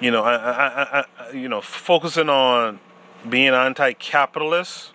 you 0.00 0.10
know, 0.10 0.22
I, 0.24 0.34
I, 0.34 1.04
I, 1.18 1.30
you 1.32 1.46
know, 1.46 1.60
focusing 1.60 2.30
on 2.30 2.80
being 3.28 3.52
anti-capitalist, 3.52 4.92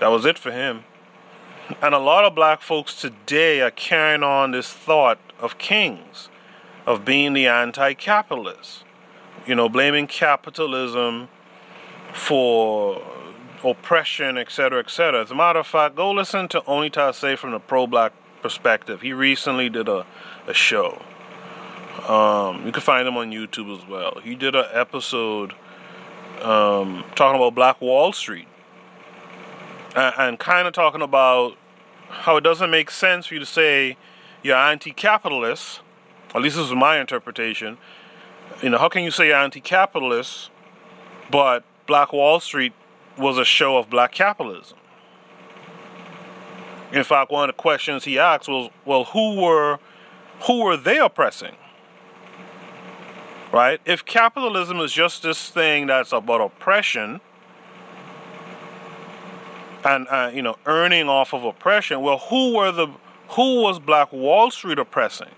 that 0.00 0.08
was 0.08 0.24
it 0.24 0.38
for 0.38 0.52
him. 0.52 0.84
And 1.82 1.94
a 1.94 1.98
lot 1.98 2.24
of 2.24 2.34
black 2.34 2.62
folks 2.62 2.98
today 2.98 3.60
are 3.60 3.70
carrying 3.70 4.22
on 4.22 4.50
this 4.50 4.72
thought 4.72 5.18
of 5.44 5.58
kings, 5.58 6.30
of 6.86 7.04
being 7.04 7.34
the 7.34 7.46
anti 7.46 7.94
capitalist. 7.94 8.84
You 9.46 9.54
know, 9.54 9.68
blaming 9.68 10.06
capitalism 10.06 11.28
for 12.14 13.02
oppression, 13.62 14.38
etc., 14.38 14.80
etc. 14.80 15.22
As 15.22 15.30
a 15.30 15.34
matter 15.34 15.58
of 15.58 15.66
fact, 15.66 15.96
go 15.96 16.10
listen 16.10 16.48
to 16.48 16.62
Onita 16.62 17.14
say 17.14 17.36
from 17.36 17.50
the 17.50 17.60
pro 17.60 17.86
black 17.86 18.12
perspective. 18.42 19.02
He 19.02 19.12
recently 19.12 19.68
did 19.68 19.88
a, 19.88 20.06
a 20.46 20.54
show. 20.54 21.02
Um, 22.08 22.64
you 22.66 22.72
can 22.72 22.82
find 22.82 23.06
him 23.06 23.16
on 23.16 23.30
YouTube 23.30 23.74
as 23.76 23.86
well. 23.86 24.18
He 24.22 24.34
did 24.34 24.54
an 24.54 24.66
episode 24.72 25.54
um, 26.42 27.04
talking 27.14 27.36
about 27.36 27.54
Black 27.54 27.80
Wall 27.80 28.12
Street 28.12 28.48
and, 29.94 30.14
and 30.18 30.38
kind 30.38 30.66
of 30.66 30.72
talking 30.72 31.02
about 31.02 31.56
how 32.08 32.36
it 32.36 32.42
doesn't 32.42 32.70
make 32.70 32.90
sense 32.90 33.26
for 33.26 33.34
you 33.34 33.40
to 33.40 33.46
say 33.46 33.96
you're 34.44 34.56
anti-capitalist. 34.56 35.80
At 36.34 36.42
least 36.42 36.56
this 36.56 36.66
is 36.66 36.74
my 36.74 37.00
interpretation. 37.00 37.78
You 38.62 38.70
know, 38.70 38.78
how 38.78 38.88
can 38.88 39.02
you 39.02 39.10
say 39.10 39.28
you're 39.28 39.36
anti-capitalist, 39.36 40.50
but 41.30 41.64
Black 41.86 42.12
Wall 42.12 42.38
Street 42.38 42.74
was 43.18 43.38
a 43.38 43.44
show 43.44 43.78
of 43.78 43.90
black 43.90 44.12
capitalism? 44.12 44.78
In 46.92 47.02
fact, 47.02 47.32
one 47.32 47.48
of 47.48 47.56
the 47.56 47.60
questions 47.60 48.04
he 48.04 48.18
asked 48.18 48.48
was, 48.48 48.70
"Well, 48.84 49.04
who 49.04 49.40
were 49.40 49.80
who 50.42 50.62
were 50.62 50.76
they 50.76 50.98
oppressing?" 50.98 51.56
Right? 53.50 53.80
If 53.84 54.04
capitalism 54.04 54.78
is 54.78 54.92
just 54.92 55.22
this 55.22 55.48
thing 55.48 55.86
that's 55.86 56.12
about 56.12 56.40
oppression, 56.40 57.20
and 59.84 60.06
uh, 60.08 60.30
you 60.32 60.42
know 60.42 60.56
earning 60.66 61.08
off 61.08 61.32
of 61.32 61.44
oppression. 61.44 62.00
Well, 62.02 62.18
who 62.18 62.54
were 62.56 62.70
the 62.70 62.88
who 63.30 63.62
was 63.62 63.78
Black 63.78 64.12
Wall 64.12 64.50
Street 64.50 64.78
oppressing? 64.78 65.30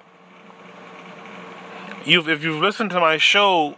You've, 2.04 2.28
if 2.28 2.44
you've 2.44 2.60
listened 2.60 2.90
to 2.90 3.00
my 3.00 3.16
show 3.16 3.76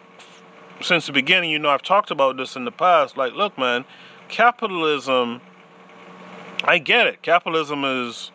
since 0.81 1.07
the 1.07 1.13
beginning, 1.13 1.51
you 1.51 1.59
know 1.59 1.71
I've 1.71 1.83
talked 1.83 2.11
about 2.11 2.37
this 2.37 2.57
in 2.57 2.65
the 2.65 2.73
past. 2.73 3.17
Like, 3.17 3.33
look, 3.33 3.57
man, 3.57 3.85
capitalism. 4.29 5.41
I 6.65 6.79
get 6.79 7.07
it. 7.07 7.23
Capitalism 7.23 7.85
is 7.85 8.33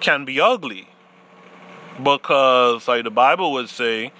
can 0.00 0.24
be 0.24 0.40
ugly 0.40 0.88
because, 2.02 2.88
like 2.88 3.04
the 3.04 3.10
Bible 3.10 3.52
would 3.52 3.68
say, 3.68 4.12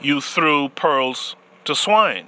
you 0.00 0.20
threw 0.20 0.68
pearls 0.70 1.36
to 1.64 1.74
swine. 1.74 2.26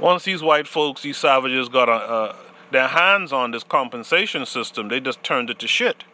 Once 0.00 0.24
these 0.24 0.42
white 0.42 0.68
folks, 0.68 1.02
these 1.02 1.16
savages, 1.16 1.68
got 1.68 1.88
a, 1.88 1.92
a 1.92 2.36
their 2.70 2.88
hands 2.88 3.32
on 3.32 3.50
this 3.50 3.64
compensation 3.64 4.44
system, 4.44 4.88
they 4.88 5.00
just 5.00 5.22
turned 5.22 5.50
it 5.50 5.58
to 5.58 5.66
shit. 5.66 6.04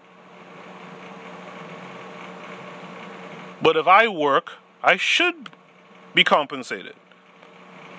But 3.64 3.76
if 3.76 3.88
I 3.88 4.06
work, 4.06 4.52
I 4.82 4.96
should 4.96 5.50
be 6.14 6.22
compensated. 6.22 6.94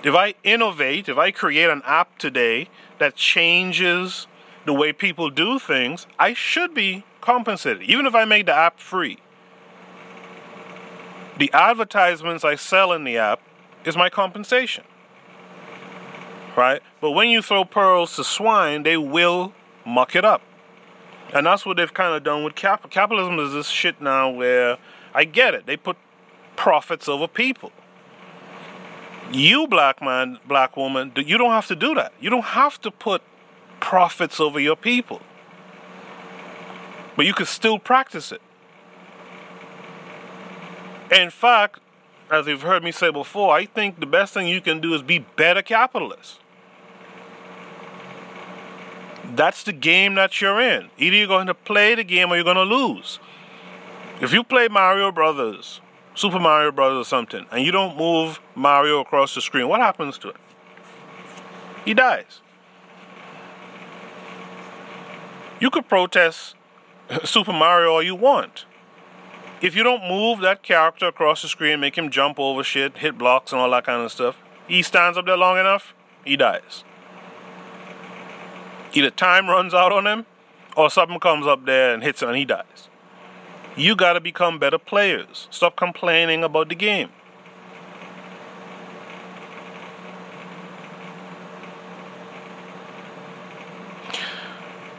If 0.04 0.16
I 0.16 0.36
innovate, 0.44 1.10
if 1.10 1.18
I 1.18 1.32
create 1.32 1.70
an 1.70 1.82
app 1.86 2.18
today 2.20 2.70
that 3.00 3.16
changes 3.16 4.28
the 4.66 4.74
way 4.74 4.94
people 4.94 5.30
do 5.30 5.60
things, 5.60 6.08
I 6.18 6.34
should 6.34 6.74
be 6.74 7.04
compensated, 7.20 7.82
even 7.84 8.06
if 8.06 8.16
I 8.16 8.24
make 8.26 8.46
the 8.46 8.54
app 8.54 8.80
free. 8.80 9.18
The 11.40 11.52
advertisements 11.52 12.46
I 12.46 12.56
sell 12.56 12.94
in 12.94 13.04
the 13.04 13.18
app 13.18 13.42
is 13.84 13.98
my 13.98 14.10
compensation 14.10 14.86
right? 16.56 16.82
But 17.02 17.12
when 17.12 17.30
you 17.30 17.42
throw 17.42 17.66
pearls 17.66 18.16
to 18.16 18.24
swine, 18.24 18.84
they 18.84 18.98
will 18.98 19.54
muck 19.86 20.16
it 20.16 20.26
up. 20.26 20.42
And 21.34 21.46
that's 21.46 21.66
what 21.66 21.78
they've 21.78 21.94
kind 21.94 22.16
of 22.16 22.24
done 22.24 22.44
with 22.44 22.56
cap- 22.56 22.90
capitalism. 22.90 23.40
Is 23.40 23.54
this 23.54 23.68
shit 23.68 24.02
now 24.02 24.30
where 24.30 24.78
I 25.16 25.24
get 25.24 25.54
it? 25.54 25.66
They 25.66 25.78
put 25.78 25.96
profits 26.58 27.08
over 27.08 27.28
people. 27.28 27.72
You, 29.32 29.66
black 29.66 30.02
man, 30.02 30.40
black 30.46 30.76
woman, 30.78 31.14
you 31.16 31.38
don't 31.38 31.52
have 31.52 31.68
to 31.68 31.76
do 31.76 31.96
that. 31.96 32.14
You 32.20 32.30
don't 32.30 32.44
have 32.44 32.80
to 32.82 32.92
put 32.92 33.22
profits 33.80 34.40
over 34.40 34.60
your 34.60 34.76
people. 34.76 35.22
But 37.16 37.26
you 37.26 37.34
can 37.34 37.46
still 37.46 37.80
practice 37.80 38.32
it. 38.32 38.42
In 41.12 41.30
fact, 41.30 41.80
as 42.30 42.46
you've 42.48 42.64
heard 42.64 42.84
me 42.84 42.92
say 42.92 43.10
before, 43.10 43.56
I 43.56 43.66
think 43.66 44.00
the 44.00 44.06
best 44.06 44.34
thing 44.34 44.48
you 44.48 44.60
can 44.60 44.82
do 44.82 44.94
is 44.94 45.02
be 45.02 45.20
better 45.20 45.62
capitalists. 45.62 46.40
That's 49.24 49.64
the 49.64 49.74
game 49.74 50.16
that 50.16 50.42
you're 50.42 50.60
in. 50.60 50.90
Either 50.98 51.16
you're 51.16 51.28
going 51.28 51.48
to 51.48 51.54
play 51.54 51.96
the 51.96 52.04
game 52.04 52.32
or 52.32 52.36
you're 52.36 52.44
going 52.44 52.58
to 52.58 52.64
lose. 52.64 53.20
If 54.22 54.34
you 54.34 54.44
play 54.44 54.68
Mario 54.68 55.12
Brothers 55.12 55.82
Super 56.16 56.40
Mario 56.40 56.72
Brothers 56.72 57.02
or 57.02 57.04
something, 57.04 57.46
and 57.52 57.66
you 57.66 57.72
don't 57.74 57.98
move 57.98 58.40
Mario 58.56 59.02
across 59.02 59.36
the 59.36 59.42
screen, 59.42 59.68
what 59.68 59.82
happens 59.82 60.18
to 60.20 60.30
it? 60.30 60.38
He 61.84 61.94
dies. 61.94 62.42
You 65.60 65.70
could 65.70 65.90
protest 65.90 66.56
Super 67.26 67.52
Mario 67.52 67.92
all 67.92 68.02
you 68.02 68.16
want. 68.16 68.66
If 69.62 69.76
you 69.76 69.84
don't 69.84 70.08
move 70.08 70.40
that 70.40 70.64
character 70.64 71.08
across 71.08 71.42
the 71.42 71.50
screen, 71.50 71.82
make 71.82 71.98
him 71.98 72.10
jump 72.10 72.40
over 72.40 72.64
shit, 72.64 73.00
hit 73.00 73.18
blocks, 73.18 73.52
and 73.52 73.60
all 73.60 73.70
that 73.72 73.86
kind 73.86 74.02
of 74.02 74.12
stuff, 74.12 74.38
he 74.68 74.82
stands 74.82 75.18
up 75.18 75.26
there 75.26 75.38
long 75.38 75.58
enough, 75.58 75.94
he 76.24 76.38
dies. 76.38 76.84
Either 78.94 79.10
time 79.10 79.48
runs 79.48 79.74
out 79.74 79.92
on 79.92 80.08
him, 80.08 80.26
or 80.78 80.90
something 80.90 81.20
comes 81.20 81.46
up 81.46 81.66
there 81.66 81.94
and 81.94 82.04
hits 82.04 82.22
him 82.22 82.30
and 82.30 82.38
he 82.38 82.46
dies. 82.46 82.90
You 83.78 83.96
gotta 83.96 84.22
become 84.22 84.58
better 84.58 84.78
players. 84.78 85.48
Stop 85.52 85.76
complaining 85.76 86.44
about 86.44 86.70
the 86.70 86.76
game. 86.76 87.10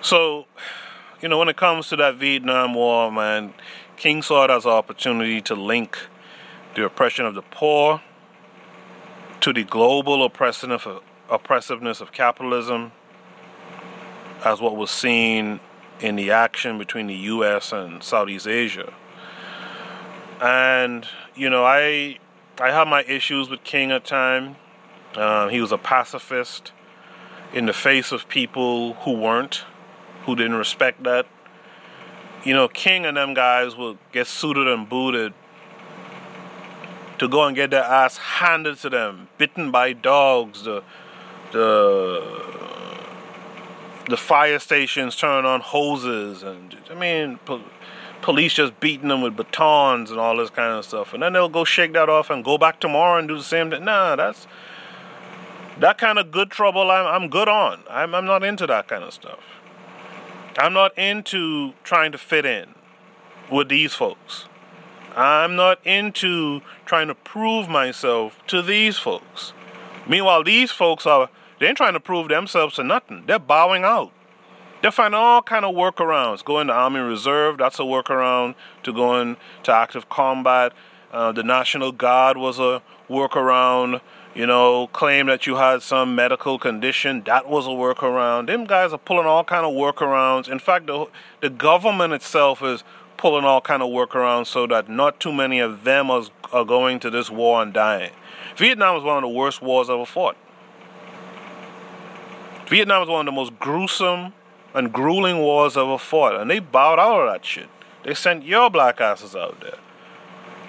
So, 0.02 0.46
you 1.20 1.28
know, 1.28 1.38
when 1.38 1.48
it 1.48 1.56
comes 1.56 1.88
to 1.88 1.96
that 1.96 2.16
Vietnam 2.16 2.74
War, 2.74 3.10
man, 3.10 3.54
King 3.96 4.22
saw 4.22 4.44
it 4.44 4.50
as 4.50 4.64
an 4.64 4.72
opportunity 4.72 5.40
to 5.40 5.54
link 5.54 5.98
the 6.74 6.84
oppression 6.84 7.24
of 7.24 7.34
the 7.34 7.42
poor 7.42 8.02
to 9.40 9.52
the 9.52 9.64
global 9.64 10.22
oppressiveness 10.22 12.00
of 12.00 12.12
capitalism 12.12 12.92
as 14.44 14.60
what 14.60 14.76
was 14.76 14.90
seen 14.90 15.60
in 16.00 16.16
the 16.16 16.30
action 16.30 16.78
between 16.78 17.06
the 17.06 17.14
U.S. 17.14 17.72
and 17.72 18.02
Southeast 18.02 18.46
Asia. 18.46 18.92
And 20.40 21.06
you 21.34 21.48
know, 21.48 21.64
I 21.64 22.18
I 22.60 22.70
had 22.70 22.88
my 22.88 23.02
issues 23.04 23.48
with 23.48 23.64
King 23.64 23.90
at 23.90 24.04
time. 24.04 24.56
Uh, 25.14 25.48
he 25.48 25.60
was 25.60 25.72
a 25.72 25.78
pacifist 25.78 26.72
in 27.52 27.66
the 27.66 27.72
face 27.72 28.12
of 28.12 28.28
people 28.28 28.94
who 28.94 29.12
weren't 29.12 29.64
who 30.24 30.36
didn't 30.36 30.56
respect 30.56 31.04
that. 31.04 31.26
You 32.44 32.54
know, 32.54 32.68
King 32.68 33.06
and 33.06 33.16
them 33.16 33.34
guys 33.34 33.76
will 33.76 33.98
get 34.12 34.26
suited 34.26 34.68
and 34.68 34.88
booted 34.88 35.32
to 37.18 37.28
go 37.28 37.44
and 37.44 37.56
get 37.56 37.70
their 37.70 37.82
ass 37.82 38.18
handed 38.18 38.76
to 38.78 38.90
them, 38.90 39.28
bitten 39.38 39.70
by 39.70 39.92
dogs, 39.92 40.64
the 40.64 40.82
the 41.52 42.65
the 44.08 44.16
fire 44.16 44.58
stations 44.58 45.16
turn 45.16 45.44
on 45.44 45.60
hoses, 45.60 46.42
and 46.42 46.76
I 46.90 46.94
mean, 46.94 47.38
po- 47.44 47.64
police 48.22 48.54
just 48.54 48.78
beating 48.80 49.08
them 49.08 49.22
with 49.22 49.36
batons 49.36 50.10
and 50.10 50.20
all 50.20 50.36
this 50.36 50.50
kind 50.50 50.72
of 50.72 50.84
stuff, 50.84 51.12
and 51.12 51.22
then 51.22 51.32
they'll 51.32 51.48
go 51.48 51.64
shake 51.64 51.92
that 51.94 52.08
off 52.08 52.30
and 52.30 52.44
go 52.44 52.58
back 52.58 52.80
tomorrow 52.80 53.18
and 53.18 53.28
do 53.28 53.36
the 53.36 53.42
same 53.42 53.70
thing. 53.70 53.84
Nah, 53.84 54.16
that's 54.16 54.46
that 55.78 55.98
kind 55.98 56.18
of 56.18 56.30
good 56.30 56.50
trouble. 56.50 56.90
I'm 56.90 57.06
I'm 57.06 57.28
good 57.28 57.48
on. 57.48 57.82
I'm 57.90 58.14
I'm 58.14 58.24
not 58.24 58.44
into 58.44 58.66
that 58.66 58.88
kind 58.88 59.04
of 59.04 59.12
stuff. 59.12 59.40
I'm 60.58 60.72
not 60.72 60.96
into 60.96 61.74
trying 61.84 62.12
to 62.12 62.18
fit 62.18 62.46
in 62.46 62.74
with 63.50 63.68
these 63.68 63.92
folks. 63.92 64.46
I'm 65.14 65.56
not 65.56 65.84
into 65.84 66.60
trying 66.84 67.08
to 67.08 67.14
prove 67.14 67.68
myself 67.68 68.38
to 68.48 68.62
these 68.62 68.98
folks. 68.98 69.52
Meanwhile, 70.08 70.44
these 70.44 70.70
folks 70.70 71.06
are 71.06 71.30
they 71.58 71.66
ain't 71.66 71.76
trying 71.76 71.94
to 71.94 72.00
prove 72.00 72.28
themselves 72.28 72.76
to 72.76 72.84
nothing. 72.84 73.24
They're 73.26 73.38
bowing 73.38 73.84
out. 73.84 74.12
They're 74.82 74.90
finding 74.90 75.18
all 75.18 75.42
kind 75.42 75.64
of 75.64 75.74
workarounds. 75.74 76.44
Going 76.44 76.66
to 76.68 76.72
Army 76.72 77.00
Reserve, 77.00 77.58
that's 77.58 77.78
a 77.78 77.82
workaround 77.82 78.54
to 78.82 78.92
going 78.92 79.36
to 79.64 79.72
active 79.72 80.08
combat. 80.08 80.72
Uh, 81.12 81.32
the 81.32 81.42
National 81.42 81.92
Guard 81.92 82.36
was 82.36 82.58
a 82.58 82.82
workaround 83.08 84.00
you 84.36 84.46
know, 84.46 84.86
claim 84.88 85.26
that 85.26 85.46
you 85.46 85.56
had 85.56 85.80
some 85.80 86.14
medical 86.14 86.58
condition. 86.58 87.22
That 87.24 87.48
was 87.48 87.66
a 87.66 87.70
workaround. 87.70 88.48
Them 88.48 88.66
guys 88.66 88.92
are 88.92 88.98
pulling 88.98 89.26
all 89.26 89.42
kind 89.42 89.64
of 89.64 89.72
workarounds. 89.72 90.48
In 90.48 90.58
fact, 90.58 90.86
the 90.86 91.06
the 91.40 91.48
government 91.48 92.12
itself 92.12 92.62
is 92.62 92.84
pulling 93.16 93.46
all 93.46 93.62
kind 93.62 93.82
of 93.82 93.88
workarounds 93.88 94.48
so 94.48 94.66
that 94.66 94.90
not 94.90 95.18
too 95.20 95.32
many 95.32 95.58
of 95.58 95.84
them 95.84 96.10
are, 96.10 96.24
are 96.52 96.66
going 96.66 97.00
to 97.00 97.08
this 97.08 97.30
war 97.30 97.62
and 97.62 97.72
dying. 97.72 98.12
Vietnam 98.58 98.94
was 98.94 99.04
one 99.04 99.16
of 99.16 99.22
the 99.22 99.28
worst 99.28 99.62
wars 99.62 99.88
ever 99.88 100.04
fought. 100.04 100.36
Vietnam 102.68 103.00
was 103.00 103.08
one 103.08 103.20
of 103.20 103.26
the 103.26 103.32
most 103.32 103.58
gruesome 103.60 104.32
and 104.74 104.92
grueling 104.92 105.38
wars 105.38 105.76
ever 105.76 105.98
fought, 105.98 106.34
and 106.40 106.50
they 106.50 106.58
bowed 106.58 106.98
out 106.98 107.20
of 107.20 107.32
that 107.32 107.44
shit. 107.44 107.68
They 108.04 108.14
sent 108.14 108.44
your 108.44 108.70
black 108.70 109.00
asses 109.00 109.36
out 109.36 109.60
there. 109.60 109.78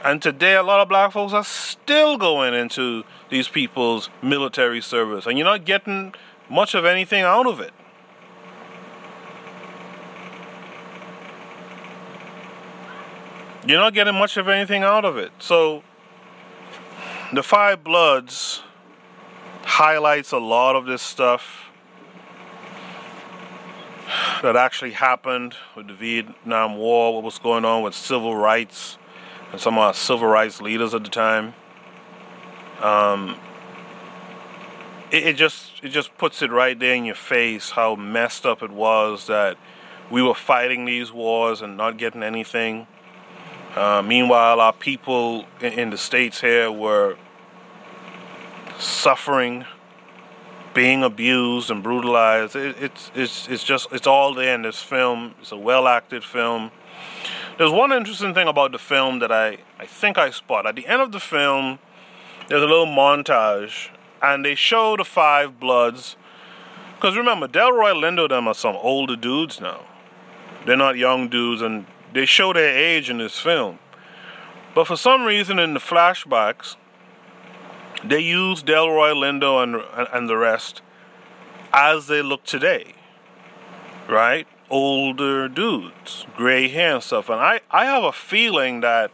And 0.03 0.21
today, 0.21 0.55
a 0.55 0.63
lot 0.63 0.79
of 0.79 0.87
black 0.87 1.11
folks 1.11 1.33
are 1.33 1.43
still 1.43 2.17
going 2.17 2.53
into 2.53 3.03
these 3.29 3.47
people's 3.47 4.09
military 4.21 4.79
service, 4.79 5.25
and 5.25 5.37
you're 5.37 5.45
not 5.45 5.65
getting 5.65 6.13
much 6.49 6.75
of 6.75 6.85
anything 6.85 7.23
out 7.23 7.47
of 7.47 7.59
it. 7.59 7.73
You're 13.65 13.79
not 13.79 13.93
getting 13.93 14.15
much 14.15 14.37
of 14.37 14.47
anything 14.47 14.83
out 14.83 15.03
of 15.03 15.17
it. 15.17 15.31
So, 15.39 15.83
the 17.33 17.43
Five 17.43 17.83
Bloods 17.83 18.61
highlights 19.63 20.31
a 20.31 20.37
lot 20.37 20.75
of 20.77 20.85
this 20.85 21.01
stuff 21.01 21.66
that 24.41 24.55
actually 24.55 24.91
happened 24.91 25.55
with 25.75 25.87
the 25.87 25.93
Vietnam 25.93 26.77
War, 26.77 27.15
what 27.15 27.23
was 27.23 27.39
going 27.39 27.65
on 27.65 27.83
with 27.83 27.93
civil 27.93 28.35
rights 28.35 28.97
and 29.51 29.59
some 29.59 29.75
of 29.75 29.79
our 29.81 29.93
civil 29.93 30.27
rights 30.27 30.61
leaders 30.61 30.93
at 30.93 31.03
the 31.03 31.09
time. 31.09 31.53
Um, 32.81 33.37
it, 35.11 35.27
it 35.27 35.35
just 35.35 35.83
it 35.83 35.89
just 35.89 36.17
puts 36.17 36.41
it 36.41 36.51
right 36.51 36.77
there 36.77 36.93
in 36.93 37.05
your 37.05 37.15
face 37.15 37.71
how 37.71 37.95
messed 37.95 38.45
up 38.45 38.61
it 38.61 38.71
was 38.71 39.27
that 39.27 39.57
we 40.11 40.21
were 40.21 40.35
fighting 40.35 40.85
these 40.85 41.11
wars 41.11 41.61
and 41.61 41.77
not 41.77 41.97
getting 41.97 42.23
anything. 42.23 42.87
Uh, 43.75 44.01
meanwhile, 44.01 44.59
our 44.59 44.73
people 44.73 45.45
in, 45.61 45.73
in 45.73 45.89
the 45.89 45.97
states 45.97 46.41
here 46.41 46.71
were 46.71 47.15
suffering, 48.79 49.65
being 50.77 51.01
abused 51.01 51.71
and 51.71 51.81
brutalized. 51.81 52.55
It, 52.55 52.75
it's 52.79 53.09
it's 53.15 53.47
it's 53.47 53.63
just 53.63 53.87
it's 53.91 54.05
all 54.05 54.35
there 54.35 54.53
in 54.53 54.61
this 54.61 54.79
film. 54.79 55.33
It's 55.41 55.51
a 55.51 55.57
well 55.57 55.87
acted 55.87 56.23
film. 56.23 56.69
There's 57.57 57.71
one 57.71 57.91
interesting 57.91 58.35
thing 58.35 58.47
about 58.47 58.73
the 58.73 58.77
film 58.77 59.17
that 59.19 59.31
I, 59.31 59.57
I 59.79 59.87
think 59.87 60.19
I 60.19 60.29
spot. 60.29 60.67
At 60.67 60.75
the 60.75 60.85
end 60.85 61.01
of 61.01 61.11
the 61.11 61.19
film, 61.19 61.79
there's 62.47 62.61
a 62.61 62.67
little 62.67 62.85
montage, 62.85 63.89
and 64.21 64.45
they 64.45 64.53
show 64.53 64.95
the 64.95 65.03
five 65.03 65.59
bloods. 65.59 66.15
Because 66.93 67.17
remember, 67.17 67.47
Delroy 67.47 67.93
Lindo 67.95 68.29
them 68.29 68.47
are 68.47 68.53
some 68.53 68.75
older 68.75 69.15
dudes 69.15 69.59
now. 69.59 69.81
They're 70.67 70.77
not 70.77 70.95
young 70.95 71.27
dudes, 71.27 71.63
and 71.63 71.87
they 72.13 72.27
show 72.27 72.53
their 72.53 72.77
age 72.77 73.09
in 73.09 73.17
this 73.17 73.39
film. 73.39 73.79
But 74.75 74.85
for 74.85 74.95
some 74.95 75.25
reason, 75.25 75.57
in 75.57 75.73
the 75.73 75.79
flashbacks, 75.79 76.75
they 78.03 78.19
use 78.19 78.63
Delroy 78.63 79.13
Lindo 79.13 79.61
and, 79.63 80.07
and 80.13 80.29
the 80.29 80.37
rest 80.37 80.81
as 81.73 82.07
they 82.07 82.21
look 82.21 82.43
today. 82.43 82.93
Right? 84.09 84.47
older 84.69 85.47
dudes, 85.47 86.25
gray 86.35 86.67
hair 86.67 86.95
and 86.95 87.03
stuff. 87.03 87.29
And 87.29 87.39
I, 87.39 87.61
I 87.71 87.85
have 87.85 88.03
a 88.03 88.11
feeling 88.11 88.81
that, 88.81 89.11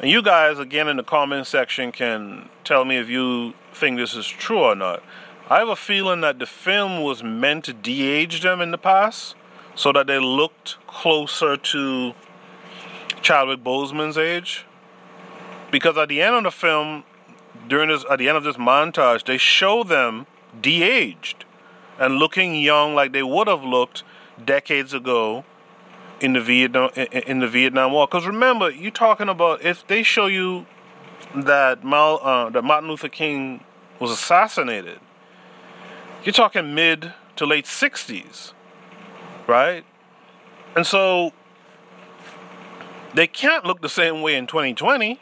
and 0.00 0.10
you 0.10 0.22
guys, 0.22 0.58
again, 0.58 0.88
in 0.88 0.96
the 0.96 1.02
comment 1.02 1.46
section 1.46 1.92
can 1.92 2.48
tell 2.64 2.84
me 2.84 2.96
if 2.96 3.08
you 3.08 3.54
think 3.72 3.98
this 3.98 4.14
is 4.14 4.26
true 4.26 4.60
or 4.60 4.74
not. 4.74 5.02
I 5.48 5.58
have 5.58 5.68
a 5.68 5.76
feeling 5.76 6.20
that 6.22 6.38
the 6.38 6.46
film 6.46 7.02
was 7.02 7.22
meant 7.22 7.64
to 7.66 7.72
de 7.72 8.02
age 8.02 8.42
them 8.42 8.60
in 8.60 8.70
the 8.70 8.78
past 8.78 9.34
so 9.74 9.92
that 9.92 10.06
they 10.06 10.18
looked 10.18 10.78
closer 10.86 11.56
to 11.56 12.14
Chadwick 13.20 13.62
Boseman's 13.62 14.18
age. 14.18 14.64
Because 15.70 15.96
at 15.96 16.08
the 16.08 16.20
end 16.20 16.36
of 16.36 16.44
the 16.44 16.50
film, 16.50 17.04
during 17.68 17.88
this, 17.88 18.04
at 18.10 18.18
the 18.18 18.28
end 18.28 18.36
of 18.36 18.44
this 18.44 18.56
montage, 18.56 19.24
they 19.24 19.38
show 19.38 19.82
them 19.82 20.26
de 20.60 20.82
aged 20.82 21.44
and 21.98 22.16
looking 22.16 22.54
young 22.54 22.94
like 22.94 23.12
they 23.12 23.22
would 23.22 23.48
have 23.48 23.62
looked 23.62 24.02
decades 24.44 24.92
ago 24.94 25.44
in 26.20 26.32
the 26.32 26.40
Vietnam 26.40 26.90
in 26.94 27.40
the 27.40 27.48
Vietnam 27.48 27.92
War. 27.92 28.06
Because 28.06 28.26
remember, 28.26 28.70
you're 28.70 28.90
talking 28.90 29.28
about 29.28 29.62
if 29.62 29.86
they 29.86 30.02
show 30.02 30.26
you 30.26 30.66
that 31.34 31.84
Mal, 31.84 32.20
uh, 32.22 32.50
that 32.50 32.62
Martin 32.62 32.88
Luther 32.88 33.08
King 33.08 33.64
was 33.98 34.10
assassinated, 34.10 35.00
you're 36.24 36.32
talking 36.32 36.74
mid 36.74 37.12
to 37.36 37.46
late 37.46 37.64
'60s, 37.64 38.52
right? 39.46 39.84
And 40.76 40.86
so 40.86 41.32
they 43.14 43.26
can't 43.26 43.64
look 43.64 43.82
the 43.82 43.88
same 43.88 44.22
way 44.22 44.36
in 44.36 44.46
2020. 44.46 45.20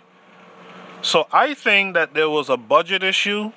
So 1.02 1.26
I 1.32 1.54
think 1.54 1.94
that 1.94 2.14
there 2.14 2.28
was 2.28 2.48
a 2.48 2.56
budget 2.56 3.02
issue. 3.02 3.52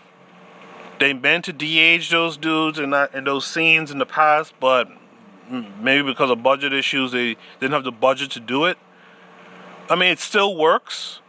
They 1.00 1.14
meant 1.14 1.46
to 1.46 1.54
de-age 1.54 2.10
those 2.10 2.38
dudes 2.38 2.80
in 2.80 2.92
those 3.24 3.46
scenes 3.46 3.92
in 3.92 3.98
the 3.98 4.06
past, 4.06 4.54
but 4.60 4.88
maybe 5.82 6.04
because 6.04 6.30
of 6.30 6.42
budget 6.42 6.74
issues, 6.74 7.12
they 7.12 7.36
didn't 7.60 7.74
have 7.74 7.84
the 7.84 7.92
budget 7.92 8.32
to 8.32 8.40
do 8.40 8.66
it. 8.66 8.78
I 9.90 9.96
mean, 9.96 10.10
it 10.10 10.20
still 10.20 10.56
works. 10.56 11.20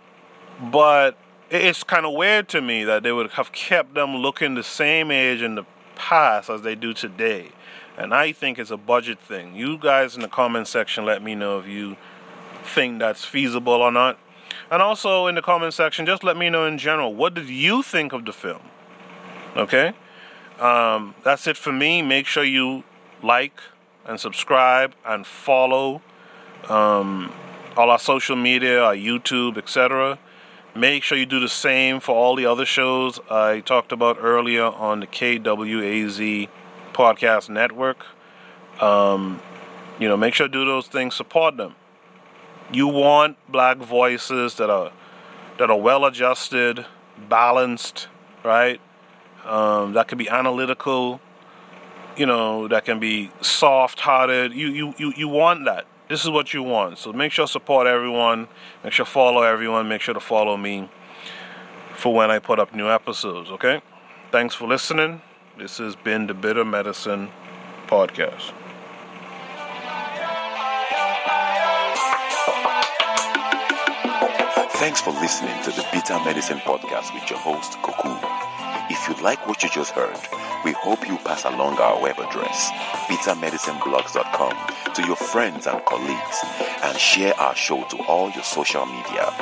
But 0.63 1.19
it's 1.51 1.83
kind 1.83 2.07
of 2.07 2.15
weird 2.15 2.49
to 2.51 2.61
me 2.61 2.85
that 2.85 3.03
they 3.03 3.11
would 3.11 3.33
have 3.33 3.51
kept 3.51 3.95
them 3.95 4.15
looking 4.15 4.55
the 4.55 4.63
same 4.63 5.11
age 5.11 5.43
in 5.43 5.57
the 5.57 5.65
past 5.97 6.49
as 6.49 6.63
they 6.63 6.77
do 6.77 6.95
today. 6.95 7.51
And 7.99 8.15
I 8.15 8.31
think 8.31 8.61
it's 8.61 8.71
a 8.71 8.77
budget 8.77 9.19
thing. 9.19 9.57
You 9.57 9.77
guys 9.77 10.15
in 10.15 10.23
the 10.23 10.29
comment 10.29 10.69
section 10.69 11.05
let 11.05 11.25
me 11.25 11.35
know 11.35 11.59
if 11.59 11.67
you 11.67 11.97
think 12.63 13.01
that's 13.01 13.25
feasible 13.25 13.73
or 13.73 13.91
not. 13.91 14.17
And 14.71 14.83
also 14.83 15.27
in 15.27 15.35
the 15.35 15.43
comment 15.43 15.75
section, 15.75 16.07
just 16.07 16.25
let 16.25 16.37
me 16.37 16.51
know 16.51 16.67
in 16.67 16.79
general, 16.79 17.15
what 17.15 17.35
did 17.35 17.49
you 17.49 17.83
think 17.83 18.13
of 18.13 18.25
the 18.25 18.33
film? 18.33 18.63
Okay? 19.57 19.93
Um, 20.59 21.15
that's 21.23 21.47
it 21.47 21.57
for 21.57 21.73
me. 21.73 22.03
Make 22.03 22.27
sure 22.27 22.45
you 22.45 22.85
like 23.23 23.61
and 24.07 24.21
subscribe 24.21 24.95
and 25.05 25.27
follow 25.27 26.03
um, 26.69 27.33
all 27.77 27.91
our 27.91 27.99
social 27.99 28.37
media, 28.37 28.83
our 28.83 28.95
YouTube, 28.95 29.57
etc. 29.57 30.19
Make 30.75 31.03
sure 31.03 31.17
you 31.19 31.27
do 31.27 31.41
the 31.41 31.49
same 31.49 32.01
for 32.01 32.15
all 32.15 32.37
the 32.37 32.47
other 32.47 32.65
shows 32.65 33.21
I 33.31 33.61
talked 33.61 33.93
about 33.93 34.19
earlier 34.21 34.65
on 34.65 35.01
the 35.01 35.07
KWAZ 35.07 36.49
podcast 36.93 37.49
network. 37.49 38.05
Um, 38.81 39.41
you 39.99 40.09
know, 40.09 40.17
make 40.17 40.35
sure 40.35 40.49
do 40.49 40.65
those 40.65 40.89
things, 40.89 41.15
support 41.15 41.57
them. 41.57 41.75
You 42.75 42.89
want 42.89 43.37
black 43.49 43.77
voices 43.79 44.57
that 44.57 44.69
are 44.69 44.91
that 45.59 45.71
are 45.71 45.79
well 45.79 46.05
adjusted, 46.05 46.85
balanced, 47.29 48.09
right? 48.43 48.81
Um, 49.45 49.93
that 49.93 50.09
can 50.09 50.19
be 50.19 50.29
analytical, 50.29 51.21
you 52.17 52.27
know, 52.27 52.67
that 52.69 52.85
can 52.85 52.99
be 52.99 53.31
soft 53.41 54.01
hearted. 54.01 54.53
You, 54.53 54.69
you, 54.69 54.95
you, 54.99 55.13
you 55.17 55.29
want 55.29 55.65
that. 55.67 55.87
This 56.09 56.25
is 56.25 56.31
what 56.31 56.53
you 56.53 56.63
want. 56.63 56.99
So 56.99 57.13
make 57.13 57.33
sure 57.33 57.47
support 57.47 57.87
everyone. 57.87 58.49
Make 58.83 58.93
sure 58.93 59.07
follow 59.07 59.43
everyone. 59.43 59.89
Make 59.89 60.01
sure 60.01 60.15
to 60.15 60.21
follow 60.21 60.57
me 60.57 60.89
for 61.95 62.13
when 62.13 62.31
I 62.31 62.39
put 62.39 62.59
up 62.59 62.75
new 62.75 62.89
episodes, 62.89 63.51
okay? 63.51 63.81
Thanks 64.33 64.55
for 64.55 64.67
listening. 64.67 65.23
This 65.57 65.79
has 65.79 65.95
been 65.95 66.27
the 66.27 66.35
Bitter 66.35 66.65
Medicine 66.65 67.31
Podcast. 67.87 68.53
Thanks 74.85 75.01
for 75.01 75.13
listening 75.13 75.63
to 75.63 75.71
the 75.71 75.87
Bitter 75.95 76.13
Medicine 76.27 76.59
Podcast 76.59 77.15
with 77.15 77.31
your 77.31 77.39
host, 77.39 77.73
Koku. 77.81 78.19
If 78.93 79.09
you 79.09 79.15
like 79.25 79.47
what 79.49 79.63
you 79.63 79.71
just 79.71 79.93
heard, 79.93 80.19
we 80.63 80.73
hope 80.73 81.09
you 81.09 81.17
pass 81.17 81.47
along 81.47 81.79
our 81.79 82.03
web 82.03 82.19
address, 82.19 82.71
bittermedicineblogs.com, 83.09 84.93
to 84.93 85.07
your 85.07 85.17
friends 85.17 85.67
and 85.67 85.83
colleagues 85.87 86.45
and 86.83 86.99
share 86.99 87.33
our 87.41 87.57
show 87.57 87.83
to 87.85 87.97
all 88.05 88.31
your 88.33 88.43
social 88.45 88.85
media. 88.85 89.33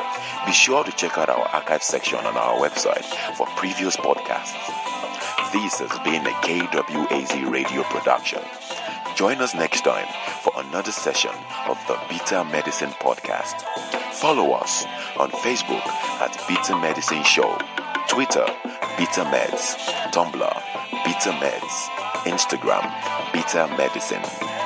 Be 0.47 0.53
sure 0.53 0.85
to 0.85 0.93
check 0.93 1.19
out 1.19 1.29
our 1.29 1.49
archive 1.49 1.83
section 1.83 2.21
on 2.21 2.37
our 2.37 2.61
website 2.61 3.05
for 3.35 3.49
previous 3.57 3.97
podcasts. 3.97 4.55
This 5.53 5.81
has 5.81 5.99
been 6.05 6.25
a 6.25 6.35
KWAZ 6.47 7.51
radio 7.51 7.83
production. 7.83 8.43
Join 9.15 9.41
us 9.41 9.55
next 9.55 9.83
time 9.83 10.07
for 10.43 10.53
another 10.57 10.91
session 10.91 11.31
of 11.69 11.79
the 11.87 11.99
Bitter 12.09 12.45
Medicine 12.45 12.91
Podcast. 12.91 13.63
Follow 14.15 14.53
us 14.53 14.85
on 15.19 15.31
Facebook 15.31 15.87
at 16.21 16.37
Bitter 16.49 16.77
Medicine 16.77 17.23
Show, 17.23 17.57
Twitter, 18.09 18.47
Bitter 18.97 19.25
Meds, 19.25 19.77
Tumblr, 20.13 20.63
Bitter 21.05 21.33
Meds, 21.33 21.89
Instagram, 22.25 23.33
Bitter 23.33 23.67
Medicine. 23.77 24.62